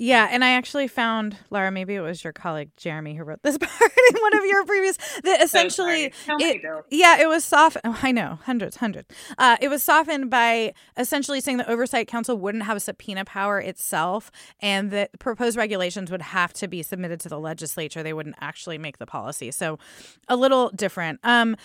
Yeah, 0.00 0.28
and 0.30 0.44
I 0.44 0.50
actually 0.50 0.86
found 0.86 1.36
Laura. 1.50 1.72
Maybe 1.72 1.96
it 1.96 2.00
was 2.00 2.22
your 2.22 2.32
colleague 2.32 2.70
Jeremy 2.76 3.16
who 3.16 3.24
wrote 3.24 3.42
this 3.42 3.58
part 3.60 3.92
in 4.10 4.20
one 4.20 4.36
of 4.36 4.44
your 4.44 4.64
previous. 4.64 4.96
That 5.24 5.42
essentially, 5.42 6.12
so 6.24 6.36
it, 6.38 6.62
yeah, 6.88 7.20
it 7.20 7.26
was 7.28 7.44
softened. 7.44 7.82
Oh, 7.84 7.98
I 8.00 8.12
know, 8.12 8.38
hundreds, 8.44 8.76
hundreds. 8.76 9.08
Uh, 9.38 9.56
it 9.60 9.66
was 9.66 9.82
softened 9.82 10.30
by 10.30 10.72
essentially 10.96 11.40
saying 11.40 11.56
the 11.56 11.68
oversight 11.68 12.06
council 12.06 12.38
wouldn't 12.38 12.62
have 12.62 12.76
a 12.76 12.80
subpoena 12.80 13.24
power 13.24 13.58
itself, 13.58 14.30
and 14.60 14.92
that 14.92 15.18
proposed 15.18 15.56
regulations 15.56 16.12
would 16.12 16.22
have 16.22 16.52
to 16.52 16.68
be 16.68 16.80
submitted 16.84 17.18
to 17.18 17.28
the 17.28 17.40
legislature. 17.40 18.04
They 18.04 18.12
wouldn't 18.12 18.36
actually 18.40 18.78
make 18.78 18.98
the 18.98 19.06
policy. 19.06 19.50
So, 19.50 19.80
a 20.28 20.36
little 20.36 20.70
different. 20.70 21.18
Um, 21.24 21.56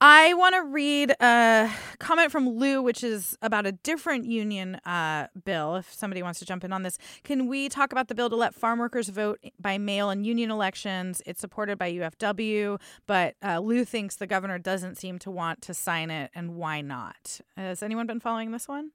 I 0.00 0.32
want 0.34 0.54
to 0.54 0.62
read 0.62 1.10
a 1.20 1.72
comment 1.98 2.30
from 2.30 2.48
Lou, 2.48 2.80
which 2.82 3.02
is 3.02 3.36
about 3.42 3.66
a 3.66 3.72
different 3.72 4.26
union 4.26 4.76
uh, 4.86 5.26
bill. 5.44 5.74
If 5.74 5.92
somebody 5.92 6.22
wants 6.22 6.38
to 6.38 6.44
jump 6.44 6.62
in 6.62 6.72
on 6.72 6.84
this, 6.84 6.98
can 7.24 7.48
we 7.48 7.68
talk 7.68 7.90
about 7.90 8.06
the 8.06 8.14
bill 8.14 8.30
to 8.30 8.36
let 8.36 8.54
farm 8.54 8.78
workers 8.78 9.08
vote 9.08 9.40
by 9.58 9.76
mail 9.76 10.10
in 10.10 10.22
union 10.22 10.52
elections? 10.52 11.20
It's 11.26 11.40
supported 11.40 11.78
by 11.78 11.92
UFW, 11.92 12.80
but 13.08 13.34
uh, 13.42 13.58
Lou 13.58 13.84
thinks 13.84 14.14
the 14.14 14.28
governor 14.28 14.58
doesn't 14.58 14.98
seem 14.98 15.18
to 15.20 15.32
want 15.32 15.62
to 15.62 15.74
sign 15.74 16.12
it, 16.12 16.30
and 16.32 16.54
why 16.54 16.80
not? 16.80 17.40
Has 17.56 17.82
anyone 17.82 18.06
been 18.06 18.20
following 18.20 18.52
this 18.52 18.68
one? 18.68 18.92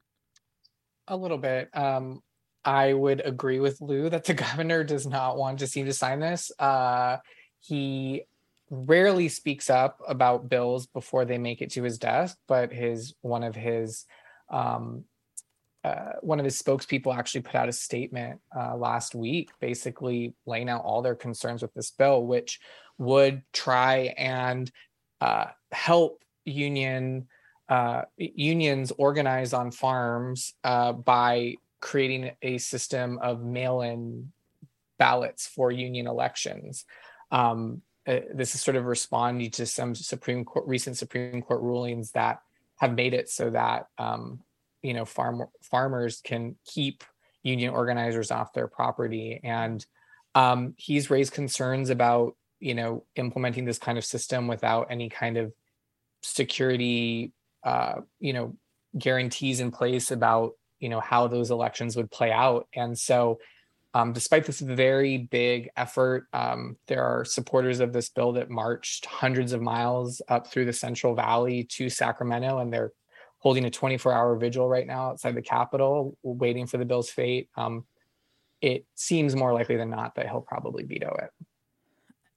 A 1.06 1.18
little 1.18 1.36
bit. 1.36 1.68
Um, 1.76 2.22
I 2.64 2.94
would 2.94 3.20
agree 3.22 3.60
with 3.60 3.82
Lou 3.82 4.08
that 4.08 4.24
the 4.24 4.34
governor 4.34 4.84
does 4.84 5.06
not 5.06 5.36
want 5.36 5.58
to 5.58 5.66
seem 5.66 5.84
to 5.84 5.92
sign 5.92 6.20
this. 6.20 6.50
Uh, 6.58 7.18
he 7.60 8.22
rarely 8.74 9.28
speaks 9.28 9.70
up 9.70 10.00
about 10.06 10.48
bills 10.48 10.86
before 10.86 11.24
they 11.24 11.38
make 11.38 11.62
it 11.62 11.70
to 11.72 11.82
his 11.82 11.98
desk, 11.98 12.36
but 12.48 12.72
his 12.72 13.14
one 13.20 13.42
of 13.42 13.54
his 13.54 14.04
um, 14.50 15.04
uh, 15.84 16.12
one 16.22 16.38
of 16.38 16.44
his 16.44 16.60
spokespeople 16.60 17.14
actually 17.14 17.42
put 17.42 17.54
out 17.54 17.68
a 17.68 17.72
statement 17.72 18.40
uh, 18.56 18.74
last 18.74 19.14
week, 19.14 19.50
basically 19.60 20.34
laying 20.46 20.70
out 20.70 20.82
all 20.82 21.02
their 21.02 21.14
concerns 21.14 21.60
with 21.60 21.74
this 21.74 21.90
bill, 21.90 22.24
which 22.24 22.58
would 22.96 23.42
try 23.52 24.14
and 24.16 24.70
uh, 25.20 25.46
help 25.72 26.22
union 26.44 27.26
uh, 27.68 28.02
unions 28.16 28.92
organize 28.98 29.52
on 29.52 29.70
farms 29.70 30.54
uh, 30.64 30.92
by 30.92 31.54
creating 31.80 32.30
a 32.42 32.58
system 32.58 33.18
of 33.22 33.42
mail-in 33.42 34.32
ballots 34.98 35.46
for 35.46 35.70
union 35.70 36.06
elections. 36.06 36.84
Um, 37.30 37.82
uh, 38.06 38.20
this 38.34 38.54
is 38.54 38.60
sort 38.60 38.76
of 38.76 38.84
responding 38.84 39.50
to 39.52 39.66
some 39.66 39.94
Supreme 39.94 40.44
Court 40.44 40.66
recent 40.66 40.96
Supreme 40.96 41.42
Court 41.42 41.62
rulings 41.62 42.12
that 42.12 42.40
have 42.76 42.94
made 42.94 43.14
it 43.14 43.28
so 43.28 43.50
that 43.50 43.86
um, 43.98 44.40
you 44.82 44.92
know 44.92 45.04
farm 45.04 45.44
farmers 45.62 46.20
can 46.22 46.56
keep 46.66 47.04
union 47.42 47.70
organizers 47.72 48.30
off 48.30 48.52
their 48.52 48.68
property, 48.68 49.40
and 49.42 49.84
um, 50.34 50.74
he's 50.76 51.10
raised 51.10 51.32
concerns 51.32 51.90
about 51.90 52.36
you 52.60 52.74
know 52.74 53.04
implementing 53.16 53.64
this 53.64 53.78
kind 53.78 53.96
of 53.96 54.04
system 54.04 54.48
without 54.48 54.88
any 54.90 55.08
kind 55.08 55.36
of 55.36 55.52
security 56.22 57.32
uh, 57.64 57.96
you 58.20 58.32
know 58.32 58.54
guarantees 58.98 59.60
in 59.60 59.70
place 59.70 60.10
about 60.10 60.52
you 60.78 60.88
know 60.90 61.00
how 61.00 61.26
those 61.26 61.50
elections 61.50 61.96
would 61.96 62.10
play 62.10 62.30
out, 62.30 62.68
and 62.74 62.98
so 62.98 63.38
um, 63.94 64.12
despite 64.12 64.44
this 64.44 64.60
very 64.60 65.18
big 65.18 65.70
effort, 65.76 66.26
um, 66.32 66.76
there 66.88 67.04
are 67.04 67.24
supporters 67.24 67.78
of 67.78 67.92
this 67.92 68.08
bill 68.08 68.32
that 68.32 68.50
marched 68.50 69.06
hundreds 69.06 69.52
of 69.52 69.62
miles 69.62 70.20
up 70.28 70.48
through 70.48 70.64
the 70.64 70.72
Central 70.72 71.14
Valley 71.14 71.62
to 71.64 71.88
Sacramento, 71.88 72.58
and 72.58 72.72
they're 72.72 72.92
holding 73.38 73.66
a 73.66 73.70
24-hour 73.70 74.36
vigil 74.36 74.68
right 74.68 74.86
now 74.86 75.10
outside 75.10 75.36
the 75.36 75.42
Capitol, 75.42 76.18
waiting 76.24 76.66
for 76.66 76.76
the 76.76 76.84
bill's 76.84 77.08
fate. 77.08 77.48
Um, 77.56 77.84
it 78.60 78.84
seems 78.96 79.36
more 79.36 79.52
likely 79.52 79.76
than 79.76 79.90
not 79.90 80.16
that 80.16 80.28
he'll 80.28 80.40
probably 80.40 80.82
veto 80.82 81.14
it. 81.22 81.30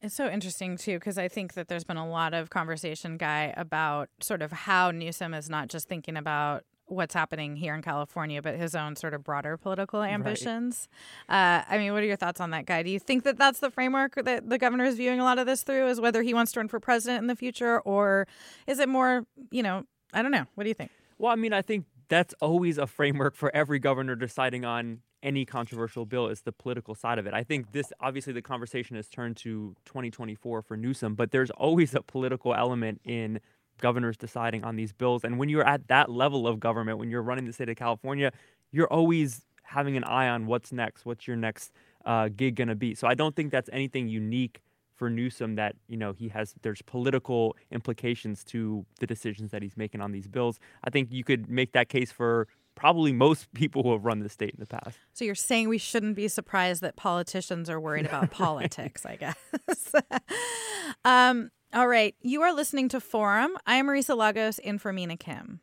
It's 0.01 0.15
so 0.15 0.29
interesting 0.29 0.77
too 0.77 0.99
because 0.99 1.17
I 1.17 1.27
think 1.27 1.53
that 1.53 1.69
there's 1.69 1.83
been 1.83 1.97
a 1.97 2.07
lot 2.07 2.35
of 2.35 2.51
conversation, 2.51 3.17
guy, 3.17 3.53
about 3.57 4.09
sort 4.21 4.43
of 4.43 4.51
how 4.51 4.91
Newsom 4.91 5.33
is 5.33 5.49
not 5.49 5.69
just 5.69 5.89
thinking 5.89 6.17
about 6.17 6.65
what's 6.87 7.13
happening 7.13 7.55
here 7.55 7.75
in 7.75 7.81
California, 7.81 8.41
but 8.41 8.55
his 8.55 8.75
own 8.75 8.95
sort 8.95 9.13
of 9.13 9.23
broader 9.23 9.57
political 9.57 10.01
ambitions. 10.01 10.87
Right. 11.29 11.59
Uh, 11.59 11.63
I 11.69 11.77
mean, 11.77 11.93
what 11.93 12.03
are 12.03 12.05
your 12.05 12.15
thoughts 12.15 12.41
on 12.41 12.51
that 12.51 12.65
guy? 12.65 12.83
Do 12.83 12.89
you 12.89 12.99
think 12.99 13.23
that 13.23 13.37
that's 13.37 13.59
the 13.59 13.69
framework 13.69 14.15
that 14.15 14.49
the 14.49 14.57
governor 14.57 14.85
is 14.85 14.95
viewing 14.95 15.19
a 15.19 15.23
lot 15.23 15.39
of 15.39 15.45
this 15.45 15.63
through, 15.63 15.87
is 15.87 16.01
whether 16.01 16.23
he 16.23 16.33
wants 16.33 16.51
to 16.53 16.59
run 16.59 16.67
for 16.67 16.79
president 16.79 17.21
in 17.21 17.27
the 17.27 17.35
future, 17.35 17.79
or 17.81 18.27
is 18.65 18.79
it 18.79 18.89
more, 18.89 19.25
you 19.51 19.63
know, 19.63 19.83
I 20.13 20.21
don't 20.21 20.31
know. 20.31 20.45
What 20.55 20.63
do 20.63 20.69
you 20.69 20.73
think? 20.73 20.91
Well, 21.17 21.31
I 21.31 21.35
mean, 21.35 21.53
I 21.53 21.61
think 21.61 21.85
that's 22.07 22.33
always 22.41 22.77
a 22.77 22.87
framework 22.87 23.35
for 23.35 23.53
every 23.55 23.79
governor 23.79 24.15
deciding 24.15 24.65
on 24.65 25.01
any 25.23 25.45
controversial 25.45 26.05
bill 26.05 26.27
is 26.27 26.41
the 26.41 26.51
political 26.51 26.95
side 26.95 27.19
of 27.19 27.25
it. 27.25 27.33
I 27.33 27.43
think 27.43 27.71
this 27.71 27.91
obviously 27.99 28.33
the 28.33 28.41
conversation 28.41 28.95
has 28.95 29.09
turned 29.09 29.35
to 29.37 29.75
2024 29.85 30.61
for 30.61 30.77
Newsom, 30.77 31.15
but 31.15 31.31
there's 31.31 31.49
always 31.51 31.93
a 31.95 32.01
political 32.01 32.53
element 32.53 33.01
in 33.03 33.39
governors 33.79 34.17
deciding 34.17 34.63
on 34.63 34.75
these 34.75 34.93
bills. 34.93 35.23
And 35.23 35.37
when 35.37 35.49
you're 35.49 35.67
at 35.67 35.87
that 35.87 36.09
level 36.09 36.47
of 36.47 36.59
government, 36.59 36.97
when 36.97 37.09
you're 37.09 37.21
running 37.21 37.45
the 37.45 37.53
state 37.53 37.69
of 37.69 37.75
California, 37.75 38.31
you're 38.71 38.91
always 38.91 39.45
having 39.63 39.97
an 39.97 40.03
eye 40.03 40.29
on 40.29 40.45
what's 40.45 40.71
next, 40.71 41.05
what's 41.05 41.27
your 41.27 41.35
next 41.35 41.71
uh, 42.05 42.29
gig 42.29 42.55
going 42.55 42.69
to 42.69 42.75
be. 42.75 42.95
So 42.95 43.07
I 43.07 43.13
don't 43.13 43.35
think 43.35 43.51
that's 43.51 43.69
anything 43.73 44.07
unique 44.07 44.61
for 44.95 45.09
Newsom 45.09 45.55
that 45.55 45.75
you 45.87 45.97
know 45.97 46.13
he 46.13 46.29
has. 46.29 46.55
There's 46.63 46.81
political 46.81 47.55
implications 47.71 48.43
to 48.45 48.85
the 48.99 49.05
decisions 49.05 49.51
that 49.51 49.61
he's 49.61 49.77
making 49.77 50.01
on 50.01 50.11
these 50.11 50.27
bills. 50.27 50.59
I 50.83 50.89
think 50.89 51.11
you 51.11 51.23
could 51.23 51.49
make 51.49 51.73
that 51.73 51.89
case 51.89 52.11
for 52.11 52.47
probably 52.75 53.11
most 53.11 53.51
people 53.53 53.83
who 53.83 53.91
have 53.91 54.05
run 54.05 54.19
the 54.19 54.29
state 54.29 54.51
in 54.51 54.59
the 54.59 54.65
past. 54.65 54.97
So 55.13 55.25
you're 55.25 55.35
saying 55.35 55.69
we 55.69 55.77
shouldn't 55.77 56.15
be 56.15 56.27
surprised 56.27 56.81
that 56.81 56.95
politicians 56.95 57.69
are 57.69 57.79
worried 57.79 58.05
about 58.05 58.31
politics, 58.31 59.05
I 59.05 59.15
guess. 59.17 59.93
um, 61.05 61.51
all 61.77 61.87
right. 61.87 62.15
You 62.23 62.41
are 62.41 62.51
listening 62.51 62.89
to 62.89 62.99
Forum. 62.99 63.55
I 63.67 63.75
am 63.75 63.85
Marisa 63.85 64.17
Lagos 64.17 64.57
in 64.57 64.79
for 64.79 64.91
Mina 64.91 65.15
Kim. 65.15 65.59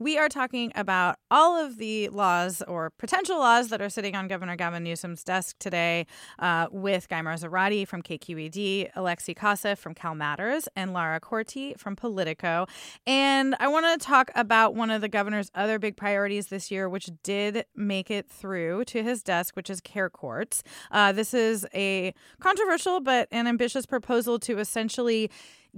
We 0.00 0.16
are 0.16 0.28
talking 0.28 0.70
about 0.76 1.16
all 1.28 1.58
of 1.58 1.76
the 1.76 2.08
laws 2.10 2.62
or 2.68 2.90
potential 2.90 3.36
laws 3.36 3.68
that 3.70 3.82
are 3.82 3.88
sitting 3.88 4.14
on 4.14 4.28
Governor 4.28 4.54
Gavin 4.54 4.84
Newsom's 4.84 5.24
desk 5.24 5.58
today 5.58 6.06
uh, 6.38 6.68
with 6.70 7.08
Guy 7.08 7.20
Marzorati 7.20 7.86
from 7.86 8.04
KQED, 8.04 8.90
Alexei 8.94 9.34
Koseff 9.34 9.76
from 9.76 9.94
Cal 9.94 10.14
Matters, 10.14 10.68
and 10.76 10.92
Lara 10.92 11.18
Korte 11.18 11.76
from 11.76 11.96
Politico. 11.96 12.66
And 13.08 13.56
I 13.58 13.66
want 13.66 14.00
to 14.00 14.06
talk 14.06 14.30
about 14.36 14.76
one 14.76 14.92
of 14.92 15.00
the 15.00 15.08
governor's 15.08 15.50
other 15.56 15.80
big 15.80 15.96
priorities 15.96 16.46
this 16.46 16.70
year, 16.70 16.88
which 16.88 17.10
did 17.24 17.64
make 17.74 18.08
it 18.08 18.28
through 18.28 18.84
to 18.84 19.02
his 19.02 19.24
desk, 19.24 19.56
which 19.56 19.68
is 19.68 19.80
care 19.80 20.08
courts. 20.08 20.62
Uh, 20.92 21.10
this 21.10 21.34
is 21.34 21.66
a 21.74 22.14
controversial 22.38 23.00
but 23.00 23.26
an 23.32 23.48
ambitious 23.48 23.84
proposal 23.84 24.38
to 24.38 24.60
essentially 24.60 25.28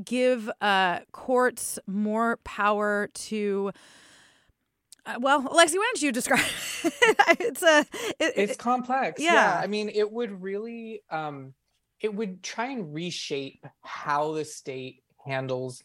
give 0.04 0.50
uh, 0.60 1.00
courts 1.12 1.78
more 1.86 2.36
power 2.44 3.08
to 3.14 3.72
Uh, 5.10 5.18
well, 5.20 5.46
Alexei, 5.50 5.76
why 5.76 5.90
don't 5.92 6.02
you 6.02 6.12
describe 6.12 6.44
it's 7.40 7.62
a 7.62 7.80
it, 8.18 8.32
it's 8.36 8.56
complex. 8.56 9.20
Yeah. 9.20 9.32
yeah. 9.32 9.60
I 9.62 9.66
mean, 9.66 9.90
it 9.92 10.10
would 10.10 10.42
really 10.42 11.02
um 11.10 11.54
it 12.00 12.14
would 12.14 12.42
try 12.42 12.66
and 12.66 12.94
reshape 12.94 13.66
how 13.82 14.32
the 14.32 14.44
state 14.44 15.02
handles 15.24 15.82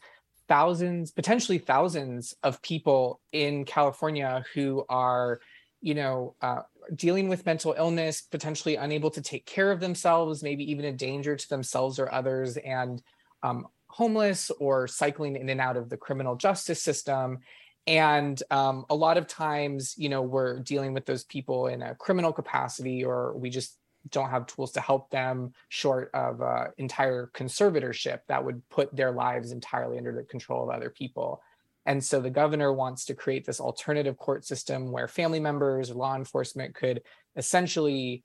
thousands, 0.48 1.10
potentially 1.10 1.58
thousands 1.58 2.34
of 2.42 2.62
people 2.62 3.20
in 3.32 3.64
California 3.64 4.44
who 4.54 4.84
are, 4.88 5.40
you 5.80 5.94
know, 5.94 6.34
uh, 6.40 6.62
dealing 6.94 7.28
with 7.28 7.44
mental 7.44 7.74
illness, 7.76 8.22
potentially 8.22 8.76
unable 8.76 9.10
to 9.10 9.20
take 9.20 9.44
care 9.44 9.72
of 9.72 9.80
themselves, 9.80 10.42
maybe 10.42 10.70
even 10.70 10.84
a 10.84 10.92
danger 10.92 11.34
to 11.36 11.48
themselves 11.48 11.98
or 11.98 12.12
others, 12.12 12.56
and 12.58 13.02
um, 13.42 13.66
homeless 13.88 14.50
or 14.60 14.86
cycling 14.86 15.36
in 15.36 15.48
and 15.48 15.60
out 15.60 15.76
of 15.76 15.88
the 15.88 15.96
criminal 15.96 16.36
justice 16.36 16.82
system. 16.82 17.40
And 17.86 18.42
um, 18.50 18.84
a 18.90 18.94
lot 18.94 19.16
of 19.16 19.28
times, 19.28 19.94
you 19.96 20.08
know, 20.08 20.22
we're 20.22 20.58
dealing 20.58 20.92
with 20.92 21.06
those 21.06 21.24
people 21.24 21.68
in 21.68 21.82
a 21.82 21.94
criminal 21.94 22.32
capacity, 22.32 23.04
or 23.04 23.36
we 23.36 23.48
just 23.48 23.78
don't 24.10 24.30
have 24.30 24.46
tools 24.46 24.72
to 24.72 24.80
help 24.80 25.10
them 25.10 25.52
short 25.68 26.10
of 26.14 26.40
uh, 26.40 26.66
entire 26.78 27.30
conservatorship 27.34 28.20
that 28.28 28.44
would 28.44 28.68
put 28.68 28.94
their 28.94 29.12
lives 29.12 29.52
entirely 29.52 29.98
under 29.98 30.12
the 30.12 30.22
control 30.22 30.62
of 30.64 30.74
other 30.74 30.90
people. 30.90 31.42
And 31.86 32.02
so 32.02 32.20
the 32.20 32.30
governor 32.30 32.72
wants 32.72 33.04
to 33.06 33.14
create 33.14 33.44
this 33.44 33.60
alternative 33.60 34.16
court 34.16 34.44
system 34.44 34.90
where 34.90 35.06
family 35.06 35.38
members 35.38 35.90
or 35.90 35.94
law 35.94 36.16
enforcement 36.16 36.74
could 36.74 37.02
essentially 37.36 38.24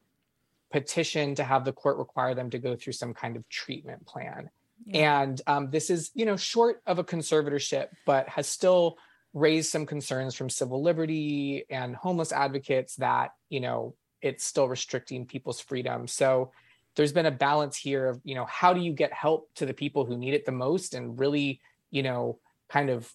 petition 0.71 1.35
to 1.35 1.43
have 1.43 1.65
the 1.65 1.73
court 1.73 1.97
require 1.97 2.33
them 2.33 2.49
to 2.49 2.57
go 2.57 2.75
through 2.75 2.93
some 2.93 3.13
kind 3.13 3.35
of 3.35 3.47
treatment 3.49 4.05
plan. 4.07 4.49
Yeah. 4.85 5.21
And 5.21 5.41
um, 5.45 5.69
this 5.69 5.91
is, 5.91 6.09
you 6.15 6.25
know, 6.25 6.37
short 6.37 6.81
of 6.87 6.97
a 6.97 7.03
conservatorship, 7.03 7.89
but 8.05 8.27
has 8.29 8.47
still 8.47 8.97
raised 9.33 9.71
some 9.71 9.85
concerns 9.85 10.35
from 10.35 10.49
civil 10.49 10.81
liberty 10.81 11.65
and 11.69 11.95
homeless 11.95 12.31
advocates 12.31 12.95
that, 12.97 13.31
you 13.49 13.59
know, 13.59 13.95
it's 14.21 14.43
still 14.43 14.67
restricting 14.67 15.25
people's 15.25 15.61
freedom. 15.61 16.07
So 16.07 16.51
there's 16.95 17.13
been 17.13 17.25
a 17.25 17.31
balance 17.31 17.77
here 17.77 18.07
of, 18.07 18.21
you 18.23 18.35
know, 18.35 18.45
how 18.45 18.73
do 18.73 18.81
you 18.81 18.93
get 18.93 19.13
help 19.13 19.49
to 19.55 19.65
the 19.65 19.73
people 19.73 20.05
who 20.05 20.17
need 20.17 20.33
it 20.33 20.45
the 20.45 20.51
most 20.51 20.93
and 20.93 21.17
really, 21.17 21.61
you 21.89 22.03
know, 22.03 22.39
kind 22.69 22.89
of 22.89 23.11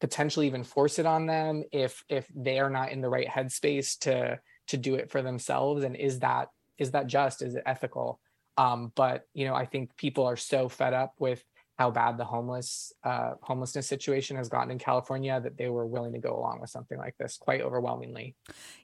potentially 0.00 0.46
even 0.46 0.64
force 0.64 0.98
it 0.98 1.06
on 1.06 1.26
them 1.26 1.64
if 1.72 2.04
if 2.08 2.26
they 2.34 2.58
are 2.58 2.70
not 2.70 2.92
in 2.92 3.00
the 3.00 3.08
right 3.08 3.26
headspace 3.26 3.98
to 3.98 4.38
to 4.68 4.76
do 4.76 4.94
it 4.94 5.10
for 5.10 5.22
themselves 5.22 5.82
and 5.84 5.96
is 5.96 6.20
that 6.20 6.48
is 6.76 6.92
that 6.92 7.06
just 7.06 7.42
is 7.42 7.54
it 7.54 7.62
ethical 7.66 8.20
um, 8.56 8.92
but 8.94 9.24
you 9.34 9.44
know 9.44 9.54
i 9.54 9.64
think 9.64 9.96
people 9.96 10.24
are 10.24 10.36
so 10.36 10.68
fed 10.68 10.94
up 10.94 11.14
with 11.18 11.42
how 11.78 11.92
bad 11.92 12.18
the 12.18 12.24
homeless 12.24 12.92
uh, 13.04 13.34
homelessness 13.40 13.86
situation 13.86 14.36
has 14.36 14.48
gotten 14.48 14.72
in 14.72 14.78
California 14.78 15.40
that 15.40 15.56
they 15.56 15.68
were 15.68 15.86
willing 15.86 16.12
to 16.12 16.18
go 16.18 16.36
along 16.36 16.60
with 16.60 16.70
something 16.70 16.98
like 16.98 17.16
this 17.18 17.36
quite 17.36 17.60
overwhelmingly. 17.60 18.34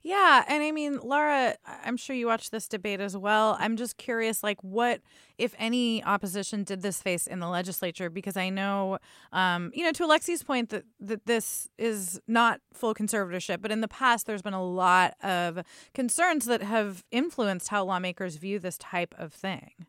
Yeah, 0.03 0.45
and 0.47 0.63
I 0.63 0.71
mean, 0.71 1.01
Laura, 1.03 1.57
I'm 1.85 1.97
sure 1.97 2.15
you 2.15 2.29
watched 2.29 2.53
this 2.53 2.69
debate 2.69 3.01
as 3.01 3.17
well. 3.17 3.57
I'm 3.59 3.77
just 3.77 3.97
curious, 3.97 4.45
like, 4.45 4.63
what, 4.63 5.01
if 5.39 5.57
any, 5.59 6.05
opposition 6.05 6.63
did 6.63 6.83
this 6.83 7.03
face 7.03 7.27
in 7.27 7.41
the 7.41 7.49
legislature? 7.49 8.11
Because 8.11 8.37
I 8.37 8.49
know, 8.49 8.99
um, 9.33 9.73
you 9.75 9.83
know, 9.83 9.93
to 9.93 10.05
Alexei's 10.05 10.45
point 10.45 10.69
that 10.69 10.85
that 11.01 11.27
this 11.27 11.69
is 11.77 12.21
not 12.29 12.61
full 12.73 12.95
conservatorship, 12.95 13.61
but 13.61 13.73
in 13.73 13.81
the 13.81 13.89
past, 13.89 14.27
there's 14.27 14.43
been 14.43 14.55
a 14.55 14.65
lot 14.65 15.15
of 15.21 15.65
concerns 15.95 16.45
that 16.45 16.63
have 16.63 17.03
influenced 17.11 17.69
how 17.69 17.85
lawmakers 17.85 18.37
view 18.37 18.61
this 18.61 18.79
type 18.79 19.17
of 19.19 19.33
thing. 19.33 19.87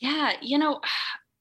Yeah, 0.00 0.32
you 0.40 0.58
know, 0.58 0.80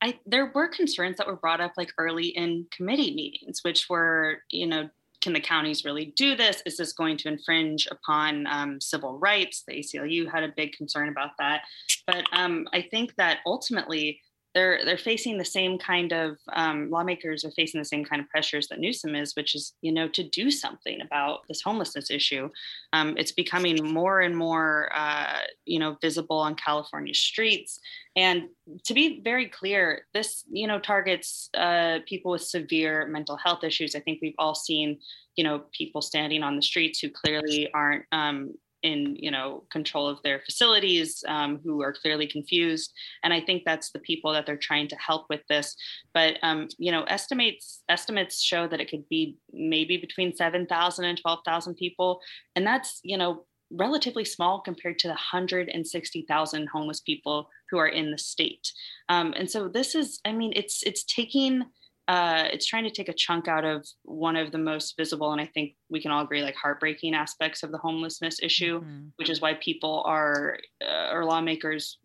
I 0.02 0.20
there 0.26 0.52
were 0.54 0.68
concerns 0.68 1.18
that 1.18 1.28
were 1.28 1.36
brought 1.36 1.62
up 1.62 1.74
like 1.78 1.92
early 1.98 2.28
in 2.28 2.68
committee 2.72 3.14
meetings, 3.14 3.60
which 3.64 3.88
were, 3.90 4.44
you 4.52 4.68
know, 4.68 4.90
can 5.22 5.34
the 5.34 5.40
counties 5.40 5.84
really 5.84 6.14
do 6.16 6.36
this? 6.36 6.62
Is 6.66 6.78
this 6.78 6.94
going 6.94 7.18
to 7.18 7.28
infringe 7.28 7.88
upon 7.90 8.46
um, 8.48 8.80
civil 8.80 9.18
rights? 9.18 9.64
The 9.68 9.80
ACLU 9.80 10.32
had 10.32 10.44
a 10.44 10.54
big 10.56 10.74
concern 10.74 11.10
about 11.10 11.32
that. 11.40 11.64
But 12.06 12.24
um, 12.32 12.68
I 12.72 12.82
think 12.82 13.16
that 13.16 13.40
ultimately 13.46 14.22
they're 14.58 14.84
they're 14.84 14.98
facing 14.98 15.38
the 15.38 15.46
same 15.46 15.78
kind 15.78 16.12
of 16.12 16.38
um, 16.54 16.90
lawmakers 16.90 17.46
are 17.46 17.52
facing 17.52 17.80
the 17.80 17.86
same 17.86 18.04
kind 18.04 18.20
of 18.20 18.28
pressures 18.28 18.68
that 18.68 18.80
Newsom 18.80 19.16
is, 19.16 19.36
which 19.36 19.54
is 19.54 19.74
you 19.82 19.92
know 19.92 20.08
to 20.10 20.24
do 20.24 20.50
something 20.50 21.00
about 21.00 21.42
this 21.48 21.62
homelessness 21.62 22.10
issue. 22.10 22.50
Um, 22.92 23.16
it's 23.18 23.32
becoming 23.32 23.78
more 23.94 24.22
and 24.22 24.36
more 24.36 24.90
uh, 24.96 25.38
you 25.66 25.78
know 25.78 25.98
visible 26.02 26.40
on 26.40 26.56
California 26.56 27.14
streets, 27.14 27.80
and 28.16 28.50
to 28.86 28.96
be 28.96 29.22
very 29.22 29.48
clear, 29.48 30.08
this 30.16 30.44
you 30.52 30.66
know 30.66 30.80
targets 30.80 31.52
uh, 31.54 32.00
people 32.08 32.32
with 32.32 32.42
severe 32.42 33.06
mental 33.06 33.38
health 33.38 33.64
issues. 33.64 33.94
I 33.94 34.00
think 34.00 34.20
we've 34.24 34.40
all 34.40 34.56
seen 34.56 34.98
you 35.36 35.44
know 35.44 35.66
people 35.72 36.02
standing 36.02 36.42
on 36.42 36.56
the 36.56 36.64
streets 36.64 37.00
who 37.00 37.12
clearly 37.12 37.70
aren't 37.76 38.06
um, 38.12 38.56
in 38.88 39.16
you 39.18 39.32
know 39.32 39.64
control 39.72 40.08
of 40.08 40.22
their 40.24 40.40
facilities 40.48 41.24
um, 41.28 41.60
who 41.64 41.82
are 41.82 41.94
clearly 41.94 42.28
confused. 42.28 42.90
And 43.24 43.34
i 43.34 43.42
think 43.42 43.64
that's 43.64 43.92
the 43.92 44.00
people 44.10 44.32
that 44.34 44.46
they're 44.46 44.66
trying 44.70 44.88
to 44.90 44.96
help 44.96 45.26
with 45.30 45.42
this. 45.50 45.76
But 46.14 46.38
um, 46.42 46.68
you 46.78 46.92
know 46.92 47.04
estimates 47.04 47.84
estimates 47.90 48.42
show 48.42 48.68
that 48.68 48.82
it 48.82 48.90
could 48.90 49.08
be 49.10 49.38
maybe 49.52 49.98
between 49.98 50.36
7000 50.36 51.06
and 51.06 51.18
12000 51.18 51.76
people. 51.76 52.20
And 52.56 52.66
that's 52.66 53.00
you 53.04 53.18
know 53.18 53.46
relatively 53.72 54.24
small 54.24 54.62
compared 54.62 54.98
to 55.00 55.08
the 55.08 55.14
160,000 55.14 56.68
homeless 56.68 57.02
people 57.02 57.50
who 57.70 57.78
are 57.78 57.88
in 57.88 58.12
the 58.12 58.18
state. 58.18 58.72
Um, 59.10 59.34
and 59.36 59.50
so 59.50 59.68
this 59.68 59.94
is, 59.94 60.20
I 60.26 60.32
mean, 60.32 60.54
it's 60.56 60.84
it's 60.84 61.04
taking 61.04 61.66
uh, 62.08 62.46
it's 62.54 62.66
trying 62.66 62.86
to 62.86 62.90
take 62.90 63.10
a 63.10 63.14
chunk 63.14 63.48
out 63.48 63.66
of 63.66 63.86
one 64.04 64.36
of 64.36 64.52
the 64.52 64.58
most 64.58 64.96
visible 64.98 65.32
and 65.32 65.42
i 65.42 65.46
think 65.46 65.76
we 65.90 66.02
can 66.02 66.12
all 66.12 66.24
agree 66.24 66.42
like 66.42 66.56
heartbreaking 66.56 67.14
aspects 67.14 67.64
of 67.64 67.72
the 67.72 67.78
homelessness 67.78 68.40
issue 68.42 68.80
mm-hmm. 68.80 69.08
which 69.18 69.30
is 69.30 69.42
why 69.42 69.54
people 69.56 70.04
are 70.06 70.58
uh, 70.82 71.12
or 71.12 71.26
lawmakers 71.26 71.98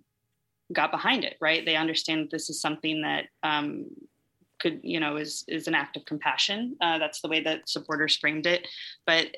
got 0.73 0.91
behind 0.91 1.25
it 1.25 1.37
right? 1.41 1.65
They 1.65 1.77
understand 1.77 2.25
that 2.25 2.31
this 2.31 2.51
is 2.51 2.61
something 2.61 3.03
that 3.03 3.27
um, 3.43 3.87
could 4.61 4.81
you 4.83 5.01
know 5.01 5.17
is 5.17 5.45
is 5.49 5.67
an 5.69 5.75
act 5.75 5.97
of 5.97 6.05
compassion. 6.05 6.77
Uh, 6.81 6.99
that's 6.99 7.21
the 7.21 7.29
way 7.29 7.41
that 7.41 7.69
supporters 7.69 8.17
framed 8.17 8.47
it. 8.47 8.67
But 9.07 9.29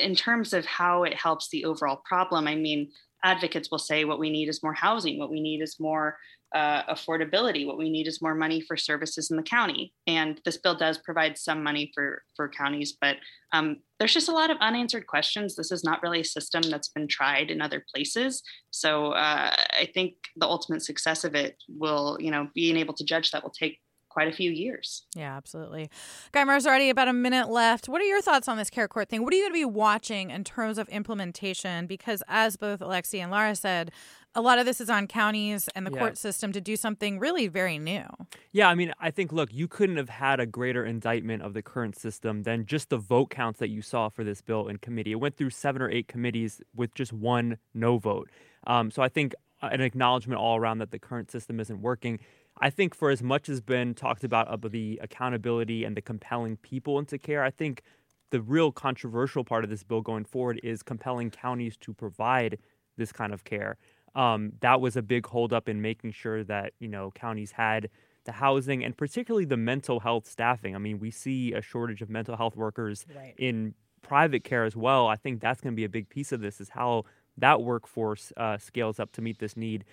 in 0.00 0.14
terms 0.14 0.52
of 0.52 0.64
how 0.66 1.04
it 1.04 1.14
helps 1.14 1.50
the 1.50 1.64
overall 1.64 2.02
problem 2.04 2.48
i 2.48 2.54
mean 2.56 2.90
advocates 3.22 3.70
will 3.70 3.78
say 3.78 4.04
what 4.04 4.18
we 4.18 4.28
need 4.28 4.48
is 4.48 4.60
more 4.60 4.72
housing 4.72 5.20
what 5.20 5.30
we 5.30 5.40
need 5.40 5.62
is 5.62 5.78
more 5.78 6.16
uh, 6.54 6.84
affordability. 6.84 7.66
What 7.66 7.78
we 7.78 7.90
need 7.90 8.06
is 8.06 8.22
more 8.22 8.34
money 8.34 8.60
for 8.60 8.76
services 8.76 9.30
in 9.30 9.36
the 9.36 9.42
county. 9.42 9.92
And 10.06 10.40
this 10.44 10.56
bill 10.56 10.74
does 10.74 10.98
provide 10.98 11.36
some 11.36 11.62
money 11.62 11.90
for, 11.94 12.22
for 12.36 12.48
counties, 12.48 12.96
but 13.00 13.16
um, 13.52 13.78
there's 13.98 14.14
just 14.14 14.28
a 14.28 14.32
lot 14.32 14.50
of 14.50 14.58
unanswered 14.60 15.06
questions. 15.06 15.56
This 15.56 15.72
is 15.72 15.84
not 15.84 16.02
really 16.02 16.20
a 16.20 16.24
system 16.24 16.62
that's 16.62 16.88
been 16.88 17.08
tried 17.08 17.50
in 17.50 17.60
other 17.60 17.84
places. 17.94 18.42
So 18.70 19.12
uh, 19.12 19.54
I 19.78 19.88
think 19.92 20.14
the 20.36 20.46
ultimate 20.46 20.82
success 20.82 21.24
of 21.24 21.34
it 21.34 21.56
will, 21.68 22.16
you 22.20 22.30
know, 22.30 22.48
being 22.54 22.76
able 22.76 22.94
to 22.94 23.04
judge 23.04 23.30
that 23.30 23.42
will 23.42 23.50
take 23.50 23.80
quite 24.08 24.28
a 24.28 24.32
few 24.32 24.50
years. 24.50 25.06
Yeah, 25.14 25.36
absolutely. 25.36 25.90
Guy 26.32 26.42
already 26.42 26.90
about 26.90 27.08
a 27.08 27.12
minute 27.12 27.48
left. 27.48 27.88
What 27.88 28.00
are 28.00 28.04
your 28.04 28.20
thoughts 28.20 28.48
on 28.48 28.56
this 28.56 28.68
care 28.68 28.88
court 28.88 29.08
thing? 29.08 29.22
What 29.22 29.32
are 29.32 29.36
you 29.36 29.44
going 29.44 29.52
to 29.52 29.60
be 29.60 29.64
watching 29.64 30.30
in 30.30 30.42
terms 30.42 30.78
of 30.78 30.88
implementation? 30.88 31.86
Because 31.86 32.22
as 32.26 32.56
both 32.56 32.80
Alexei 32.80 33.20
and 33.20 33.30
Laura 33.30 33.54
said, 33.54 33.92
a 34.34 34.40
lot 34.40 34.58
of 34.58 34.66
this 34.66 34.80
is 34.80 34.90
on 34.90 35.06
counties 35.06 35.68
and 35.74 35.86
the 35.86 35.90
yeah. 35.92 35.98
court 35.98 36.18
system 36.18 36.52
to 36.52 36.60
do 36.60 36.76
something 36.76 37.18
really 37.18 37.48
very 37.48 37.78
new. 37.78 38.04
Yeah, 38.52 38.68
I 38.68 38.74
mean, 38.74 38.92
I 39.00 39.10
think, 39.10 39.32
look, 39.32 39.52
you 39.52 39.66
couldn't 39.68 39.96
have 39.96 40.08
had 40.08 40.38
a 40.38 40.46
greater 40.46 40.84
indictment 40.84 41.42
of 41.42 41.54
the 41.54 41.62
current 41.62 41.96
system 41.96 42.42
than 42.42 42.66
just 42.66 42.90
the 42.90 42.98
vote 42.98 43.30
counts 43.30 43.58
that 43.58 43.68
you 43.68 43.82
saw 43.82 44.08
for 44.08 44.24
this 44.24 44.40
bill 44.42 44.68
in 44.68 44.78
committee. 44.78 45.12
It 45.12 45.16
went 45.16 45.36
through 45.36 45.50
seven 45.50 45.82
or 45.82 45.90
eight 45.90 46.08
committees 46.08 46.60
with 46.74 46.94
just 46.94 47.12
one 47.12 47.58
no 47.74 47.98
vote. 47.98 48.30
Um, 48.66 48.90
so 48.90 49.02
I 49.02 49.08
think 49.08 49.34
an 49.62 49.80
acknowledgement 49.80 50.40
all 50.40 50.56
around 50.56 50.78
that 50.78 50.90
the 50.90 50.98
current 50.98 51.30
system 51.30 51.58
isn't 51.58 51.80
working. 51.80 52.20
I 52.60 52.70
think 52.70 52.94
for 52.94 53.10
as 53.10 53.22
much 53.22 53.48
as 53.48 53.60
been 53.60 53.94
talked 53.94 54.24
about 54.24 54.48
of 54.48 54.70
the 54.70 54.98
accountability 55.02 55.84
and 55.84 55.96
the 55.96 56.02
compelling 56.02 56.56
people 56.58 56.98
into 56.98 57.18
care, 57.18 57.42
I 57.42 57.50
think 57.50 57.82
the 58.30 58.40
real 58.40 58.72
controversial 58.72 59.44
part 59.44 59.64
of 59.64 59.70
this 59.70 59.82
bill 59.82 60.00
going 60.00 60.24
forward 60.24 60.60
is 60.62 60.82
compelling 60.82 61.30
counties 61.30 61.76
to 61.78 61.94
provide 61.94 62.58
this 62.96 63.12
kind 63.12 63.32
of 63.32 63.44
care. 63.44 63.76
Um, 64.18 64.52
that 64.60 64.80
was 64.80 64.96
a 64.96 65.02
big 65.02 65.26
holdup 65.26 65.68
in 65.68 65.80
making 65.80 66.10
sure 66.12 66.42
that 66.44 66.72
you 66.80 66.88
know 66.88 67.12
counties 67.12 67.52
had 67.52 67.88
the 68.24 68.32
housing 68.32 68.84
and 68.84 68.96
particularly 68.96 69.44
the 69.44 69.56
mental 69.56 70.00
health 70.00 70.26
staffing. 70.26 70.74
I 70.74 70.78
mean, 70.78 70.98
we 70.98 71.10
see 71.10 71.52
a 71.52 71.62
shortage 71.62 72.02
of 72.02 72.10
mental 72.10 72.36
health 72.36 72.56
workers 72.56 73.06
right. 73.16 73.34
in 73.38 73.74
private 74.02 74.44
care 74.44 74.64
as 74.64 74.76
well. 74.76 75.06
I 75.06 75.16
think 75.16 75.40
that's 75.40 75.60
going 75.60 75.72
to 75.72 75.76
be 75.76 75.84
a 75.84 75.88
big 75.88 76.08
piece 76.08 76.32
of 76.32 76.40
this 76.40 76.60
is 76.60 76.68
how 76.68 77.04
that 77.38 77.62
workforce 77.62 78.32
uh, 78.36 78.58
scales 78.58 78.98
up 78.98 79.12
to 79.12 79.22
meet 79.22 79.38
this 79.38 79.56
need. 79.56 79.84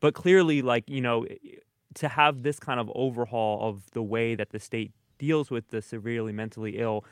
But 0.00 0.14
clearly, 0.14 0.60
like 0.60 0.84
you 0.88 1.00
know, 1.00 1.26
to 1.94 2.08
have 2.08 2.42
this 2.42 2.60
kind 2.60 2.80
of 2.80 2.90
overhaul 2.94 3.66
of 3.66 3.90
the 3.92 4.02
way 4.02 4.34
that 4.34 4.50
the 4.50 4.60
state 4.60 4.92
deals 5.18 5.50
with 5.50 5.68
the 5.68 5.80
severely 5.80 6.32
mentally 6.32 6.78
ill 6.78 7.04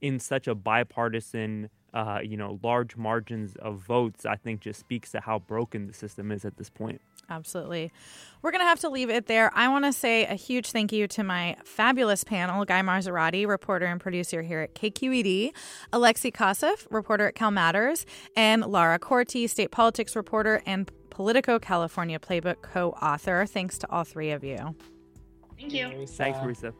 in 0.00 0.18
such 0.18 0.48
a 0.48 0.54
bipartisan 0.54 1.68
uh, 1.94 2.20
you 2.22 2.36
know, 2.36 2.58
large 2.62 2.96
margins 2.96 3.54
of 3.56 3.78
votes, 3.78 4.24
I 4.24 4.36
think 4.36 4.60
just 4.60 4.80
speaks 4.80 5.10
to 5.12 5.20
how 5.20 5.38
broken 5.38 5.86
the 5.86 5.92
system 5.92 6.32
is 6.32 6.44
at 6.44 6.56
this 6.56 6.70
point. 6.70 7.00
Absolutely. 7.28 7.92
We're 8.40 8.50
going 8.50 8.62
to 8.62 8.66
have 8.66 8.80
to 8.80 8.88
leave 8.88 9.10
it 9.10 9.26
there. 9.26 9.50
I 9.54 9.68
want 9.68 9.84
to 9.84 9.92
say 9.92 10.24
a 10.24 10.34
huge 10.34 10.72
thank 10.72 10.92
you 10.92 11.06
to 11.08 11.22
my 11.22 11.56
fabulous 11.64 12.24
panel 12.24 12.64
Guy 12.64 12.80
Marzorati, 12.82 13.46
reporter 13.46 13.86
and 13.86 14.00
producer 14.00 14.42
here 14.42 14.60
at 14.60 14.74
KQED, 14.74 15.52
Alexei 15.92 16.30
Koseff, 16.30 16.86
reporter 16.90 17.28
at 17.28 17.34
Cal 17.34 17.50
Matters, 17.50 18.06
and 18.36 18.64
Lara 18.64 18.98
Korte, 18.98 19.48
state 19.48 19.70
politics 19.70 20.16
reporter 20.16 20.62
and 20.66 20.90
Politico 21.10 21.58
California 21.58 22.18
Playbook 22.18 22.62
co 22.62 22.90
author. 23.02 23.44
Thanks 23.46 23.76
to 23.78 23.90
all 23.90 24.04
three 24.04 24.30
of 24.30 24.42
you. 24.42 24.74
Thank 25.58 25.74
you. 25.74 26.06
Thanks, 26.06 26.38
Marisa. 26.38 26.72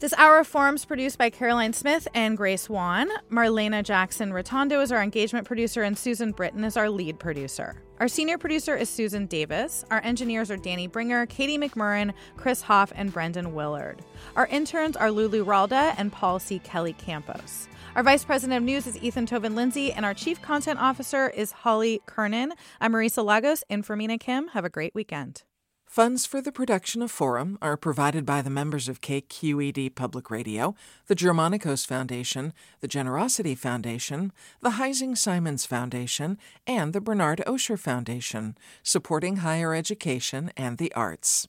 This 0.00 0.14
hour 0.16 0.38
of 0.38 0.46
forums 0.46 0.84
produced 0.84 1.18
by 1.18 1.28
Caroline 1.28 1.72
Smith 1.72 2.06
and 2.14 2.36
Grace 2.36 2.70
Wan. 2.70 3.08
Marlena 3.32 3.82
Jackson 3.82 4.32
Rotondo 4.32 4.80
is 4.80 4.92
our 4.92 5.02
engagement 5.02 5.44
producer, 5.44 5.82
and 5.82 5.98
Susan 5.98 6.30
Britton 6.30 6.62
is 6.62 6.76
our 6.76 6.88
lead 6.88 7.18
producer. 7.18 7.82
Our 7.98 8.06
senior 8.06 8.38
producer 8.38 8.76
is 8.76 8.88
Susan 8.88 9.26
Davis. 9.26 9.84
Our 9.90 10.00
engineers 10.04 10.52
are 10.52 10.56
Danny 10.56 10.86
Bringer, 10.86 11.26
Katie 11.26 11.58
McMurrin, 11.58 12.14
Chris 12.36 12.62
Hoff, 12.62 12.92
and 12.94 13.12
Brendan 13.12 13.54
Willard. 13.54 14.00
Our 14.36 14.46
interns 14.46 14.96
are 14.96 15.10
Lulu 15.10 15.44
Ralda 15.44 15.96
and 15.98 16.12
Paul 16.12 16.38
C. 16.38 16.60
Kelly 16.60 16.92
Campos. 16.92 17.66
Our 17.96 18.04
vice 18.04 18.24
president 18.24 18.56
of 18.58 18.62
news 18.62 18.86
is 18.86 19.02
Ethan 19.02 19.26
Tobin 19.26 19.56
Lindsay, 19.56 19.92
and 19.92 20.04
our 20.04 20.14
chief 20.14 20.40
content 20.40 20.78
officer 20.78 21.28
is 21.30 21.50
Holly 21.50 22.02
Kernan. 22.06 22.52
I'm 22.80 22.92
Marisa 22.92 23.24
Lagos 23.24 23.64
in 23.68 23.82
for 23.82 23.96
Mina 23.96 24.18
Kim. 24.18 24.46
Have 24.48 24.64
a 24.64 24.70
great 24.70 24.94
weekend. 24.94 25.42
Funds 25.88 26.26
for 26.26 26.42
the 26.42 26.52
production 26.52 27.00
of 27.00 27.10
Forum 27.10 27.56
are 27.62 27.74
provided 27.78 28.26
by 28.26 28.42
the 28.42 28.50
members 28.50 28.90
of 28.90 29.00
KQED 29.00 29.94
Public 29.94 30.30
Radio, 30.30 30.74
the 31.06 31.14
Germanacos 31.14 31.86
Foundation, 31.86 32.52
the 32.80 32.86
Generosity 32.86 33.54
Foundation, 33.54 34.30
the 34.60 34.72
Heising 34.72 35.16
Simons 35.16 35.64
Foundation, 35.64 36.36
and 36.66 36.92
the 36.92 37.00
Bernard 37.00 37.42
Osher 37.46 37.78
Foundation, 37.78 38.54
supporting 38.82 39.36
higher 39.36 39.74
education 39.74 40.52
and 40.58 40.76
the 40.76 40.92
arts. 40.92 41.48